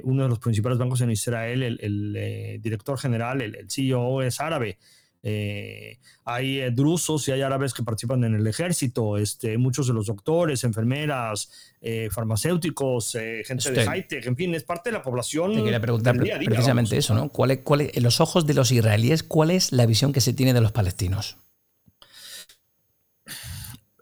uno 0.03 0.23
de 0.23 0.29
los 0.29 0.39
principales 0.39 0.77
bancos 0.77 1.01
en 1.01 1.11
Israel, 1.11 1.63
el, 1.63 1.79
el 1.81 2.61
director 2.61 2.97
general, 2.97 3.41
el, 3.41 3.55
el, 3.55 3.69
CEO 3.69 4.21
es 4.21 4.41
árabe. 4.41 4.77
Eh, 5.23 5.99
hay 6.25 6.59
eh, 6.59 6.71
drusos 6.71 7.27
y 7.27 7.31
hay 7.31 7.41
árabes 7.41 7.73
que 7.73 7.83
participan 7.83 8.23
en 8.23 8.33
el 8.33 8.47
ejército, 8.47 9.17
este, 9.17 9.57
muchos 9.57 9.87
de 9.87 9.93
los 9.93 10.07
doctores, 10.07 10.63
enfermeras, 10.63 11.51
eh, 11.79 12.09
farmacéuticos, 12.11 13.17
gente 13.45 13.71
de 13.71 13.85
high-tech, 13.85 14.25
en 14.25 14.35
fin, 14.35 14.55
es 14.55 14.63
parte 14.63 14.89
de 14.89 14.97
la 14.97 15.03
población. 15.03 15.53
Te 15.53 15.63
quería 15.63 15.79
preguntar 15.81 16.17
precisamente 16.17 16.97
eso, 16.97 17.13
¿no? 17.13 17.29
¿Cuál 17.29 17.61
cuál 17.61 17.91
en 17.93 18.03
los 18.03 18.19
ojos 18.19 18.47
de 18.47 18.53
los 18.53 18.71
israelíes, 18.71 19.23
¿cuál 19.23 19.51
es 19.51 19.71
la 19.71 19.85
visión 19.85 20.11
que 20.11 20.21
se 20.21 20.33
tiene 20.33 20.53
de 20.53 20.61
los 20.61 20.71
palestinos? 20.71 21.37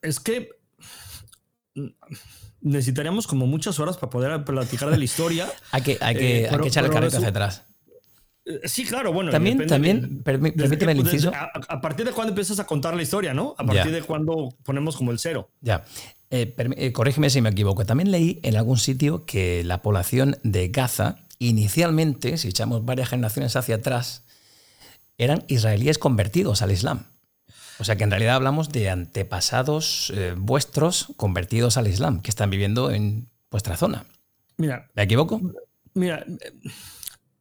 Es 0.01 0.19
que 0.19 0.49
necesitaríamos 2.62 3.27
como 3.27 3.47
muchas 3.47 3.79
horas 3.79 3.97
para 3.97 4.09
poder 4.09 4.43
platicar 4.43 4.89
de 4.89 4.97
la 4.97 5.03
historia. 5.03 5.49
hay 5.71 5.81
que, 5.81 5.97
hay 6.01 6.15
que, 6.15 6.49
hay 6.49 6.59
que 6.59 6.67
echar 6.67 6.85
el 6.85 6.91
carrito 6.91 7.17
hacia 7.17 7.29
atrás. 7.29 7.63
Eh, 8.45 8.62
sí, 8.65 8.85
claro, 8.85 9.13
bueno. 9.13 9.31
También, 9.31 9.67
también 9.67 10.23
permíteme 10.23 10.91
el 10.93 10.99
inciso. 10.99 11.31
A, 11.33 11.81
partir 11.81 12.05
de 12.05 12.12
cuándo 12.12 12.31
empiezas 12.31 12.59
a 12.59 12.65
contar 12.65 12.95
la 12.95 13.01
historia, 13.01 13.33
¿no? 13.33 13.55
A 13.57 13.65
partir 13.65 13.91
de 13.91 14.01
cuándo 14.01 14.49
ponemos 14.63 14.97
como 14.97 15.12
el 15.12 15.19
cero. 15.19 15.49
Ya. 15.62 15.85
Eh, 16.31 16.55
eh, 16.57 16.91
corrígeme 16.91 17.29
si 17.29 17.41
me 17.41 17.49
equivoco. 17.49 17.85
También 17.85 18.12
leí 18.12 18.39
en 18.43 18.55
algún 18.55 18.77
sitio 18.77 19.25
que 19.25 19.63
la 19.63 19.81
población 19.81 20.38
de 20.43 20.67
Gaza, 20.69 21.17
inicialmente, 21.39 22.38
si 22.38 22.49
echamos 22.49 22.85
varias 22.85 23.09
generaciones 23.09 23.55
hacia 23.55 23.75
atrás, 23.75 24.25
eran 25.17 25.43
israelíes 25.47 25.97
convertidos 25.97 26.62
al 26.62 26.71
Islam. 26.71 27.05
O 27.79 27.83
sea 27.83 27.95
que 27.95 28.03
en 28.03 28.11
realidad 28.11 28.35
hablamos 28.35 28.69
de 28.69 28.89
antepasados 28.89 30.13
vuestros 30.37 31.13
convertidos 31.15 31.77
al 31.77 31.87
Islam, 31.87 32.21
que 32.21 32.29
están 32.29 32.49
viviendo 32.49 32.91
en 32.91 33.29
vuestra 33.49 33.77
zona. 33.77 34.05
Mira. 34.57 34.89
¿Me 34.93 35.03
equivoco? 35.03 35.41
Mira 35.93 36.25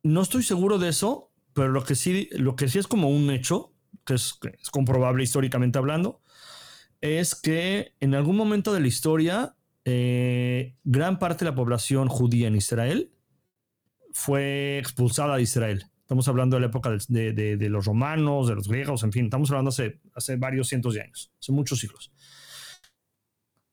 no 0.03 0.23
estoy 0.23 0.43
seguro 0.43 0.79
de 0.79 0.89
eso, 0.89 1.31
pero 1.53 1.69
lo 1.69 1.85
que 1.85 1.95
sí, 1.95 2.29
lo 2.33 2.57
que 2.57 2.69
sí 2.69 2.79
es 2.79 2.87
como 2.87 3.11
un 3.11 3.31
hecho, 3.31 3.73
que 4.05 4.15
es, 4.15 4.39
comprobable 4.71 5.23
históricamente 5.23 5.79
hablando, 5.79 6.23
es 7.01 7.35
que 7.35 7.95
en 8.01 8.15
algún 8.15 8.37
momento 8.37 8.73
de 8.73 8.81
la 8.81 8.89
historia, 8.89 9.57
eh, 9.85 10.77
gran 10.85 11.19
parte 11.19 11.45
de 11.45 11.51
la 11.51 11.57
población 11.57 12.09
judía 12.09 12.49
en 12.49 12.57
Israel 12.57 13.13
fue 14.13 14.79
expulsada 14.79 15.37
de 15.37 15.43
Israel. 15.43 15.85
Estamos 16.09 16.27
hablando 16.27 16.57
de 16.57 16.61
la 16.61 16.69
época 16.69 16.89
de, 16.89 17.69
los 17.69 17.85
romanos, 17.85 18.49
de 18.49 18.55
los 18.55 18.67
griegos, 18.67 19.03
en 19.03 19.13
fin, 19.13 19.27
estamos 19.27 19.51
hablando 19.51 19.69
hace, 19.69 20.37
varios 20.39 20.67
cientos 20.67 20.95
de 20.95 21.03
años, 21.03 21.31
hace 21.39 21.53
muchos 21.53 21.81
siglos. 21.81 22.11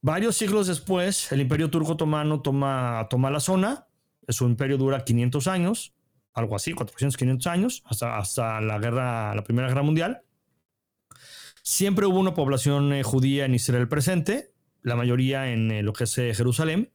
Varios 0.02 0.36
siglos 0.36 0.67
después, 0.67 1.32
el 1.32 1.39
imperio 1.39 1.69
turco 1.69 1.93
otomano 1.93 2.41
toma, 2.41 3.08
toma 3.10 3.32
la 3.32 3.39
zona, 3.39 3.88
su 4.28 4.48
imperio 4.48 4.78
dura 4.78 5.06
500 5.06 5.48
años, 5.48 5.95
algo 6.34 6.58
así, 6.58 6.74
400, 6.74 7.15
500 7.15 7.48
años, 7.48 7.84
hasta, 7.86 8.17
hasta 8.17 8.60
la, 8.60 8.80
guerra, 8.80 9.34
la 9.34 9.45
Primera 9.45 9.69
Guerra 9.69 9.84
Mundial. 9.84 10.24
Siempre 11.63 12.06
hubo 12.06 12.19
una 12.19 12.34
población 12.34 12.91
eh, 12.91 13.04
judía 13.04 13.45
en 13.45 13.56
Israel 13.56 13.88
presente, 13.88 14.52
la 14.82 14.98
mayoría 14.98 15.54
en 15.54 15.71
eh, 15.71 15.84
lo 15.84 15.93
que 15.93 16.04
es 16.04 16.17
eh, 16.17 16.34
Jerusalén. 16.34 16.91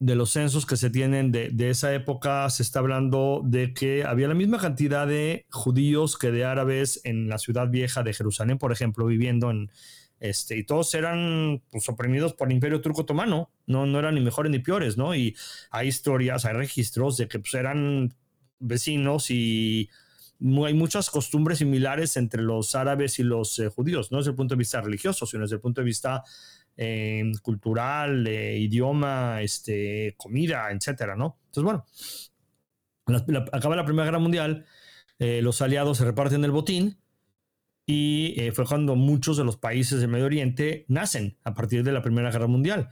De 0.00 0.16
los 0.16 0.30
censos 0.30 0.66
que 0.66 0.76
se 0.76 0.90
tienen 0.90 1.32
de, 1.32 1.50
de, 1.50 1.70
esa 1.70 1.94
época, 1.94 2.50
se 2.50 2.62
está 2.62 2.80
hablando 2.80 3.42
de 3.44 3.72
que 3.72 4.04
había 4.04 4.28
la 4.28 4.34
misma 4.34 4.58
cantidad 4.58 5.06
de 5.06 5.46
judíos 5.50 6.18
que 6.18 6.30
de 6.30 6.44
árabes 6.44 7.00
en 7.04 7.28
la 7.28 7.38
ciudad 7.38 7.70
vieja 7.70 8.02
de 8.02 8.12
Jerusalén, 8.12 8.58
por 8.58 8.72
ejemplo, 8.72 9.06
viviendo 9.06 9.50
en, 9.50 9.70
este, 10.24 10.56
y 10.56 10.64
todos 10.64 10.94
eran 10.94 11.62
pues, 11.70 11.86
oprimidos 11.88 12.32
por 12.32 12.48
el 12.48 12.54
Imperio 12.54 12.80
Turco 12.80 13.02
Otomano, 13.02 13.50
no, 13.66 13.84
no 13.84 13.98
eran 13.98 14.14
ni 14.14 14.22
mejores 14.22 14.50
ni 14.50 14.58
peores, 14.58 14.96
¿no? 14.96 15.14
Y 15.14 15.36
hay 15.70 15.88
historias, 15.88 16.46
hay 16.46 16.54
registros 16.54 17.18
de 17.18 17.28
que 17.28 17.40
pues, 17.40 17.52
eran 17.52 18.14
vecinos 18.58 19.30
y 19.30 19.90
hay 20.40 20.74
muchas 20.74 21.10
costumbres 21.10 21.58
similares 21.58 22.16
entre 22.16 22.42
los 22.42 22.74
árabes 22.74 23.18
y 23.18 23.22
los 23.22 23.58
eh, 23.58 23.68
judíos, 23.68 24.12
no 24.12 24.18
desde 24.18 24.30
el 24.30 24.36
punto 24.36 24.54
de 24.54 24.60
vista 24.60 24.80
religioso, 24.80 25.26
sino 25.26 25.42
desde 25.42 25.56
el 25.56 25.60
punto 25.60 25.80
de 25.80 25.84
vista 25.84 26.22
cultural, 27.42 28.26
idioma, 28.26 29.42
este, 29.42 30.14
comida, 30.16 30.70
etcétera, 30.70 31.14
¿no? 31.16 31.38
Entonces, 31.46 31.62
bueno, 31.62 31.84
acaba 33.52 33.76
la 33.76 33.84
Primera 33.84 34.06
Guerra 34.06 34.18
Mundial, 34.18 34.66
eh, 35.18 35.40
los 35.42 35.62
aliados 35.62 35.98
se 35.98 36.04
reparten 36.04 36.44
el 36.44 36.50
botín 36.50 36.98
y 37.86 38.34
eh, 38.38 38.52
fue 38.52 38.64
cuando 38.64 38.96
muchos 38.96 39.36
de 39.36 39.44
los 39.44 39.56
países 39.56 40.00
del 40.00 40.08
Medio 40.08 40.26
Oriente 40.26 40.84
nacen 40.88 41.38
a 41.44 41.54
partir 41.54 41.84
de 41.84 41.92
la 41.92 42.02
Primera 42.02 42.30
Guerra 42.30 42.46
Mundial. 42.46 42.90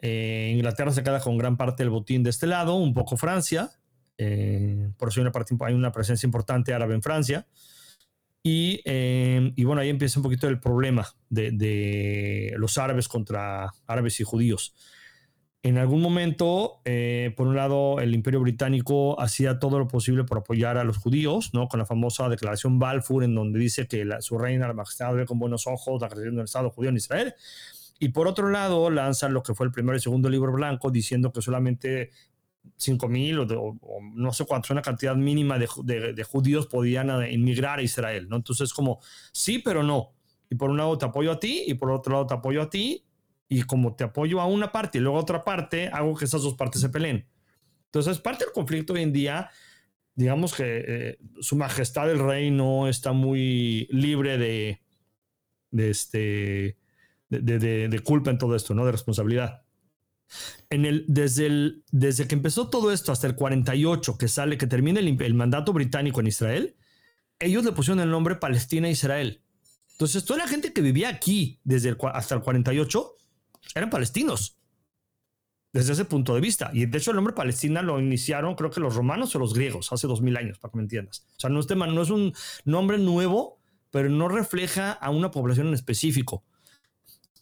Eh, 0.00 0.52
Inglaterra 0.54 0.92
se 0.92 1.02
queda 1.02 1.20
con 1.20 1.38
gran 1.38 1.56
parte 1.56 1.82
del 1.82 1.90
botín 1.90 2.22
de 2.22 2.30
este 2.30 2.46
lado, 2.46 2.74
un 2.74 2.94
poco 2.94 3.16
Francia, 3.16 3.70
por 4.96 5.10
eso 5.10 5.20
hay 5.60 5.74
una, 5.74 5.92
presencia 5.92 6.26
importante 6.26 6.74
árabe 6.74 6.96
en 6.96 7.02
Francia. 7.02 7.46
Y, 8.42 8.80
y, 8.84 9.64
bueno, 9.64 9.82
ahí 9.82 9.88
empieza 9.88 10.18
un 10.18 10.22
poquito 10.22 10.48
el 10.48 10.60
problema 10.60 11.06
de, 11.28 11.50
de 11.50 12.54
los 12.56 12.78
árabes 12.78 13.08
contra 13.08 13.72
árabes 13.86 14.20
y 14.20 14.24
judíos. 14.24 14.74
En 15.64 15.76
algún 15.76 16.00
momento, 16.00 16.80
eh, 16.84 17.34
por 17.36 17.48
un 17.48 17.56
lado, 17.56 17.98
el 17.98 18.14
Imperio 18.14 18.40
Británico 18.40 19.20
hacía 19.20 19.58
todo 19.58 19.80
lo 19.80 19.88
posible 19.88 20.22
por 20.22 20.38
apoyar 20.38 20.78
a 20.78 20.84
los 20.84 20.98
judíos, 20.98 21.50
¿no? 21.52 21.66
Con 21.66 21.78
la 21.78 21.86
famosa 21.86 22.28
declaración 22.28 22.78
Balfour, 22.78 23.24
en 23.24 23.34
donde 23.34 23.58
dice 23.58 23.88
que 23.88 24.06
su 24.20 24.38
reina, 24.38 24.68
la 24.68 24.74
majestad, 24.74 25.14
ve 25.14 25.26
con 25.26 25.40
buenos 25.40 25.66
ojos 25.66 26.00
la 26.00 26.08
creación 26.08 26.36
del 26.36 26.44
Estado 26.44 26.70
judío 26.70 26.90
en 26.90 26.96
Israel. 26.96 27.34
Y 27.98 28.10
por 28.10 28.28
otro 28.28 28.48
lado, 28.50 28.88
lanzan 28.88 29.34
lo 29.34 29.42
que 29.42 29.52
fue 29.52 29.66
el 29.66 29.72
primer 29.72 29.96
y 29.96 30.00
segundo 30.00 30.30
libro 30.30 30.52
blanco 30.52 30.92
diciendo 30.92 31.32
que 31.32 31.42
solamente 31.42 32.12
5.000 32.76 33.56
o, 33.56 33.78
o, 33.80 34.00
no 34.14 34.32
sé 34.32 34.44
cuánto, 34.44 34.72
una 34.72 34.82
cantidad 34.82 35.16
mínima 35.16 35.58
de, 35.58 36.24
judíos 36.24 36.66
podían 36.66 37.10
inmigrar 37.30 37.78
a 37.78 37.82
Israel, 37.82 38.28
¿no? 38.28 38.36
Entonces, 38.36 38.72
como, 38.72 39.00
sí, 39.32 39.58
pero 39.58 39.82
no. 39.82 40.14
Y 40.50 40.54
por 40.54 40.70
un 40.70 40.76
lado 40.76 40.96
te 40.98 41.06
apoyo 41.06 41.32
a 41.32 41.40
ti 41.40 41.64
y 41.66 41.74
por 41.74 41.90
otro 41.90 42.12
lado 42.12 42.26
te 42.26 42.34
apoyo 42.34 42.62
a 42.62 42.70
ti. 42.70 43.04
Y 43.50 43.62
como 43.62 43.94
te 43.94 44.04
apoyo 44.04 44.40
a 44.40 44.46
una 44.46 44.72
parte 44.72 44.98
y 44.98 45.00
luego 45.00 45.16
a 45.16 45.22
otra 45.22 45.42
parte, 45.42 45.88
hago 45.88 46.14
que 46.14 46.26
esas 46.26 46.42
dos 46.42 46.54
partes 46.54 46.82
se 46.82 46.90
peleen. 46.90 47.26
Entonces, 47.86 48.18
parte 48.18 48.44
del 48.44 48.52
conflicto 48.52 48.92
hoy 48.92 49.02
en 49.02 49.12
día, 49.12 49.50
digamos 50.14 50.54
que 50.54 50.84
eh, 50.86 51.18
su 51.40 51.56
majestad 51.56 52.10
el 52.10 52.18
rey 52.18 52.50
no 52.50 52.88
está 52.88 53.12
muy 53.12 53.88
libre 53.90 54.36
de, 54.36 54.82
este, 55.72 56.76
de 57.30 58.00
culpa 58.04 58.30
en 58.30 58.36
todo 58.36 58.54
esto, 58.54 58.74
¿no? 58.74 58.84
De 58.84 58.92
responsabilidad. 58.92 59.62
En 60.70 60.84
el, 60.84 61.04
desde, 61.08 61.46
el, 61.46 61.84
desde 61.90 62.26
que 62.28 62.34
empezó 62.34 62.68
todo 62.68 62.92
esto 62.92 63.12
hasta 63.12 63.26
el 63.26 63.34
48, 63.34 64.18
que 64.18 64.28
sale, 64.28 64.58
que 64.58 64.66
termina 64.66 65.00
el, 65.00 65.34
mandato 65.34 65.72
británico 65.72 66.20
en 66.20 66.26
Israel, 66.26 66.76
ellos 67.38 67.64
le 67.64 67.72
pusieron 67.72 68.00
el 68.00 68.10
nombre 68.10 68.36
Palestina 68.36 68.88
e 68.88 68.92
Israel. 68.92 69.42
Entonces, 69.92 70.24
toda 70.24 70.40
la 70.40 70.48
gente 70.48 70.72
que 70.72 70.80
vivía 70.80 71.08
aquí 71.08 71.60
desde 71.64 71.90
el, 71.90 71.98
hasta 72.12 72.34
el 72.34 72.42
48 72.42 73.16
eran 73.74 73.90
palestinos. 73.90 74.56
Desde 75.72 75.92
ese 75.92 76.04
punto 76.04 76.34
de 76.34 76.40
vista. 76.40 76.70
Y 76.72 76.86
de 76.86 76.98
hecho, 76.98 77.10
el 77.10 77.16
nombre 77.16 77.34
Palestina 77.34 77.82
lo 77.82 78.00
iniciaron, 78.00 78.54
creo 78.54 78.70
que 78.70 78.80
los 78.80 78.94
romanos 78.94 79.34
o 79.34 79.38
los 79.38 79.54
griegos, 79.54 79.92
hace 79.92 80.06
dos 80.06 80.22
mil 80.22 80.36
años, 80.36 80.58
para 80.58 80.72
que 80.72 80.76
me 80.78 80.82
entiendas. 80.82 81.26
O 81.36 81.40
sea, 81.40 81.50
no 81.50 81.60
es, 81.60 81.66
tema, 81.66 81.86
no 81.86 82.02
es 82.02 82.10
un 82.10 82.32
nombre 82.64 82.98
nuevo, 82.98 83.58
pero 83.90 84.08
no 84.08 84.28
refleja 84.28 84.92
a 84.92 85.10
una 85.10 85.30
población 85.30 85.68
en 85.68 85.74
específico. 85.74 86.44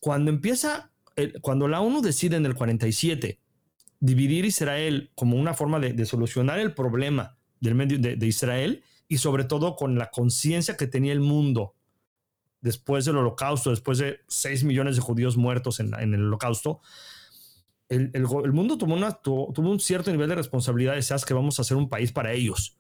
Cuando 0.01 0.31
empieza 0.31 0.91
cuando 1.41 1.69
la 1.69 1.81
ONU 1.81 2.03
decide 2.03 2.37
en 2.37 2.47
el 2.47 2.55
47 2.55 3.41
dividir 4.01 4.45
Israel 4.45 5.11
como 5.15 5.37
una 5.37 5.55
forma 5.55 5.81
de, 5.81 6.05
solucionar 6.07 6.59
el 6.59 6.75
problema 6.75 7.39
del 7.61 7.75
medio 7.75 7.99
de, 7.99 8.27
Israel 8.27 8.83
y 9.09 9.19
sobre 9.19 9.45
todo 9.45 9.77
con 9.77 9.97
la 9.99 10.11
conciencia 10.11 10.77
que 10.77 10.87
tenía 10.87 11.13
el 11.13 11.21
mundo 11.21 11.75
después 12.61 13.05
del 13.05 13.17
holocausto, 13.17 13.71
después 13.71 13.99
de 13.99 14.21
6 14.29 14.65
millones 14.65 14.97
de 14.97 15.03
judíos 15.03 15.37
muertos 15.37 15.81
en, 15.81 15.95
el 15.95 16.27
holocausto, 16.27 16.81
el, 17.89 18.27
mundo 18.53 18.77
tomó, 18.77 18.97
tuvo, 19.23 19.53
un 19.57 19.81
cierto 19.81 20.11
nivel 20.11 20.29
de 20.29 20.35
responsabilidad 20.35 20.95
de 20.97 21.25
que 21.27 21.35
vamos 21.35 21.59
a 21.59 21.63
hacer 21.63 21.77
un 21.77 21.89
país 21.89 22.13
para 22.13 22.33
ellos. 22.33 22.77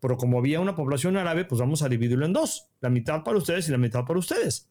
Pero 0.00 0.16
como 0.16 0.38
había 0.38 0.60
una 0.60 0.76
población 0.76 1.16
árabe, 1.16 1.44
pues 1.44 1.60
vamos 1.60 1.82
a 1.82 1.88
dividirlo 1.88 2.26
en 2.26 2.32
dos, 2.32 2.68
la 2.80 2.90
mitad 2.90 3.22
para 3.24 3.38
ustedes 3.38 3.68
y 3.68 3.72
la 3.72 3.78
mitad 3.78 4.04
para 4.04 4.18
ustedes. 4.18 4.68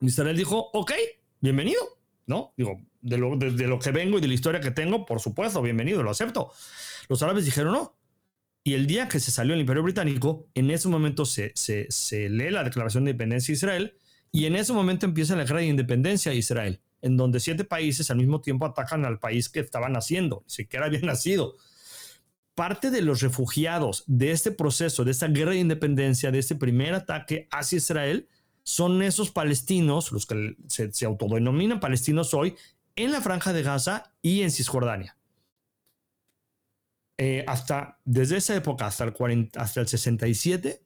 Israel 0.00 0.36
dijo, 0.36 0.70
ok, 0.72 0.92
bienvenido, 1.40 1.99
¿no? 2.26 2.52
Digo, 2.56 2.80
de 3.00 3.18
lo, 3.18 3.36
de, 3.36 3.66
lo, 3.66 3.78
que 3.78 3.90
vengo 3.90 4.18
y 4.18 4.20
de 4.20 4.28
la 4.28 4.34
historia 4.34 4.60
que 4.60 4.70
tengo, 4.70 5.06
por 5.06 5.20
supuesto, 5.20 5.62
bienvenido, 5.62 6.02
lo 6.02 6.10
acepto. 6.10 6.52
Los 7.08 7.22
árabes 7.22 7.44
dijeron 7.44 7.72
no. 7.72 7.96
Y 8.62 8.74
el 8.74 8.86
día 8.86 9.08
que 9.08 9.20
se 9.20 9.30
salió 9.30 9.54
el 9.54 9.60
Imperio 9.60 9.82
Británico, 9.82 10.46
en 10.54 10.70
ese 10.70 10.88
momento 10.88 11.24
se, 11.24 11.52
se, 11.54 11.86
se 11.90 12.28
lee 12.28 12.50
la 12.50 12.62
Declaración 12.62 13.04
de 13.04 13.12
Independencia 13.12 13.52
de 13.52 13.56
Israel 13.56 13.94
y 14.32 14.44
en 14.44 14.54
ese 14.54 14.72
momento 14.72 15.06
empieza 15.06 15.34
la 15.34 15.44
guerra 15.44 15.60
de 15.60 15.66
independencia 15.66 16.30
de 16.30 16.38
Israel, 16.38 16.80
en 17.02 17.16
donde 17.16 17.40
siete 17.40 17.64
países 17.64 18.10
al 18.10 18.18
mismo 18.18 18.40
tiempo 18.40 18.66
atacan 18.66 19.04
al 19.04 19.18
país 19.18 19.48
que 19.48 19.60
estaba 19.60 19.88
naciendo, 19.88 20.42
ni 20.46 20.50
siquiera 20.52 20.86
había 20.86 21.00
nacido. 21.02 21.56
Parte 22.54 22.90
de 22.90 23.00
los 23.00 23.22
refugiados 23.22 24.04
de 24.06 24.32
este 24.32 24.52
proceso, 24.52 25.04
de 25.04 25.12
esta 25.12 25.28
guerra 25.28 25.52
de 25.52 25.60
independencia, 25.60 26.30
de 26.30 26.38
este 26.38 26.54
primer 26.54 26.94
ataque 26.94 27.48
hacia 27.50 27.78
Israel, 27.78 28.28
son 28.62 29.02
esos 29.02 29.30
palestinos, 29.30 30.12
los 30.12 30.26
que 30.26 30.56
se, 30.68 31.06
autodenominan 31.06 31.80
palestinos 31.80 32.34
hoy, 32.34 32.56
en 32.96 33.12
la 33.12 33.20
franja 33.20 33.52
de 33.52 33.62
Gaza 33.62 34.12
y 34.22 34.42
en 34.42 34.50
Cisjordania. 34.50 35.16
Eh, 37.18 37.44
hasta, 37.46 37.98
desde 38.04 38.38
esa 38.38 38.54
época 38.56 38.86
hasta 38.86 39.04
el, 39.04 39.12
40, 39.12 39.60
hasta 39.60 39.80
el 39.80 39.88
67, 39.88 40.82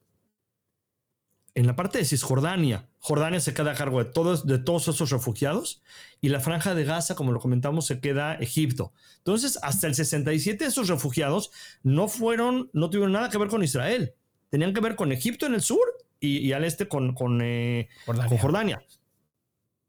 en 1.54 1.66
la 1.68 1.76
parte 1.76 1.98
de 1.98 2.04
Cisjordania, 2.04 2.88
Jordania 2.98 3.38
se 3.38 3.54
queda 3.54 3.72
a 3.72 3.74
cargo 3.74 4.02
de 4.02 4.10
todos, 4.10 4.44
de 4.44 4.58
todos 4.58 4.88
esos 4.88 5.10
refugiados 5.10 5.82
y 6.20 6.30
la 6.30 6.40
franja 6.40 6.74
de 6.74 6.84
Gaza, 6.84 7.14
como 7.14 7.30
lo 7.30 7.38
comentamos, 7.38 7.86
se 7.86 8.00
queda 8.00 8.34
Egipto. 8.34 8.92
Entonces, 9.18 9.58
hasta 9.62 9.86
el 9.86 9.94
67 9.94 10.64
esos 10.64 10.88
refugiados 10.88 11.52
no 11.84 12.08
fueron, 12.08 12.70
no 12.72 12.90
tuvieron 12.90 13.12
nada 13.12 13.30
que 13.30 13.38
ver 13.38 13.48
con 13.48 13.62
Israel. 13.62 14.14
Tenían 14.48 14.74
que 14.74 14.80
ver 14.80 14.96
con 14.96 15.12
Egipto 15.12 15.46
en 15.46 15.54
el 15.54 15.62
sur 15.62 15.93
y, 16.24 16.38
y 16.38 16.52
al 16.52 16.64
este 16.64 16.88
con, 16.88 17.14
con, 17.14 17.40
eh, 17.42 17.88
Jordania. 18.06 18.28
con, 18.28 18.38
Jordania. 18.38 18.82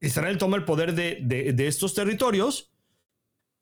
Israel 0.02 0.38
toma 0.38 0.58
el 0.58 0.66
poder 0.66 0.94
de, 0.94 1.20
de, 1.22 1.54
de, 1.54 1.68
estos 1.68 1.94
territorios 1.94 2.72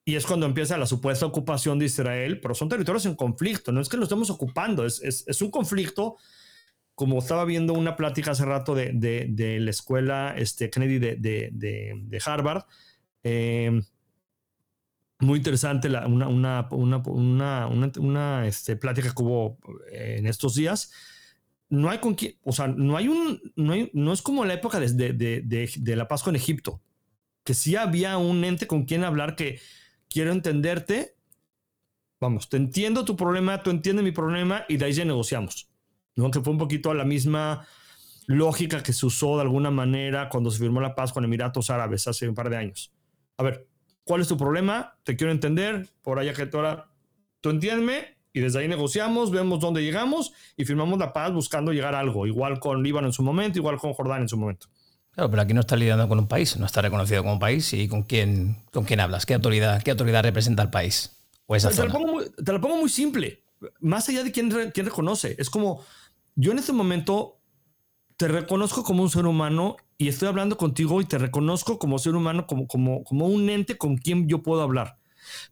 y 0.03 0.15
es 0.15 0.25
cuando 0.25 0.45
empieza 0.45 0.77
la 0.77 0.87
supuesta 0.87 1.25
ocupación 1.25 1.79
de 1.79 1.85
Israel, 1.85 2.41
pero 2.41 2.55
son 2.55 2.69
territorios 2.69 3.05
en 3.05 3.15
conflicto, 3.15 3.71
no 3.71 3.79
es 3.79 3.87
que 3.87 3.97
lo 3.97 4.03
estemos 4.03 4.29
ocupando, 4.29 4.85
es, 4.85 5.01
es, 5.01 5.23
es 5.27 5.41
un 5.41 5.51
conflicto, 5.51 6.17
como 6.95 7.19
estaba 7.19 7.45
viendo 7.45 7.73
una 7.73 7.95
plática 7.95 8.31
hace 8.31 8.45
rato 8.45 8.75
de, 8.75 8.91
de 8.93 9.59
la 9.59 9.69
escuela 9.69 10.35
este, 10.37 10.69
Kennedy 10.69 10.99
de, 10.99 12.21
Harvard. 12.25 12.63
Eh, 13.23 13.81
muy 15.19 15.37
interesante 15.37 15.87
la, 15.87 16.05
una, 16.05 16.27
una, 16.27 16.67
una, 16.71 16.97
una, 17.67 17.91
una 17.97 18.47
este, 18.47 18.75
plática 18.75 19.13
que 19.15 19.23
hubo 19.23 19.57
en 19.91 20.27
estos 20.27 20.55
días 20.55 20.91
no 21.73 21.89
hay 21.89 21.97
con 21.97 22.13
quién, 22.13 22.35
o 22.43 22.51
sea, 22.51 22.67
no 22.67 22.97
hay 22.97 23.07
un, 23.07 23.41
no, 23.55 23.73
no 23.93 24.13
es 24.13 24.21
como 24.21 24.45
la 24.45 24.53
época 24.53 24.79
de, 24.79 24.91
de, 24.91 25.95
la 25.95 26.07
paz 26.07 26.21
con 26.21 26.35
Egipto, 26.35 26.83
que 27.43 27.55
sí 27.55 27.75
había 27.75 28.15
un 28.17 28.43
ente 28.43 28.67
con 28.67 28.85
quien 28.85 29.03
hablar 29.03 29.35
que 29.35 29.59
quiero 30.07 30.31
entenderte, 30.31 31.15
vamos, 32.19 32.47
te 32.47 32.57
entiendo 32.57 33.05
tu 33.05 33.15
problema, 33.15 33.63
tú 33.63 33.71
entiendes 33.71 34.03
mi 34.03 34.11
problema 34.11 34.65
y 34.69 34.77
de 34.77 34.85
ahí 34.85 34.93
ya 34.93 35.03
negociamos, 35.03 35.67
¿no? 36.15 36.29
Que 36.29 36.41
fue 36.41 36.53
un 36.53 36.59
poquito 36.59 36.93
la 36.93 37.05
misma 37.05 37.65
lógica 38.27 38.83
que 38.83 38.93
se 38.93 39.07
usó 39.07 39.37
de 39.37 39.41
alguna 39.41 39.71
manera 39.71 40.29
cuando 40.29 40.51
se 40.51 40.59
firmó 40.59 40.79
la 40.79 40.93
paz 40.93 41.11
con 41.11 41.23
Emiratos 41.23 41.71
Árabes 41.71 42.07
hace 42.07 42.29
un 42.29 42.35
par 42.35 42.51
de 42.51 42.57
años. 42.57 42.93
A 43.37 43.41
ver, 43.41 43.67
¿cuál 44.03 44.21
es 44.21 44.27
tu 44.27 44.37
problema? 44.37 44.99
Te 45.03 45.15
quiero 45.15 45.31
entender, 45.31 45.89
por 46.03 46.19
allá 46.19 46.33
que 46.33 46.45
tú 46.45 46.57
ahora, 46.57 46.91
tú 47.41 47.49
entiéndeme, 47.49 48.15
y 48.33 48.39
desde 48.39 48.59
ahí 48.59 48.67
negociamos, 48.67 49.31
vemos 49.31 49.59
dónde 49.59 49.83
llegamos 49.83 50.33
y 50.57 50.65
firmamos 50.65 50.97
la 50.99 51.13
paz 51.13 51.31
buscando 51.31 51.71
llegar 51.71 51.93
a 51.95 51.99
algo, 51.99 52.25
igual 52.25 52.59
con 52.59 52.81
Líbano 52.81 53.07
en 53.07 53.13
su 53.13 53.21
momento, 53.23 53.59
igual 53.59 53.77
con 53.77 53.93
Jordania 53.93 54.23
en 54.23 54.29
su 54.29 54.37
momento. 54.37 54.67
Claro, 55.11 55.29
pero 55.29 55.43
aquí 55.43 55.53
no 55.53 55.61
está 55.61 55.75
lidiando 55.75 56.09
con 56.09 56.17
un 56.17 56.27
país, 56.27 56.57
no 56.57 56.65
está 56.65 56.81
reconocido 56.81 57.23
como 57.23 57.37
país 57.37 57.71
y 57.73 57.87
con 57.87 58.03
quién, 58.03 58.63
con 58.71 58.83
quién 58.83 58.99
hablas, 58.99 59.27
qué 59.27 59.35
autoridad, 59.35 59.83
qué 59.83 59.91
autoridad 59.91 60.23
representa 60.23 60.63
al 60.63 60.71
país 60.71 61.15
o 61.45 61.55
esa 61.55 61.69
te, 61.69 61.75
zona. 61.75 61.93
Lo 61.93 61.99
pongo 61.99 62.13
muy, 62.13 62.25
te 62.31 62.51
lo 62.51 62.59
pongo 62.59 62.77
muy 62.77 62.89
simple, 62.89 63.43
más 63.79 64.09
allá 64.09 64.23
de 64.23 64.31
quién, 64.31 64.49
quién 64.73 64.85
reconoce, 64.87 65.35
es 65.37 65.51
como 65.51 65.83
yo 66.35 66.51
en 66.51 66.59
este 66.59 66.73
momento 66.73 67.39
te 68.17 68.27
reconozco 68.27 68.83
como 68.83 69.03
un 69.03 69.09
ser 69.09 69.27
humano 69.27 69.77
y 69.97 70.07
estoy 70.07 70.27
hablando 70.27 70.57
contigo 70.57 71.01
y 71.01 71.05
te 71.05 71.19
reconozco 71.19 71.77
como 71.77 71.99
ser 71.99 72.15
humano, 72.15 72.47
como, 72.47 72.67
como, 72.67 73.03
como 73.03 73.27
un 73.27 73.49
ente 73.49 73.77
con 73.77 73.97
quien 73.97 74.27
yo 74.27 74.41
puedo 74.41 74.61
hablar. 74.61 74.97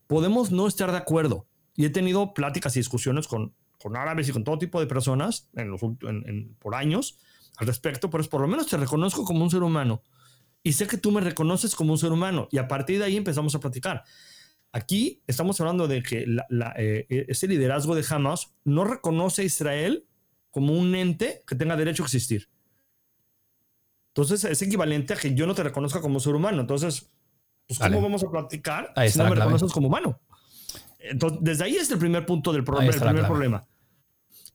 Podemos 0.07 0.51
no 0.51 0.67
estar 0.67 0.91
de 0.91 0.97
acuerdo, 0.97 1.45
y 1.75 1.85
he 1.85 1.89
tenido 1.89 2.33
pláticas 2.33 2.75
y 2.75 2.79
discusiones 2.79 3.27
con, 3.27 3.53
con 3.81 3.95
árabes 3.95 4.29
y 4.29 4.31
con 4.31 4.43
todo 4.43 4.57
tipo 4.57 4.79
de 4.79 4.87
personas 4.87 5.49
en 5.55 5.69
los, 5.69 5.81
en, 5.83 5.99
en, 6.01 6.55
por 6.59 6.75
años 6.75 7.17
al 7.57 7.67
respecto, 7.67 8.09
pero 8.09 8.21
es 8.21 8.27
por 8.27 8.41
lo 8.41 8.47
menos 8.47 8.67
te 8.67 8.77
reconozco 8.77 9.23
como 9.23 9.43
un 9.43 9.51
ser 9.51 9.63
humano 9.63 10.01
y 10.63 10.73
sé 10.73 10.87
que 10.87 10.97
tú 10.97 11.11
me 11.11 11.21
reconoces 11.21 11.75
como 11.75 11.93
un 11.93 11.97
ser 11.97 12.11
humano 12.11 12.47
y 12.51 12.57
a 12.57 12.67
partir 12.67 12.99
de 12.99 13.05
ahí 13.05 13.17
empezamos 13.17 13.55
a 13.55 13.59
platicar. 13.59 14.03
Aquí 14.73 15.21
estamos 15.27 15.59
hablando 15.59 15.87
de 15.87 16.01
que 16.01 16.25
la, 16.25 16.45
la, 16.49 16.73
eh, 16.77 17.05
ese 17.27 17.47
liderazgo 17.47 17.95
de 17.95 18.05
Hamas 18.09 18.53
no 18.63 18.85
reconoce 18.85 19.41
a 19.41 19.45
Israel 19.45 20.05
como 20.49 20.73
un 20.73 20.95
ente 20.95 21.43
que 21.45 21.55
tenga 21.55 21.75
derecho 21.75 22.03
a 22.03 22.05
existir. 22.05 22.49
Entonces 24.09 24.43
es 24.43 24.61
equivalente 24.61 25.13
a 25.13 25.17
que 25.17 25.33
yo 25.33 25.47
no 25.47 25.55
te 25.55 25.63
reconozca 25.63 26.01
como 26.01 26.19
ser 26.19 26.35
humano. 26.35 26.61
Entonces, 26.61 27.09
pues, 27.67 27.79
¿cómo 27.79 27.89
vale. 27.89 28.01
vamos 28.03 28.23
a 28.23 28.29
platicar 28.29 28.93
ahí 28.95 29.09
si 29.09 29.17
no 29.17 29.29
me 29.29 29.35
reconoces 29.35 29.71
como 29.71 29.87
humano? 29.87 30.19
Entonces, 31.03 31.39
desde 31.41 31.63
ahí 31.65 31.75
es 31.75 31.89
el 31.91 31.99
primer 31.99 32.25
punto 32.25 32.53
del 32.53 32.63
problema. 32.63 32.93
El 32.93 32.99
primer 32.99 33.25
problema. 33.25 33.63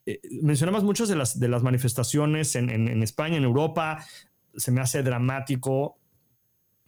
Eh, 0.04 0.20
mencionamos 0.42 0.84
muchas 0.84 1.08
de 1.08 1.16
las, 1.16 1.38
de 1.38 1.48
las 1.48 1.62
manifestaciones 1.62 2.54
en, 2.56 2.70
en, 2.70 2.88
en, 2.88 3.02
España, 3.02 3.36
en 3.36 3.44
Europa. 3.44 4.04
Se 4.56 4.70
me 4.70 4.80
hace 4.80 5.02
dramático 5.02 5.98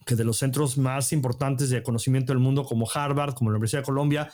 que 0.05 0.15
de 0.15 0.23
los 0.23 0.37
centros 0.37 0.77
más 0.77 1.11
importantes 1.11 1.69
de 1.69 1.83
conocimiento 1.83 2.33
del 2.33 2.39
mundo, 2.39 2.63
como 2.63 2.89
Harvard, 2.91 3.33
como 3.33 3.51
la 3.51 3.57
Universidad 3.57 3.81
de 3.81 3.85
Colombia, 3.85 4.31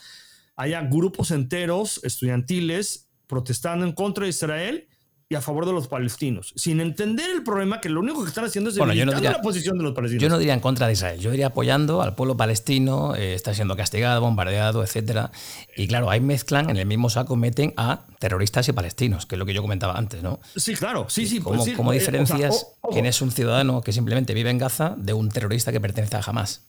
haya 0.56 0.82
grupos 0.82 1.32
enteros 1.32 2.00
estudiantiles 2.04 3.10
protestando 3.28 3.86
en 3.86 3.92
contra 3.92 4.24
de 4.24 4.30
Israel 4.30 4.88
y 5.36 5.38
a 5.38 5.42
favor 5.42 5.66
de 5.66 5.74
los 5.74 5.90
palestinos, 5.90 6.54
sin 6.56 6.80
entender 6.80 7.30
el 7.30 7.44
problema 7.44 7.82
que 7.82 7.90
lo 7.90 8.00
único 8.00 8.24
que 8.24 8.30
están 8.30 8.46
haciendo 8.46 8.70
es 8.70 8.78
bueno, 8.78 8.94
la 8.94 9.42
posición 9.42 9.78
de 9.78 9.84
los 9.84 9.94
palestinos. 9.94 10.22
Yo 10.22 10.30
no 10.30 10.38
diría 10.38 10.54
en 10.54 10.62
contra 10.62 10.88
de 10.88 10.94
Israel, 10.94 11.20
yo 11.20 11.30
diría 11.30 11.48
apoyando 11.48 12.02
al 12.02 12.16
pueblo 12.16 12.38
palestino, 12.38 13.16
eh, 13.16 13.34
está 13.34 13.54
siendo 13.54 13.76
castigado, 13.76 14.22
bombardeado, 14.22 14.82
etcétera. 14.82 15.32
Y 15.76 15.88
claro, 15.88 16.10
ahí 16.10 16.22
mezclan, 16.22 16.70
en 16.70 16.78
el 16.78 16.86
mismo 16.86 17.10
saco 17.10 17.36
meten 17.36 17.74
a 17.76 18.06
terroristas 18.20 18.70
y 18.70 18.72
palestinos, 18.72 19.26
que 19.26 19.36
es 19.36 19.40
lo 19.40 19.46
que 19.46 19.54
yo 19.54 19.62
comentaba 19.62 19.98
antes, 19.98 20.24
¿no? 20.24 20.40
Sí, 20.56 20.74
claro, 20.74 21.08
sí, 21.10 21.28
sí. 21.28 21.42
¿Cómo, 21.42 21.62
pues 21.64 21.76
¿cómo 21.76 21.92
eh, 21.92 22.00
diferencias 22.00 22.68
quién 22.92 23.06
es 23.06 23.22
un 23.22 23.32
ciudadano 23.32 23.82
que 23.82 23.92
simplemente 23.92 24.34
vive 24.34 24.50
en 24.52 24.58
Gaza 24.58 24.96
de 24.98 25.12
un 25.12 25.28
terrorista 25.30 25.74
que 25.74 25.82
pertenece 25.82 26.16
a 26.16 26.22
Hamas? 26.26 26.62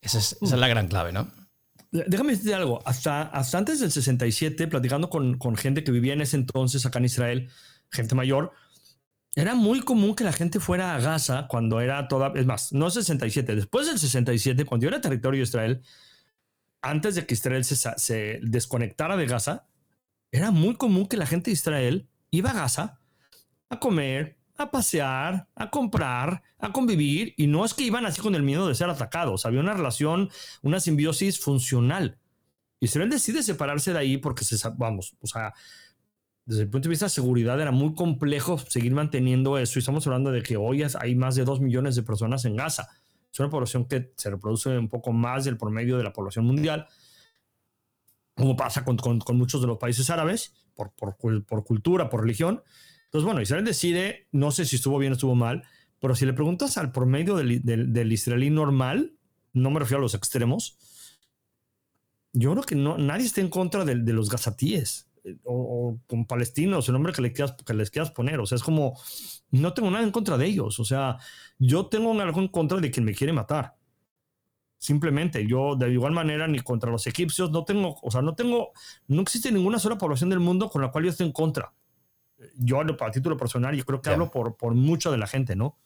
Esa 0.00 0.18
es, 0.18 0.36
esa 0.42 0.56
es 0.56 0.60
la 0.60 0.68
gran 0.68 0.88
clave, 0.88 1.12
¿no? 1.12 1.28
Déjame 1.94 2.32
decirte 2.32 2.54
algo. 2.54 2.82
Hasta, 2.84 3.22
hasta 3.22 3.56
antes 3.56 3.78
del 3.78 3.92
67, 3.92 4.66
platicando 4.66 5.08
con, 5.08 5.38
con, 5.38 5.54
gente 5.54 5.84
que 5.84 5.92
vivía 5.92 6.12
en 6.12 6.22
ese 6.22 6.34
entonces 6.34 6.84
acá 6.84 6.98
en 6.98 7.04
Israel, 7.04 7.50
gente 7.94 8.14
mayor, 8.14 8.52
era 9.36 9.54
muy 9.54 9.80
común 9.80 10.14
que 10.14 10.24
la 10.24 10.32
gente 10.32 10.60
fuera 10.60 10.94
a 10.94 11.00
Gaza 11.00 11.46
cuando 11.48 11.80
era 11.80 12.06
toda. 12.08 12.32
Es 12.36 12.46
más, 12.46 12.72
no 12.72 12.90
67, 12.90 13.56
después 13.56 13.86
del 13.86 13.98
67, 13.98 14.64
cuando 14.64 14.86
era 14.86 15.00
territorio 15.00 15.38
de 15.38 15.44
Israel, 15.44 15.82
antes 16.82 17.14
de 17.14 17.26
que 17.26 17.34
Israel 17.34 17.64
se, 17.64 17.76
se 17.96 18.40
desconectara 18.42 19.16
de 19.16 19.26
Gaza, 19.26 19.66
era 20.30 20.50
muy 20.50 20.74
común 20.76 21.06
que 21.06 21.16
la 21.16 21.26
gente 21.26 21.50
de 21.50 21.54
Israel 21.54 22.08
iba 22.30 22.50
a 22.50 22.54
Gaza 22.54 23.00
a 23.70 23.80
comer, 23.80 24.38
a 24.56 24.70
pasear, 24.70 25.48
a 25.54 25.70
comprar, 25.70 26.42
a 26.58 26.72
convivir, 26.72 27.34
y 27.36 27.46
no 27.46 27.64
es 27.64 27.74
que 27.74 27.84
iban 27.84 28.06
así 28.06 28.20
con 28.20 28.34
el 28.34 28.42
miedo 28.42 28.68
de 28.68 28.74
ser 28.74 28.88
atacados, 28.88 29.46
había 29.46 29.60
una 29.60 29.74
relación, 29.74 30.30
una 30.62 30.80
simbiosis 30.80 31.40
funcional. 31.40 32.18
Israel 32.80 33.10
decide 33.10 33.42
separarse 33.42 33.92
de 33.92 33.98
ahí 33.98 34.16
porque 34.18 34.44
se, 34.44 34.56
vamos, 34.76 35.16
o 35.20 35.26
sea, 35.26 35.54
desde 36.46 36.62
el 36.62 36.68
punto 36.68 36.88
de 36.88 36.90
vista 36.90 37.06
de 37.06 37.10
seguridad 37.10 37.60
era 37.60 37.70
muy 37.70 37.94
complejo 37.94 38.58
seguir 38.58 38.92
manteniendo 38.92 39.56
eso, 39.56 39.78
y 39.78 39.80
estamos 39.80 40.06
hablando 40.06 40.30
de 40.30 40.42
que 40.42 40.56
hoy 40.56 40.84
hay 41.00 41.14
más 41.14 41.36
de 41.36 41.44
dos 41.44 41.60
millones 41.60 41.96
de 41.96 42.02
personas 42.02 42.44
en 42.44 42.56
Gaza. 42.56 42.88
Es 43.32 43.40
una 43.40 43.50
población 43.50 43.86
que 43.86 44.12
se 44.16 44.30
reproduce 44.30 44.76
un 44.76 44.88
poco 44.88 45.12
más 45.12 45.44
del 45.44 45.56
promedio 45.56 45.96
de 45.96 46.04
la 46.04 46.12
población 46.12 46.44
mundial, 46.44 46.86
como 48.34 48.56
pasa 48.56 48.84
con, 48.84 48.98
muchos 49.36 49.60
de 49.60 49.66
los 49.66 49.78
países 49.78 50.10
árabes, 50.10 50.52
por, 50.74 50.92
por, 50.92 51.16
por 51.44 51.64
cultura, 51.64 52.10
por 52.10 52.20
religión. 52.20 52.62
Entonces, 53.06 53.24
bueno, 53.24 53.40
Israel 53.40 53.64
decide, 53.64 54.26
no 54.32 54.50
sé 54.50 54.66
si 54.66 54.76
estuvo 54.76 54.98
bien 54.98 55.12
o 55.12 55.14
estuvo 55.14 55.34
mal, 55.34 55.62
pero 55.98 56.14
si 56.14 56.26
le 56.26 56.34
preguntas 56.34 56.76
al 56.76 56.92
promedio 56.92 57.36
del, 57.36 57.62
del, 57.62 58.12
israelí 58.12 58.50
normal, 58.50 59.14
no 59.52 59.70
me 59.70 59.80
refiero 59.80 59.98
a 59.98 60.02
los 60.02 60.14
extremos, 60.14 60.76
yo 62.32 62.52
creo 62.52 62.64
que 62.64 62.74
no, 62.74 62.98
nadie 62.98 63.24
está 63.24 63.40
en 63.40 63.48
contra 63.48 63.84
de, 63.84 63.94
de 63.94 64.12
los 64.12 64.28
gazatíes 64.28 65.08
eh, 65.24 65.36
o, 65.44 65.98
con 66.06 66.26
palestinos, 66.26 66.88
el 66.88 66.94
nombre 66.94 67.12
que, 67.12 67.22
le 67.22 67.32
quieras, 67.32 67.56
que 67.64 67.74
les 67.74 67.90
quieras 67.90 68.10
poner. 68.10 68.40
O 68.40 68.46
sea, 68.46 68.56
es 68.56 68.62
como, 68.62 68.98
no 69.50 69.72
tengo 69.74 69.90
nada 69.90 70.04
en 70.04 70.10
contra 70.10 70.36
de 70.36 70.46
ellos. 70.46 70.78
O 70.78 70.84
sea, 70.84 71.18
yo 71.58 71.86
tengo 71.86 72.18
algo 72.20 72.40
en 72.40 72.48
contra 72.48 72.78
de 72.78 72.90
quien 72.90 73.04
me 73.04 73.14
quiere 73.14 73.32
matar. 73.32 73.74
Simplemente, 74.78 75.46
yo 75.46 75.76
de 75.76 75.90
igual 75.90 76.12
manera 76.12 76.46
ni 76.46 76.60
contra 76.60 76.90
los 76.90 77.06
egipcios, 77.06 77.50
no 77.50 77.64
tengo, 77.64 77.96
o 78.02 78.10
sea, 78.10 78.20
no 78.20 78.34
tengo, 78.34 78.72
no 79.08 79.22
existe 79.22 79.50
ninguna 79.50 79.78
sola 79.78 79.96
población 79.96 80.30
del 80.30 80.40
mundo 80.40 80.68
con 80.68 80.82
la 80.82 80.90
cual 80.90 81.04
yo 81.04 81.10
esté 81.10 81.24
en 81.24 81.32
contra 81.32 81.72
yo 82.56 82.80
hablo 82.80 82.96
para 82.96 83.10
título 83.10 83.36
personal 83.36 83.78
y 83.78 83.82
creo 83.82 84.00
que 84.00 84.10
hablo 84.10 84.30
por, 84.30 84.56
por 84.56 84.74
mucho 84.74 85.10
de 85.10 85.18
la 85.18 85.26
gente, 85.26 85.56
¿no? 85.56 85.76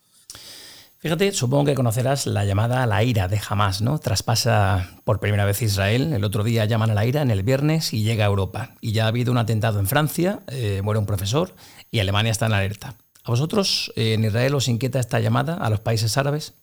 Fíjate, 1.00 1.30
supongo 1.30 1.66
que 1.66 1.74
conocerás 1.74 2.26
la 2.26 2.44
llamada 2.44 2.82
a 2.82 2.86
la 2.86 3.04
ira 3.04 3.28
de 3.28 3.40
Hamas, 3.48 3.82
¿no? 3.82 4.00
Traspasa 4.00 5.00
por 5.04 5.20
primera 5.20 5.44
vez 5.44 5.62
Israel, 5.62 6.12
el 6.12 6.24
otro 6.24 6.42
día 6.42 6.64
llaman 6.64 6.90
a 6.90 6.94
la 6.94 7.06
ira 7.06 7.22
en 7.22 7.30
el 7.30 7.44
viernes 7.44 7.92
y 7.92 8.02
llega 8.02 8.24
a 8.24 8.26
Europa. 8.26 8.74
Y 8.80 8.90
ya 8.90 9.04
ha 9.04 9.08
habido 9.08 9.30
un 9.30 9.38
atentado 9.38 9.78
en 9.78 9.86
Francia, 9.86 10.42
eh, 10.48 10.82
muere 10.82 10.98
un 10.98 11.06
profesor 11.06 11.54
y 11.92 12.00
Alemania 12.00 12.32
está 12.32 12.46
en 12.46 12.54
alerta. 12.54 12.96
¿A 13.22 13.30
vosotros 13.30 13.92
eh, 13.94 14.14
en 14.14 14.24
Israel 14.24 14.56
os 14.56 14.66
inquieta 14.66 14.98
esta 14.98 15.20
llamada 15.20 15.54
a 15.54 15.70
los 15.70 15.78
países 15.78 16.18
árabes? 16.18 16.54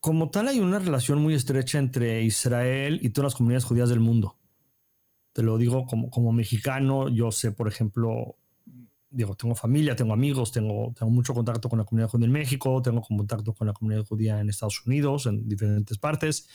Como 0.00 0.28
tal, 0.28 0.48
hay 0.48 0.60
una 0.60 0.78
relación 0.78 1.20
muy 1.20 1.32
estrecha 1.32 1.78
entre 1.78 2.22
Israel 2.22 2.98
y 3.02 3.10
todas 3.10 3.32
las 3.32 3.34
comunidades 3.36 3.64
judías 3.64 3.88
del 3.88 4.00
mundo 4.00 4.36
te 5.36 5.42
lo 5.42 5.58
digo 5.58 5.84
como, 5.84 6.08
como 6.08 6.32
mexicano, 6.32 7.10
yo 7.10 7.30
sé, 7.30 7.52
por 7.52 7.68
ejemplo, 7.68 8.38
digo, 9.16 9.34
tengo 9.34 9.54
familia, 9.54 9.96
tengo 9.96 10.12
amigos, 10.12 10.52
tengo, 10.52 10.92
tengo 10.96 11.10
mucho 11.10 11.32
contacto 11.32 11.68
con 11.68 11.78
la 11.78 11.84
comunidad 11.84 12.10
judía 12.10 12.26
en 12.26 12.32
México, 12.32 12.82
tengo 12.82 13.00
contacto 13.00 13.54
con 13.54 13.66
la 13.66 13.72
comunidad 13.72 14.04
judía 14.04 14.40
en 14.40 14.50
Estados 14.50 14.84
Unidos, 14.86 15.26
en 15.26 15.48
diferentes 15.48 15.96
partes. 15.96 16.48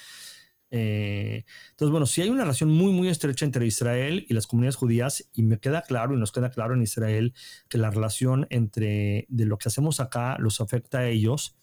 Eh, 0.70 1.44
entonces, 1.72 1.92
bueno, 1.92 2.06
sí 2.06 2.22
hay 2.22 2.30
una 2.30 2.44
relación 2.44 2.70
muy, 2.70 2.94
muy 2.94 3.10
estrecha 3.10 3.46
entre 3.46 3.66
Israel 3.66 4.26
y 4.30 4.34
las 4.36 4.46
comunidades 4.46 4.76
judías 4.76 5.28
y 5.34 5.42
me 5.42 5.60
queda 5.60 5.82
claro 5.82 6.14
y 6.14 6.20
nos 6.20 6.32
queda 6.32 6.52
claro 6.52 6.76
en 6.76 6.84
Israel 6.84 7.34
que 7.68 7.80
la 7.80 7.90
relación 7.90 8.46
entre 8.52 9.26
de 9.28 9.46
lo 9.46 9.58
que 9.58 9.68
hacemos 9.68 10.00
acá 10.00 10.38
los 10.40 10.62
afecta 10.62 11.00
a 11.00 11.08
ellos 11.08 11.58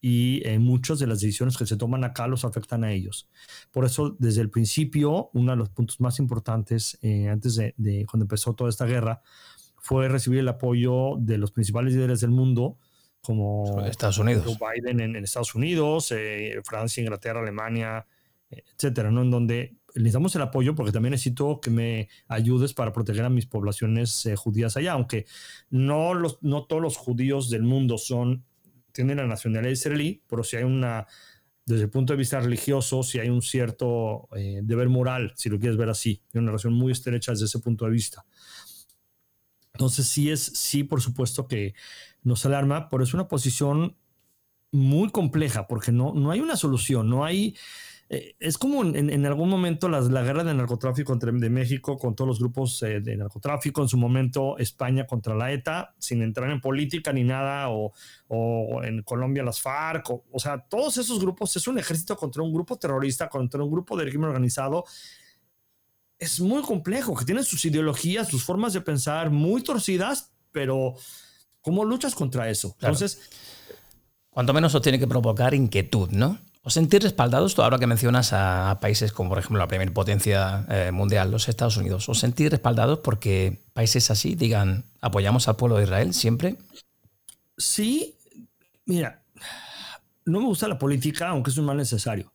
y 0.00 0.42
eh, 0.46 0.58
muchas 0.58 0.98
de 0.98 1.06
las 1.06 1.20
decisiones 1.20 1.56
que 1.56 1.66
se 1.66 1.76
toman 1.76 2.04
acá 2.04 2.26
los 2.26 2.44
afectan 2.44 2.84
a 2.84 2.92
ellos. 2.92 3.28
Por 3.70 3.84
eso, 3.84 4.16
desde 4.18 4.40
el 4.40 4.50
principio, 4.50 5.30
uno 5.34 5.52
de 5.52 5.56
los 5.56 5.68
puntos 5.70 6.00
más 6.00 6.18
importantes, 6.18 6.98
eh, 7.02 7.28
antes 7.28 7.56
de, 7.56 8.06
cuando 8.08 8.24
empezó 8.24 8.54
toda 8.54 8.70
esta 8.70 8.86
guerra, 8.86 9.22
fue 9.88 10.06
recibir 10.10 10.40
el 10.40 10.48
apoyo 10.48 11.14
de 11.18 11.38
los 11.38 11.50
principales 11.50 11.94
líderes 11.94 12.20
del 12.20 12.30
mundo, 12.30 12.76
como 13.22 13.82
Estados 13.86 14.18
Unidos. 14.18 14.58
Biden 14.58 15.00
en, 15.00 15.16
Estados 15.16 15.54
Unidos, 15.54 16.12
eh, 16.12 16.60
Francia, 16.62 17.02
Inglaterra, 17.02 17.40
Alemania, 17.40 18.06
etcétera, 18.50 19.10
¿no? 19.10 19.22
En 19.22 19.30
donde 19.30 19.76
necesitamos 19.94 20.36
el 20.36 20.42
apoyo 20.42 20.74
porque 20.74 20.92
también 20.92 21.12
necesito 21.12 21.58
que 21.58 21.70
me 21.70 22.10
ayudes 22.26 22.74
para 22.74 22.92
proteger 22.92 23.24
a 23.24 23.30
mis 23.30 23.46
poblaciones 23.46 24.28
judías 24.36 24.76
allá, 24.76 24.92
aunque 24.92 25.24
no, 25.70 26.12
los, 26.12 26.36
no 26.42 26.66
todos 26.66 26.82
los 26.82 26.98
judíos 26.98 27.48
del 27.48 27.62
mundo 27.62 27.96
son 27.96 28.44
tiene 28.92 29.14
la 29.14 29.26
nacionalidad 29.26 29.72
israelí, 29.72 30.22
pero 30.28 30.44
si 30.44 30.56
hay 30.56 30.64
una, 30.64 31.06
desde 31.64 31.84
el 31.84 31.90
punto 31.90 32.12
de 32.12 32.18
vista 32.18 32.40
religioso, 32.40 33.02
si 33.02 33.20
hay 33.20 33.30
un 33.30 33.40
cierto 33.40 34.28
eh, 34.36 34.60
deber 34.62 34.90
moral, 34.90 35.32
si 35.34 35.48
lo 35.48 35.58
quieres 35.58 35.78
ver 35.78 35.88
así, 35.88 36.20
hay 36.34 36.40
una 36.40 36.50
relación 36.50 36.74
muy 36.74 36.92
estrecha 36.92 37.32
desde 37.32 37.46
ese 37.46 37.58
punto 37.60 37.86
de 37.86 37.92
vista. 37.92 38.26
Entonces 39.78 40.08
sí 40.08 40.28
es, 40.28 40.40
sí, 40.42 40.82
por 40.82 41.00
supuesto 41.00 41.46
que 41.46 41.72
nos 42.24 42.44
alarma, 42.44 42.88
pero 42.88 43.04
es 43.04 43.14
una 43.14 43.28
posición 43.28 43.96
muy 44.72 45.10
compleja 45.10 45.68
porque 45.68 45.92
no, 45.92 46.14
no 46.14 46.32
hay 46.32 46.40
una 46.40 46.56
solución, 46.56 47.08
no 47.08 47.24
hay 47.24 47.54
eh, 48.10 48.34
es 48.40 48.56
como 48.56 48.82
en, 48.82 49.26
algún 49.26 49.50
momento 49.50 49.88
la 49.88 50.00
guerra 50.00 50.42
de 50.42 50.54
narcotráfico 50.54 51.12
entre 51.12 51.30
de 51.30 51.50
México 51.50 51.96
con 51.96 52.16
todos 52.16 52.26
los 52.26 52.38
grupos 52.40 52.82
eh, 52.82 53.00
de 53.00 53.16
narcotráfico, 53.16 53.82
en 53.82 53.88
su 53.88 53.98
momento 53.98 54.58
España 54.58 55.06
contra 55.06 55.34
la 55.34 55.52
ETA, 55.52 55.94
sin 55.98 56.22
entrar 56.22 56.50
en 56.50 56.60
política 56.60 57.12
ni 57.12 57.22
nada, 57.22 57.68
o, 57.68 57.92
en 58.82 59.02
Colombia 59.02 59.44
las 59.44 59.60
FARC, 59.60 60.10
o, 60.10 60.40
sea, 60.40 60.58
todos 60.58 60.96
esos 60.96 61.20
grupos 61.20 61.54
es 61.56 61.68
un 61.68 61.78
ejército 61.78 62.16
contra 62.16 62.42
un 62.42 62.52
grupo 62.52 62.78
terrorista, 62.78 63.28
contra 63.28 63.62
un 63.62 63.70
grupo 63.70 63.96
de 63.96 64.06
régimen 64.06 64.28
organizado. 64.28 64.84
Es 66.18 66.40
muy 66.40 66.62
complejo, 66.62 67.14
que 67.14 67.24
tienen 67.24 67.44
sus 67.44 67.64
ideologías, 67.64 68.28
sus 68.28 68.42
formas 68.42 68.72
de 68.72 68.80
pensar 68.80 69.30
muy 69.30 69.62
torcidas, 69.62 70.32
pero 70.52 70.94
¿cómo 71.60 71.84
luchas 71.84 72.14
contra 72.14 72.50
eso? 72.50 72.74
Entonces... 72.80 73.20
Cuanto 74.30 74.52
menos 74.52 74.74
os 74.74 74.82
tiene 74.82 74.98
que 74.98 75.06
provocar 75.06 75.54
inquietud, 75.54 76.10
¿no? 76.10 76.38
¿Os 76.62 76.74
sentís 76.74 77.02
respaldados, 77.02 77.58
ahora 77.58 77.78
que 77.78 77.86
mencionas 77.86 78.32
a, 78.32 78.78
países 78.80 79.10
como 79.10 79.30
por 79.30 79.38
ejemplo 79.38 79.58
la 79.58 79.68
primera 79.68 79.90
potencia 79.92 80.66
eh, 80.68 80.90
mundial, 80.92 81.30
los 81.30 81.48
Estados 81.48 81.76
Unidos, 81.76 82.08
¿os 82.08 82.18
sentís 82.18 82.50
respaldados 82.50 82.98
porque 82.98 83.64
países 83.72 84.10
así 84.10 84.34
digan 84.34 84.84
apoyamos 85.00 85.48
al 85.48 85.56
pueblo 85.56 85.78
de 85.78 85.84
Israel 85.84 86.12
siempre? 86.12 86.58
Sí, 87.56 88.16
mira, 88.84 89.22
no 90.26 90.40
me 90.40 90.46
gusta 90.46 90.68
la 90.68 90.78
política, 90.78 91.28
aunque 91.28 91.50
es 91.50 91.56
un 91.56 91.64
mal 91.64 91.78
necesario. 91.78 92.32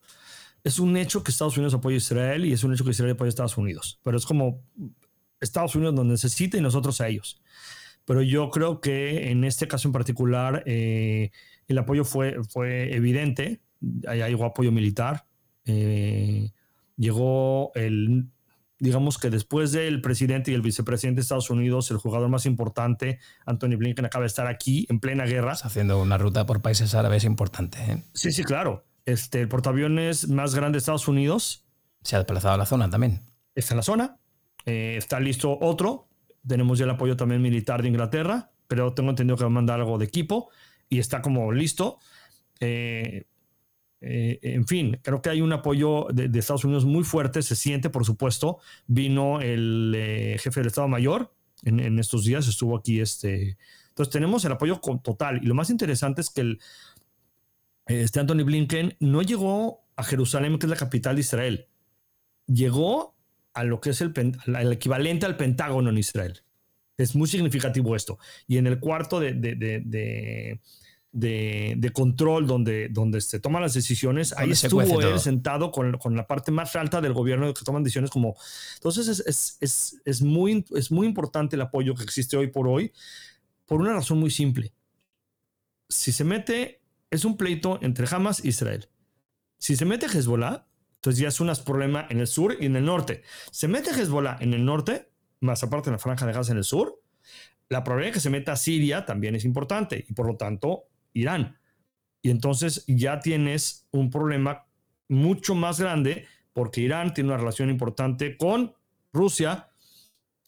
Es 0.64 0.80
un 0.80 0.96
hecho 0.98 1.24
que 1.24 1.32
Estados 1.32 1.58
Unidos 1.58 1.74
apoya 1.74 1.96
a 1.96 1.98
Israel 1.98 2.46
y 2.46 2.54
es 2.54 2.64
un 2.64 2.74
hecho 2.74 2.84
que 2.84 2.92
Israel 2.92 3.14
apoya 3.14 3.28
a 3.28 3.30
Estados 3.30 3.58
Unidos, 3.58 4.00
pero 4.04 4.18
es 4.18 4.26
como 4.26 4.62
Estados 5.40 5.76
Unidos 5.76 5.94
nos 5.94 6.06
necesita 6.06 6.58
y 6.58 6.62
nosotros 6.62 7.02
a 7.02 7.08
ellos. 7.08 7.42
Pero 8.06 8.22
yo 8.22 8.50
creo 8.50 8.82
que 8.82 9.32
en 9.32 9.44
este 9.44 9.68
caso 9.68 9.88
en 9.88 9.94
particular 9.94 10.64
eh, 10.66 11.32
el 11.68 11.78
apoyo 11.78 12.06
fue, 12.06 12.38
fue 12.50 12.94
evidente 12.96 13.62
allá 14.08 14.28
llegó 14.28 14.46
apoyo 14.46 14.72
militar. 14.72 15.26
Eh, 15.66 16.52
llegó 16.98 17.72
el, 17.76 18.28
digamos 18.80 19.18
que 19.18 19.30
después 19.30 19.72
del 19.72 20.02
presidente 20.02 20.52
y 20.52 20.54
el 20.54 20.62
vicepresidente 20.62 21.18
de 21.18 21.22
Estados 21.22 21.50
Unidos, 21.50 21.92
el 21.92 21.98
jugador 21.98 22.30
más 22.30 22.46
importante, 22.46 23.20
Anthony 23.46 23.78
Blinken, 23.78 24.06
acaba 24.06 24.24
de 24.24 24.28
estar 24.28 24.48
aquí 24.48 24.86
en 24.90 25.00
plena 25.00 25.26
guerra. 25.26 25.54
Está 25.54 25.68
haciendo 25.68 26.02
una 26.02 26.18
ruta 26.18 26.46
por 26.46 26.62
países 26.62 26.94
árabes 26.96 27.24
importante. 27.24 27.78
¿eh? 27.88 28.04
Sí, 28.14 28.32
sí, 28.32 28.44
claro. 28.44 28.86
Este, 29.06 29.42
el 29.42 29.48
portaaviones 29.48 30.30
más 30.30 30.56
grande 30.56 30.78
de 30.78 30.80
Estados 30.80 31.08
Unidos. 31.08 31.66
Se 32.04 32.16
ha 32.16 32.20
desplazado 32.20 32.56
a 32.56 32.58
la 32.58 32.66
zona 32.66 32.90
también. 32.90 33.22
Está 33.56 33.74
en 33.74 33.78
la 33.78 33.84
zona. 33.84 34.18
Eh, 34.66 34.96
está 34.98 35.20
listo 35.20 35.58
otro. 35.60 36.08
Tenemos 36.48 36.80
ya 36.80 36.86
el 36.86 36.92
apoyo 36.92 37.16
también 37.16 37.42
militar 37.42 37.82
de 37.82 37.88
Inglaterra, 37.90 38.52
pero 38.68 38.94
tengo 38.94 39.10
entendido 39.10 39.38
que 39.38 39.44
va 39.44 39.48
a 39.48 39.52
mandar 39.52 39.80
algo 39.80 39.98
de 39.98 40.06
equipo 40.06 40.50
y 40.90 41.00
está 41.00 41.22
como 41.22 41.52
listo. 41.52 42.00
Eh, 42.60 43.26
eh, 44.06 44.40
en 44.42 44.68
fin, 44.68 45.00
creo 45.02 45.22
que 45.22 45.30
hay 45.30 45.40
un 45.40 45.54
apoyo 45.54 46.08
de, 46.14 46.30
Estados 46.38 46.66
Unidos 46.66 46.84
muy 46.84 47.06
fuerte, 47.06 47.42
se 47.42 47.56
siente, 47.56 47.90
por 47.90 48.06
supuesto. 48.06 48.60
Vino 48.86 49.40
el 49.40 49.94
eh, 49.96 50.38
jefe 50.40 50.60
del 50.60 50.68
Estado 50.68 50.90
Mayor, 50.90 51.34
en, 51.64 51.98
estos 51.98 52.26
días, 52.26 52.48
estuvo 52.48 52.78
aquí 52.78 53.00
este... 53.00 53.58
Entonces 53.90 54.12
tenemos 54.12 54.44
el 54.44 54.52
apoyo 54.52 54.82
total 55.04 55.40
y 55.44 55.46
lo 55.46 55.54
más 55.54 55.70
interesante 55.70 56.20
es 56.20 56.32
que 56.32 56.42
el, 56.42 56.60
este 57.86 58.20
Anthony 58.20 58.44
Blinken 58.44 58.96
no 59.00 59.22
llegó 59.22 59.84
a 59.96 60.04
Jerusalén, 60.04 60.58
que 60.58 60.66
es 60.66 60.70
la 60.70 60.76
capital 60.76 61.16
de 61.16 61.22
Israel, 61.22 61.68
llegó 62.48 63.16
a 63.54 63.64
lo 63.64 63.80
que 63.80 63.92
es 63.92 64.02
el, 64.02 64.14
el 64.46 64.74
equivalente 64.74 65.26
al 65.26 65.38
Pentágono 65.38 65.90
en 65.90 65.98
Israel. 65.98 66.42
Es 66.98 67.16
muy 67.16 67.28
significativo 67.28 67.96
esto. 67.96 68.20
Y 68.48 68.58
en 68.58 68.68
el 68.68 68.80
cuarto 68.80 69.20
de, 69.20 69.34
de, 69.34 69.56
de, 71.12 71.76
de 71.78 71.90
control 71.92 72.48
donde, 72.48 72.90
donde 72.90 73.22
se 73.22 73.40
toman 73.40 73.62
las 73.62 73.74
decisiones, 73.74 74.34
ahí 74.38 74.52
estuvo 74.52 74.82
él 74.82 75.20
sentado 75.20 75.72
con, 75.72 75.98
con, 75.98 76.16
la 76.16 76.28
parte 76.28 76.52
más 76.52 76.76
alta 76.76 77.02
del 77.02 77.14
gobierno 77.14 77.54
que 77.54 77.64
toman 77.64 77.84
decisiones 77.84 78.10
como... 78.10 78.36
Entonces 78.76 79.08
es, 79.08 79.20
es, 79.26 79.58
es, 79.60 80.02
es, 80.06 80.22
muy, 80.22 80.66
es 80.76 80.92
muy 80.92 81.08
importante 81.08 81.56
el 81.56 81.62
apoyo 81.62 81.96
que 81.96 82.04
existe 82.04 82.38
hoy 82.38 82.48
por 82.48 82.68
hoy 82.68 82.92
por 83.66 83.80
una 83.80 83.94
razón 83.94 84.20
muy 84.20 84.32
simple. 84.32 84.74
Si 85.90 86.12
se 86.12 86.24
mete, 86.24 86.82
es 87.14 87.26
un 87.26 87.38
pleito 87.38 87.80
entre 87.82 88.08
Hamas 88.10 88.44
e 88.44 88.48
Israel. 88.48 88.90
Si 89.60 89.76
se 89.76 89.86
mete 89.86 90.08
Hezbollah, 90.08 90.66
entonces 90.96 91.20
ya 91.22 91.28
es 91.28 91.40
un 91.40 91.52
problema 91.64 92.08
en 92.10 92.20
el 92.20 92.28
sur 92.28 92.58
y 92.60 92.66
en 92.66 92.76
el 92.76 92.86
norte. 92.86 93.22
Se 93.52 93.68
mete 93.68 93.92
Hezbollah 93.92 94.38
en 94.42 94.54
el 94.54 94.66
norte, 94.66 95.12
más 95.40 95.64
aparte 95.64 95.90
en 95.90 95.94
la 95.94 96.00
franja 96.00 96.26
de 96.26 96.34
Gaza 96.34 96.52
en 96.52 96.58
el 96.58 96.64
sur, 96.64 97.02
la 97.70 97.84
probabilidad 97.84 98.12
de 98.12 98.14
que 98.16 98.20
se 98.20 98.30
meta 98.30 98.56
Siria 98.56 99.06
también 99.06 99.36
es 99.36 99.46
importante 99.46 100.06
y 100.08 100.14
por 100.14 100.26
lo 100.26 100.38
tanto 100.38 100.86
Irán. 101.14 101.60
Y 102.22 102.32
entonces 102.32 102.84
ya 102.88 103.20
tienes 103.20 103.88
un 103.92 104.10
problema 104.10 104.66
mucho 105.08 105.54
más 105.54 105.80
grande 105.80 106.26
porque 106.54 106.82
Irán 106.82 107.14
tiene 107.14 107.30
una 107.30 107.38
relación 107.38 107.70
importante 107.70 108.38
con 108.38 108.74
Rusia. 109.12 109.70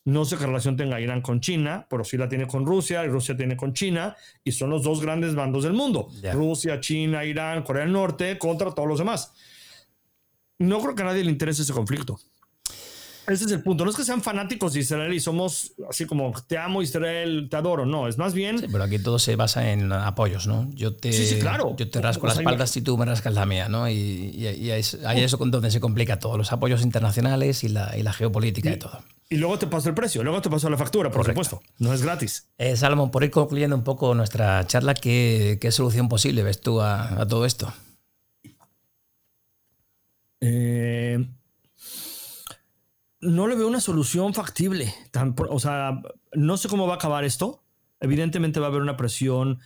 No 0.05 0.23
sé 0.23 0.37
qué 0.37 0.45
relación 0.45 0.77
tenga 0.77 1.01
Irán 1.01 1.21
con 1.21 1.41
China, 1.41 1.87
pero 1.89 2.03
sí 2.03 2.15
la 2.15 2.29
tiene 2.29 2.47
con 2.47 2.65
Rusia 2.65 3.03
y 3.03 3.07
Rusia 3.07 3.35
tiene 3.35 3.57
con 3.57 3.73
China 3.73 4.15
y 4.43 4.51
son 4.51 4.69
los 4.69 4.83
dos 4.83 5.01
grandes 5.01 5.35
bandos 5.35 5.63
del 5.63 5.73
mundo. 5.73 6.09
Rusia, 6.31 6.79
China, 6.79 7.25
Irán, 7.25 7.63
Corea 7.63 7.83
del 7.83 7.91
Norte 7.91 8.37
contra 8.37 8.71
todos 8.71 8.87
los 8.87 8.99
demás 8.99 9.33
no 10.59 10.81
creo 10.81 10.95
que 10.95 11.01
a 11.01 11.05
nadie 11.05 11.23
le 11.23 11.31
interese 11.31 11.61
ese 11.61 11.73
conflicto. 11.73 12.19
Ese 13.27 13.45
es 13.45 13.51
el 13.51 13.63
punto. 13.63 13.83
No 13.83 13.89
es 13.89 13.97
que 13.97 14.03
sean 14.03 14.21
fanáticos 14.21 14.73
de 14.73 14.81
Israel 14.81 15.11
y 15.11 15.19
somos 15.19 15.73
así 15.89 16.05
como 16.05 16.31
te 16.47 16.59
amo 16.59 16.83
Israel, 16.83 17.47
te 17.49 17.57
adoro. 17.57 17.83
No, 17.83 18.07
es 18.07 18.19
más 18.19 18.35
bien. 18.35 18.59
Sí, 18.59 18.67
pero 18.71 18.83
aquí 18.83 18.99
todo 18.99 19.17
se 19.17 19.35
basa 19.35 19.71
en 19.71 19.91
apoyos, 19.91 20.45
¿no? 20.45 20.69
Yo 20.73 20.95
te, 20.95 21.11
sí, 21.11 21.39
claro. 21.39 21.75
Yo 21.75 21.89
te 21.89 22.01
rasco 22.01 22.27
las 22.27 22.37
espaldas 22.37 22.77
y 22.77 22.81
tú 22.83 22.95
me 22.99 23.05
rascas 23.05 23.33
la 23.33 23.47
mía, 23.47 23.67
¿no? 23.67 23.89
Y, 23.89 24.45
ahí 24.45 25.23
es, 25.23 25.31
donde 25.39 25.71
se 25.71 25.79
complica 25.79 26.19
todo: 26.19 26.37
los 26.37 26.51
apoyos 26.51 26.83
internacionales 26.83 27.63
y 27.63 27.69
la, 27.69 27.97
y 27.97 28.03
la 28.03 28.13
geopolítica 28.13 28.71
y, 28.71 28.77
todo. 28.77 29.01
Y 29.29 29.37
luego 29.37 29.57
te 29.57 29.67
paso 29.67 29.89
el 29.89 29.95
precio, 29.95 30.23
luego 30.23 30.41
te 30.41 30.49
paso 30.49 30.69
la 30.69 30.77
factura, 30.77 31.09
por 31.09 31.25
supuesto. 31.25 31.61
No 31.79 31.93
es 31.93 32.03
gratis. 32.03 32.49
Eh, 32.57 32.75
Salomón, 32.75 33.09
por 33.09 33.23
ir 33.23 33.31
concluyendo 33.31 33.75
un 33.75 33.83
poco 33.83 34.13
nuestra 34.13 34.65
charla, 34.67 34.93
¿qué, 34.93 35.57
qué 35.59 35.71
solución 35.71 36.09
posible 36.09 36.43
ves 36.43 36.61
tú 36.61 36.79
a, 36.79 37.21
a 37.21 37.27
todo 37.27 37.45
esto? 37.45 37.73
Eh, 40.41 41.25
no 43.21 43.47
le 43.47 43.55
veo 43.55 43.67
una 43.67 43.81
solución 43.81 44.33
factible. 44.33 44.93
o 45.49 45.59
sea, 45.59 46.01
no 46.33 46.57
sé 46.57 46.69
cómo 46.69 46.85
va 46.85 46.93
a 46.93 46.97
acabar 46.97 47.23
esto. 47.23 47.63
Evidentemente 47.99 48.59
va 48.59 48.67
a 48.67 48.69
haber 48.69 48.81
una 48.81 48.97
presión 48.97 49.59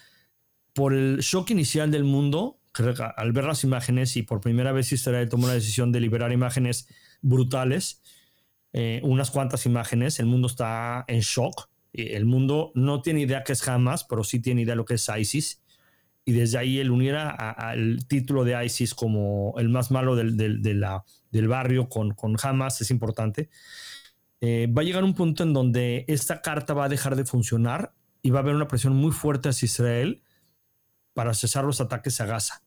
por 0.74 0.94
el 0.94 1.20
shock 1.20 1.50
inicial 1.50 1.92
del 1.92 2.06
mundo, 2.06 2.62
al 3.18 3.32
ver 3.34 3.44
las 3.44 3.64
imágenes 3.66 4.16
y 4.16 4.24
por 4.24 4.40
primera 4.40 4.72
vez 4.72 4.92
Israel 4.94 5.28
tomó 5.28 5.48
la 5.48 5.54
decisión 5.54 5.92
de 5.92 6.00
liberar 6.00 6.32
imágenes 6.32 6.88
brutales, 7.22 8.02
eh, 8.74 9.02
unas 9.04 9.32
cuantas 9.32 9.66
imágenes, 9.66 10.20
el 10.20 10.26
mundo 10.26 10.48
está 10.48 11.06
en 11.08 11.22
shock. 11.22 11.70
El 11.92 12.26
mundo 12.26 12.72
no 12.76 13.02
tiene 13.02 13.22
idea 13.22 13.44
qué 13.44 13.54
es 13.54 13.68
Hamas, 13.68 14.04
pero 14.04 14.24
sí 14.24 14.40
tiene 14.40 14.62
idea 14.62 14.74
de 14.74 14.78
lo 14.78 14.86
que 14.86 14.94
es 14.94 15.10
ISIS 15.10 15.64
y 16.30 16.32
desde 16.32 16.60
ahí 16.60 16.78
él 16.78 16.92
uniera 16.92 17.32
al 17.32 18.06
título 18.08 18.44
de 18.44 18.64
ISIS 18.64 18.94
como 18.94 19.56
el 19.58 19.68
más 19.70 19.90
malo 19.90 20.16
del, 20.16 20.38
del 20.38 21.48
barrio 21.48 21.90
con, 21.90 22.12
con, 22.14 22.36
Hamas 22.40 22.82
es 22.82 22.92
importante. 22.92 23.50
Eh, 24.40 24.68
va 24.72 24.84
a 24.84 24.86
llegar 24.86 25.04
un 25.04 25.16
punto 25.16 25.42
en 25.42 25.54
donde 25.54 26.06
esta 26.08 26.44
carta 26.44 26.76
va 26.76 26.86
a 26.86 26.90
dejar 26.90 27.16
de 27.16 27.26
funcionar 27.26 27.96
y 28.22 28.30
va 28.30 28.40
a 28.40 28.42
haber 28.44 28.54
una 28.54 28.68
presión 28.68 28.96
muy 28.96 29.12
fuerte 29.12 29.50
hacia 29.50 29.66
Israel 29.66 30.22
para 31.16 31.34
cesar 31.34 31.66
los 31.66 31.82
ataques 31.82 32.22
a 32.22 32.28
Gaza. 32.28 32.62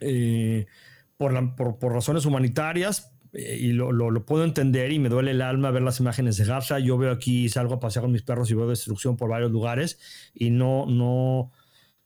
Eh, 0.00 0.64
por, 1.18 1.78
por, 1.78 1.92
razones 1.92 2.24
humanitarias, 2.24 3.12
y 3.36 3.72
lo, 3.72 3.92
lo, 3.92 4.24
puedo 4.24 4.44
entender 4.44 4.92
y 4.92 4.98
me 4.98 5.08
duele 5.08 5.32
el 5.32 5.42
alma 5.42 5.70
ver 5.70 5.82
las 5.82 6.00
imágenes 6.00 6.36
de 6.36 6.44
Gaza. 6.44 6.78
Yo 6.78 6.96
veo 6.96 7.12
aquí, 7.12 7.48
salgo 7.48 7.74
a 7.74 7.80
pasear 7.80 8.04
con 8.04 8.12
mis 8.12 8.22
perros 8.22 8.50
y 8.50 8.54
veo 8.54 8.68
destrucción 8.68 9.16
por 9.16 9.28
varios 9.28 9.50
lugares 9.50 9.98
y 10.34 10.50
no, 10.50 10.86
no, 10.86 11.52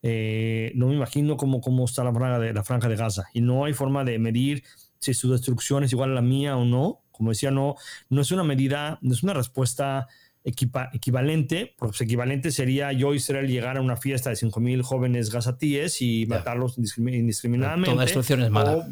eh, 0.03 0.73
no 0.75 0.89
me 0.89 0.95
imagino 0.95 1.37
cómo, 1.37 1.61
cómo 1.61 1.85
está 1.85 2.05
la 2.05 2.13
franja, 2.13 2.39
de, 2.39 2.53
la 2.53 2.65
franja 2.65 2.89
de 2.89 2.97
Gaza. 2.97 3.27
Y 3.33 3.41
no 3.41 3.65
hay 3.65 3.73
forma 3.73 4.05
de 4.05 4.19
medir 4.19 4.65
si 4.99 5.15
su 5.15 5.31
destrucción 5.31 5.85
es 5.85 5.93
igual 5.93 6.11
a 6.11 6.15
la 6.15 6.23
mía 6.23 6.57
o 6.57 6.65
no. 6.65 7.03
Como 7.13 7.31
decía, 7.31 7.51
no, 7.51 7.77
no 8.09 8.23
es 8.23 8.31
una 8.33 8.45
medida, 8.45 8.99
no 9.03 9.13
es 9.13 9.23
una 9.23 9.35
respuesta 9.35 10.09
equivalente, 10.43 11.75
porque 11.77 11.91
pues, 11.91 12.01
equivalente 12.01 12.51
sería 12.51 12.93
yo 12.93 13.13
Israel 13.15 13.47
llegar 13.47 13.77
a 13.77 13.83
una 13.83 13.97
fiesta 13.97 14.31
de 14.31 14.37
5.000 14.37 14.83
jóvenes 14.83 15.31
gazatíes 15.31 16.01
y 16.01 16.27
matarlos 16.27 16.79
indiscriminadamente. 16.79 17.91
Toda 17.91 18.05
destrucción 18.05 18.43
es 18.43 18.51
mala. 18.51 18.77
O, 18.77 18.85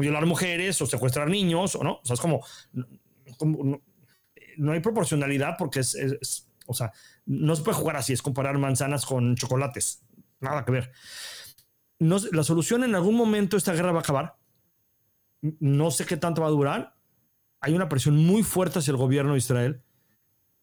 violar 0.00 0.26
mujeres 0.26 0.80
o 0.82 0.86
secuestrar 0.86 1.28
niños, 1.28 1.74
o 1.76 1.84
no. 1.84 1.94
O 1.94 2.04
sea, 2.04 2.14
es 2.14 2.20
como, 2.20 2.44
no, 4.56 4.72
hay 4.72 4.80
proporcionalidad 4.80 5.56
porque 5.58 5.80
es, 5.80 6.48
o 6.66 6.74
sea, 6.74 6.92
no 7.26 7.56
se 7.56 7.62
puede 7.62 7.76
jugar 7.76 7.96
así, 7.96 8.12
es 8.12 8.22
comparar 8.22 8.58
manzanas 8.58 9.06
con 9.06 9.36
chocolates 9.36 10.02
nada 10.42 10.64
que 10.64 10.72
ver. 10.72 10.92
No, 11.98 12.16
la 12.32 12.42
solución 12.42 12.84
en 12.84 12.94
algún 12.94 13.14
momento 13.14 13.56
esta 13.56 13.72
guerra 13.72 13.92
va 13.92 13.98
a 13.98 14.02
acabar. 14.02 14.36
No 15.40 15.90
sé 15.90 16.04
qué 16.04 16.16
tanto 16.16 16.42
va 16.42 16.48
a 16.48 16.50
durar. 16.50 16.96
Hay 17.60 17.74
una 17.74 17.88
presión 17.88 18.16
muy 18.16 18.42
fuerte 18.42 18.80
hacia 18.80 18.90
el 18.90 18.96
gobierno 18.96 19.32
de 19.32 19.38
Israel 19.38 19.82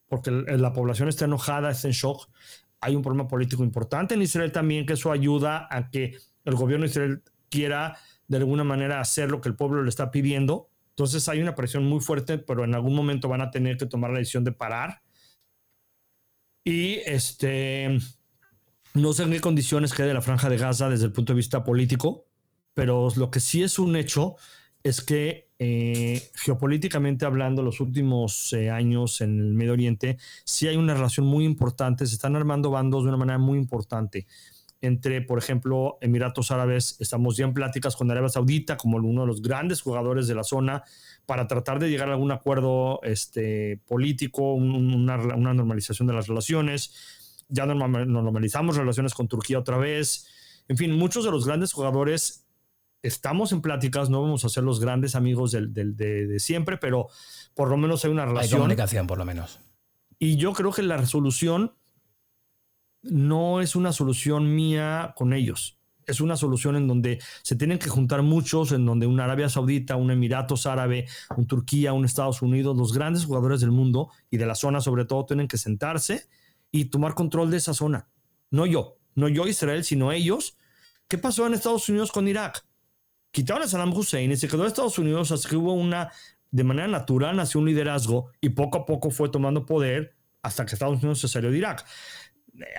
porque 0.07 0.31
la 0.31 0.73
población 0.73 1.07
está 1.07 1.25
enojada, 1.25 1.69
está 1.69 1.87
en 1.87 1.93
shock. 1.93 2.29
Hay 2.81 2.95
un 2.95 3.03
problema 3.03 3.27
político 3.27 3.63
importante 3.63 4.15
en 4.15 4.21
Israel 4.21 4.51
también, 4.51 4.85
que 4.85 4.93
eso 4.93 5.11
ayuda 5.11 5.67
a 5.69 5.89
que 5.89 6.17
el 6.45 6.55
gobierno 6.55 6.85
de 6.85 6.89
Israel 6.89 7.23
quiera 7.49 7.97
de 8.29 8.37
alguna 8.37 8.63
manera 8.63 9.01
hacer 9.01 9.29
lo 9.29 9.41
que 9.41 9.49
el 9.49 9.55
pueblo 9.55 9.83
le 9.83 9.89
está 9.89 10.11
pidiendo. 10.11 10.69
Entonces 10.91 11.27
hay 11.27 11.41
una 11.41 11.55
presión 11.55 11.83
muy 11.83 11.99
fuerte, 11.99 12.37
pero 12.37 12.63
en 12.63 12.73
algún 12.75 12.95
momento 12.95 13.27
van 13.27 13.41
a 13.41 13.51
tener 13.51 13.75
que 13.75 13.85
tomar 13.85 14.11
la 14.11 14.19
decisión 14.19 14.43
de 14.45 14.53
parar. 14.53 15.01
Y 16.63 16.99
este, 17.05 17.99
no 18.93 19.13
sé 19.13 19.23
en 19.23 19.31
qué 19.31 19.41
condiciones 19.41 19.93
quede 19.93 20.13
la 20.13 20.21
franja 20.21 20.47
de 20.47 20.57
Gaza 20.57 20.89
desde 20.89 21.05
el 21.05 21.11
punto 21.11 21.33
de 21.33 21.37
vista 21.37 21.63
político, 21.63 22.27
pero 22.73 23.09
lo 23.15 23.31
que 23.31 23.39
sí 23.39 23.63
es 23.63 23.79
un 23.79 23.95
hecho 23.95 24.35
es 24.83 25.01
que 25.01 25.49
eh, 25.57 26.29
geopolíticamente 26.35 27.25
hablando, 27.25 27.63
los 27.63 27.81
últimos 27.81 28.53
eh, 28.53 28.69
años 28.69 29.21
en 29.21 29.39
el 29.39 29.53
Medio 29.55 29.73
Oriente, 29.73 30.17
sí 30.45 30.67
hay 30.67 30.77
una 30.77 30.93
relación 30.93 31.25
muy 31.25 31.45
importante, 31.45 32.05
se 32.05 32.13
están 32.13 32.35
armando 32.35 32.69
bandos 32.69 33.03
de 33.03 33.09
una 33.09 33.17
manera 33.17 33.39
muy 33.39 33.57
importante. 33.57 34.27
Entre, 34.81 35.21
por 35.21 35.39
ejemplo, 35.39 35.97
Emiratos 35.99 36.51
Árabes, 36.51 36.95
estamos 36.99 37.35
ya 37.35 37.45
en 37.45 37.53
pláticas 37.53 37.95
con 37.95 38.09
Arabia 38.09 38.29
Saudita 38.29 38.77
como 38.77 38.97
uno 38.97 39.21
de 39.21 39.27
los 39.27 39.41
grandes 39.41 39.81
jugadores 39.81 40.27
de 40.27 40.35
la 40.35 40.43
zona 40.43 40.83
para 41.25 41.47
tratar 41.47 41.79
de 41.79 41.89
llegar 41.89 42.09
a 42.09 42.13
algún 42.13 42.31
acuerdo 42.31 43.01
este, 43.03 43.81
político, 43.87 44.53
una, 44.53 45.17
una 45.17 45.53
normalización 45.53 46.07
de 46.07 46.13
las 46.13 46.27
relaciones 46.27 46.93
ya 47.49 47.65
normalizamos 47.65 48.77
relaciones 48.77 49.13
con 49.13 49.27
Turquía 49.27 49.59
otra 49.59 49.77
vez. 49.77 50.27
En 50.67 50.77
fin, 50.77 50.91
muchos 50.91 51.25
de 51.25 51.31
los 51.31 51.45
grandes 51.45 51.73
jugadores 51.73 52.45
estamos 53.01 53.51
en 53.51 53.61
pláticas, 53.61 54.09
no 54.09 54.21
vamos 54.21 54.45
a 54.45 54.49
ser 54.49 54.63
los 54.63 54.79
grandes 54.79 55.15
amigos 55.15 55.51
de, 55.51 56.35
siempre, 56.39 56.77
pero 56.77 57.07
por 57.55 57.69
lo 57.69 57.77
menos 57.77 58.05
hay 58.05 58.11
una 58.11 58.25
relación. 58.25 58.53
Hay 58.53 58.59
comunicación, 58.59 59.07
por 59.07 59.17
lo 59.17 59.25
menos. 59.25 59.59
Y 60.19 60.35
yo 60.35 60.53
creo 60.53 60.71
que 60.71 60.83
la 60.83 60.97
resolución 60.97 61.73
no 63.01 63.61
es 63.61 63.75
una 63.75 63.91
solución 63.91 64.55
mía 64.55 65.13
con 65.15 65.33
ellos. 65.33 65.77
Es 66.05 66.21
una 66.21 66.35
solución 66.35 66.75
en 66.75 66.87
donde 66.87 67.21
se 67.43 67.55
tienen 67.55 67.77
que 67.77 67.87
juntar 67.87 68.23
muchos, 68.23 68.71
en 68.71 68.85
donde 68.85 69.05
una 69.05 69.25
Arabia 69.25 69.47
Saudita, 69.47 69.95
un 69.95 70.09
Emiratos 70.09 70.65
Árabe, 70.65 71.07
un 71.37 71.45
Turquía, 71.45 71.93
un 71.93 72.03
Estados 72.03 72.41
Unidos, 72.41 72.75
los 72.75 72.93
grandes 72.93 73.25
jugadores 73.25 73.61
del 73.61 73.71
mundo 73.71 74.09
y 74.31 74.37
de 74.37 74.47
la 74.47 74.55
zona 74.55 74.81
sobre 74.81 75.05
todo, 75.05 75.25
tienen 75.25 75.47
que 75.47 75.57
sentarse 75.57 76.27
y 76.71 76.85
tomar 76.85 77.13
control 77.13 77.51
de 77.51 77.57
esa 77.57 77.75
zona. 77.75 78.07
No 78.49 78.65
yo, 78.65 78.97
no 79.13 79.27
yo 79.27 79.47
Israel, 79.47 79.83
sino 79.83 80.11
ellos. 80.11 80.57
¿Qué 81.07 81.17
pasó 81.19 81.45
en 81.45 81.53
Estados 81.53 81.87
Unidos 81.89 82.11
con 82.11 82.27
Irak? 82.27 82.65
Quitaron 83.31 83.63
a 83.63 83.67
Saddam 83.67 83.93
Hussein 83.93 84.31
y 84.31 84.37
se 84.37 84.47
quedó 84.47 84.63
en 84.63 84.67
Estados 84.67 84.97
Unidos 84.97 85.31
hasta 85.31 85.47
que 85.47 85.55
hubo 85.55 85.73
una, 85.73 86.11
de 86.49 86.63
manera 86.63 86.87
natural 86.87 87.35
nació 87.35 87.59
un 87.59 87.67
liderazgo 87.67 88.31
y 88.41 88.49
poco 88.49 88.79
a 88.79 88.85
poco 88.87 89.11
fue 89.11 89.29
tomando 89.29 89.65
poder 89.65 90.15
hasta 90.41 90.65
que 90.65 90.73
Estados 90.73 90.97
Unidos 90.97 91.19
se 91.19 91.27
salió 91.27 91.51
de 91.51 91.57
Irak. 91.57 91.85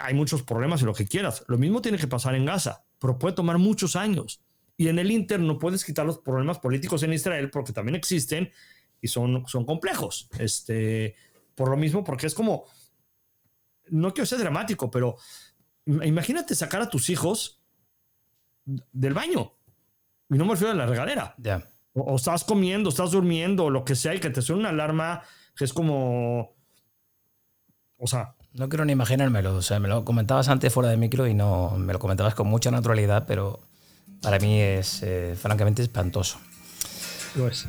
Hay 0.03 0.14
muchos 0.14 0.43
problemas 0.43 0.83
y 0.83 0.85
lo 0.85 0.95
que 0.95 1.07
quieras. 1.07 1.45
Lo 1.49 1.59
mismo 1.59 1.83
tiene 1.83 1.99
que 1.99 2.07
pasar 2.07 2.35
en 2.35 2.45
Gaza, 2.45 2.85
pero 2.99 3.18
puede 3.18 3.35
tomar 3.35 3.59
muchos 3.59 3.97
años. 3.97 4.43
Y 4.76 4.89
en 4.89 4.99
el 4.99 5.11
Inter 5.11 5.41
no 5.41 5.59
puedes 5.59 5.85
quitar 5.85 6.07
los 6.07 6.18
problemas 6.18 6.59
políticos 6.59 7.03
en 7.03 7.12
Israel 7.12 7.51
porque 7.51 7.72
también 7.72 7.97
existen 7.97 8.51
y 9.01 9.09
son, 9.09 9.47
son 9.47 9.64
complejos. 9.64 10.28
Este, 10.39 11.16
por 11.55 11.68
lo 11.68 11.76
mismo, 11.76 12.03
porque 12.03 12.26
es 12.26 12.35
como, 12.35 12.64
no 13.89 14.12
quiero 14.14 14.26
ser 14.26 14.39
dramático, 14.39 14.91
pero 14.91 15.16
imagínate 15.85 16.55
sacar 16.55 16.83
a 16.83 16.89
tus 16.89 17.11
hijos 17.11 17.61
del 18.64 19.14
baño. 19.14 19.53
Y 20.31 20.35
no 20.35 20.45
me 20.45 20.53
refiero 20.53 20.72
a 20.72 20.76
la 20.76 20.87
regadera. 20.87 21.35
Ya. 21.39 21.68
O, 21.93 22.16
estás 22.16 22.45
comiendo, 22.45 22.89
estás 22.89 23.11
durmiendo, 23.11 23.64
o 23.64 23.70
lo 23.70 23.85
que 23.85 23.97
sea, 23.97 24.14
y 24.14 24.20
que 24.20 24.31
te 24.31 24.43
suene 24.43 24.61
una 24.61 24.68
alarma 24.70 25.22
que 25.57 25.64
es 25.64 25.72
como. 25.72 26.55
O 27.97 28.07
sea. 28.07 28.35
No 28.55 28.68
quiero 28.68 28.84
ni 28.84 28.92
imaginármelo. 28.92 29.55
O 29.55 29.62
sea, 29.62 29.78
me 29.78 29.88
lo 29.88 30.05
comentabas 30.05 30.48
antes 30.48 30.72
fuera 30.72 30.90
de 30.90 30.96
micro 30.96 31.26
y 31.26 31.34
no 31.34 31.76
me 31.78 31.92
lo 31.92 31.98
comentabas 31.98 32.34
con 32.34 32.48
mucha 32.48 32.70
naturalidad, 32.70 33.24
pero 33.26 33.61
para 34.22 34.38
mí 34.38 34.61
es 34.61 35.03
eh, 35.03 35.36
francamente 35.40 35.82
espantoso. 35.82 36.38
Lo 37.36 37.48
es. 37.48 37.66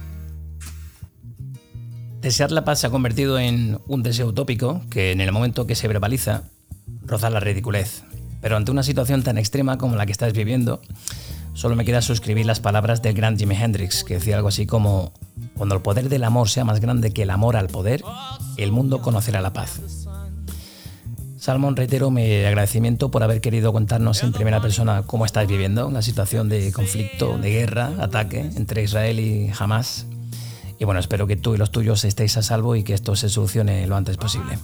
Desear 2.20 2.52
la 2.52 2.64
paz 2.66 2.80
se 2.80 2.88
ha 2.88 2.90
convertido 2.90 3.40
en 3.40 3.80
un 3.88 4.04
deseo 4.04 4.28
utópico 4.28 4.82
que 4.90 5.12
en 5.12 5.22
el 5.22 5.32
momento 5.32 5.66
que 5.66 5.76
se 5.76 5.88
verbaliza 5.88 6.44
roza 7.04 7.30
la 7.30 7.40
ridiculez. 7.40 8.04
Pero 8.42 8.58
ante 8.58 8.72
una 8.72 8.84
situación 8.84 9.24
tan 9.24 9.38
extrema 9.38 9.78
como 9.78 9.96
la 9.96 10.06
que 10.06 10.12
estás 10.12 10.34
viviendo, 10.34 10.82
solo 11.54 11.76
me 11.76 11.86
queda 11.86 12.02
suscribir 12.02 12.46
las 12.46 12.60
palabras 12.60 13.02
del 13.02 13.14
gran 13.14 13.38
Jimi 13.38 13.56
Hendrix, 13.56 14.04
que 14.04 14.16
decía 14.16 14.36
algo 14.36 14.48
así 14.48 14.66
como, 14.66 15.14
cuando 15.56 15.76
el 15.76 15.82
poder 15.82 16.10
del 16.10 16.24
amor 16.24 16.50
sea 16.50 16.66
más 16.66 16.80
grande 16.80 17.12
que 17.12 17.24
el 17.24 17.30
amor 17.30 17.56
al 17.56 17.68
poder, 17.68 18.04
el 18.58 18.72
mundo 18.72 19.02
conocerá 19.02 19.42
la 19.42 19.54
paz. 19.54 20.08
Salmón, 21.42 21.76
reitero 21.76 22.12
mi 22.12 22.36
agradecimiento 22.36 23.10
por 23.10 23.24
haber 23.24 23.42
querido 23.42 23.74
contarnos 23.74 24.22
en 24.22 24.32
primera 24.32 24.62
persona 24.62 25.02
cómo 25.08 25.26
estás 25.26 25.48
viviendo 25.48 25.90
la 25.90 26.04
situación 26.04 26.50
de 26.50 26.72
conflicto, 26.72 27.36
de 27.40 27.50
guerra, 27.50 27.94
ataque 28.00 28.42
entre 28.58 28.84
Israel 28.84 29.20
y 29.20 29.52
Hamas. 29.58 30.06
Y 30.78 30.86
bueno, 30.86 31.00
espero 31.00 31.26
que 31.26 31.38
tú 31.38 31.56
y 31.56 31.58
los 31.58 31.72
tuyos 31.72 32.04
estéis 32.04 32.38
a 32.38 32.44
salvo 32.44 32.76
y 32.76 32.84
que 32.84 32.94
esto 32.94 33.16
se 33.16 33.28
solucione 33.28 33.88
lo 33.88 33.96
antes 33.96 34.18
posible. 34.18 34.60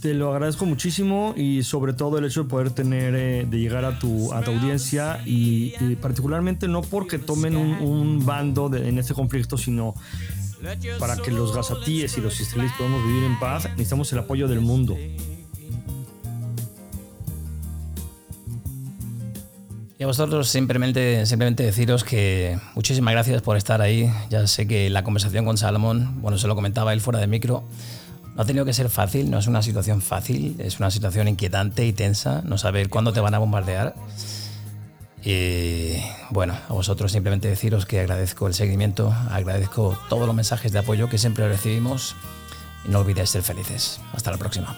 Te 0.00 0.14
lo 0.14 0.32
agradezco 0.32 0.66
muchísimo 0.66 1.34
y 1.36 1.64
sobre 1.64 1.94
todo 1.94 2.18
el 2.18 2.26
hecho 2.26 2.44
de 2.44 2.48
poder 2.48 2.70
tener, 2.70 3.16
eh, 3.16 3.44
de 3.44 3.58
llegar 3.58 3.84
a 3.84 3.98
tu, 3.98 4.32
a 4.32 4.40
tu 4.42 4.52
audiencia 4.52 5.20
y, 5.26 5.72
particularmente 5.96 6.68
no 6.68 6.82
porque 6.82 7.18
tomen 7.18 7.56
un, 7.56 8.24
bando 8.24 8.72
en 8.72 9.00
este 9.00 9.14
conflicto, 9.14 9.58
sino 9.58 9.96
para 10.98 11.16
que 11.16 11.30
los 11.30 11.54
gazatíes 11.54 12.16
y 12.16 12.20
los 12.20 12.40
israelíes 12.40 12.72
podamos 12.76 13.04
vivir 13.04 13.24
en 13.24 13.38
paz, 13.38 13.64
necesitamos 13.70 14.12
el 14.12 14.20
apoyo 14.20 14.48
del 14.48 14.60
mundo. 14.60 14.96
Y 19.96 20.02
a 20.02 20.06
vosotros 20.06 20.48
simplemente, 20.48 21.24
simplemente 21.24 21.62
deciros 21.62 22.02
que 22.02 22.58
muchísimas 22.74 23.12
gracias 23.12 23.42
por 23.42 23.56
estar 23.56 23.80
ahí. 23.80 24.10
Ya 24.28 24.46
sé 24.46 24.66
que 24.66 24.90
la 24.90 25.04
conversación 25.04 25.44
con 25.44 25.56
Salomón, 25.56 26.20
bueno, 26.20 26.36
se 26.36 26.48
lo 26.48 26.54
comentaba 26.54 26.92
él 26.92 27.00
fuera 27.00 27.20
de 27.20 27.28
micro, 27.28 27.64
no 28.34 28.42
ha 28.42 28.44
tenido 28.44 28.64
que 28.64 28.72
ser 28.72 28.88
fácil, 28.88 29.30
no 29.30 29.38
es 29.38 29.46
una 29.46 29.62
situación 29.62 30.02
fácil, 30.02 30.56
es 30.58 30.80
una 30.80 30.90
situación 30.90 31.28
inquietante 31.28 31.86
y 31.86 31.92
tensa, 31.92 32.42
no 32.44 32.58
saber 32.58 32.88
cuándo 32.88 33.12
te 33.12 33.20
van 33.20 33.34
a 33.34 33.38
bombardear. 33.38 33.94
Y 35.24 36.02
bueno, 36.30 36.54
a 36.68 36.72
vosotros 36.72 37.12
simplemente 37.12 37.48
deciros 37.48 37.86
que 37.86 38.00
agradezco 38.00 38.46
el 38.46 38.54
seguimiento, 38.54 39.14
agradezco 39.30 39.98
todos 40.10 40.26
los 40.26 40.36
mensajes 40.36 40.72
de 40.72 40.80
apoyo 40.80 41.08
que 41.08 41.16
siempre 41.16 41.48
recibimos 41.48 42.14
y 42.84 42.90
no 42.90 43.00
olvidéis 43.00 43.30
ser 43.30 43.42
felices. 43.42 44.00
Hasta 44.12 44.30
la 44.30 44.36
próxima. 44.36 44.76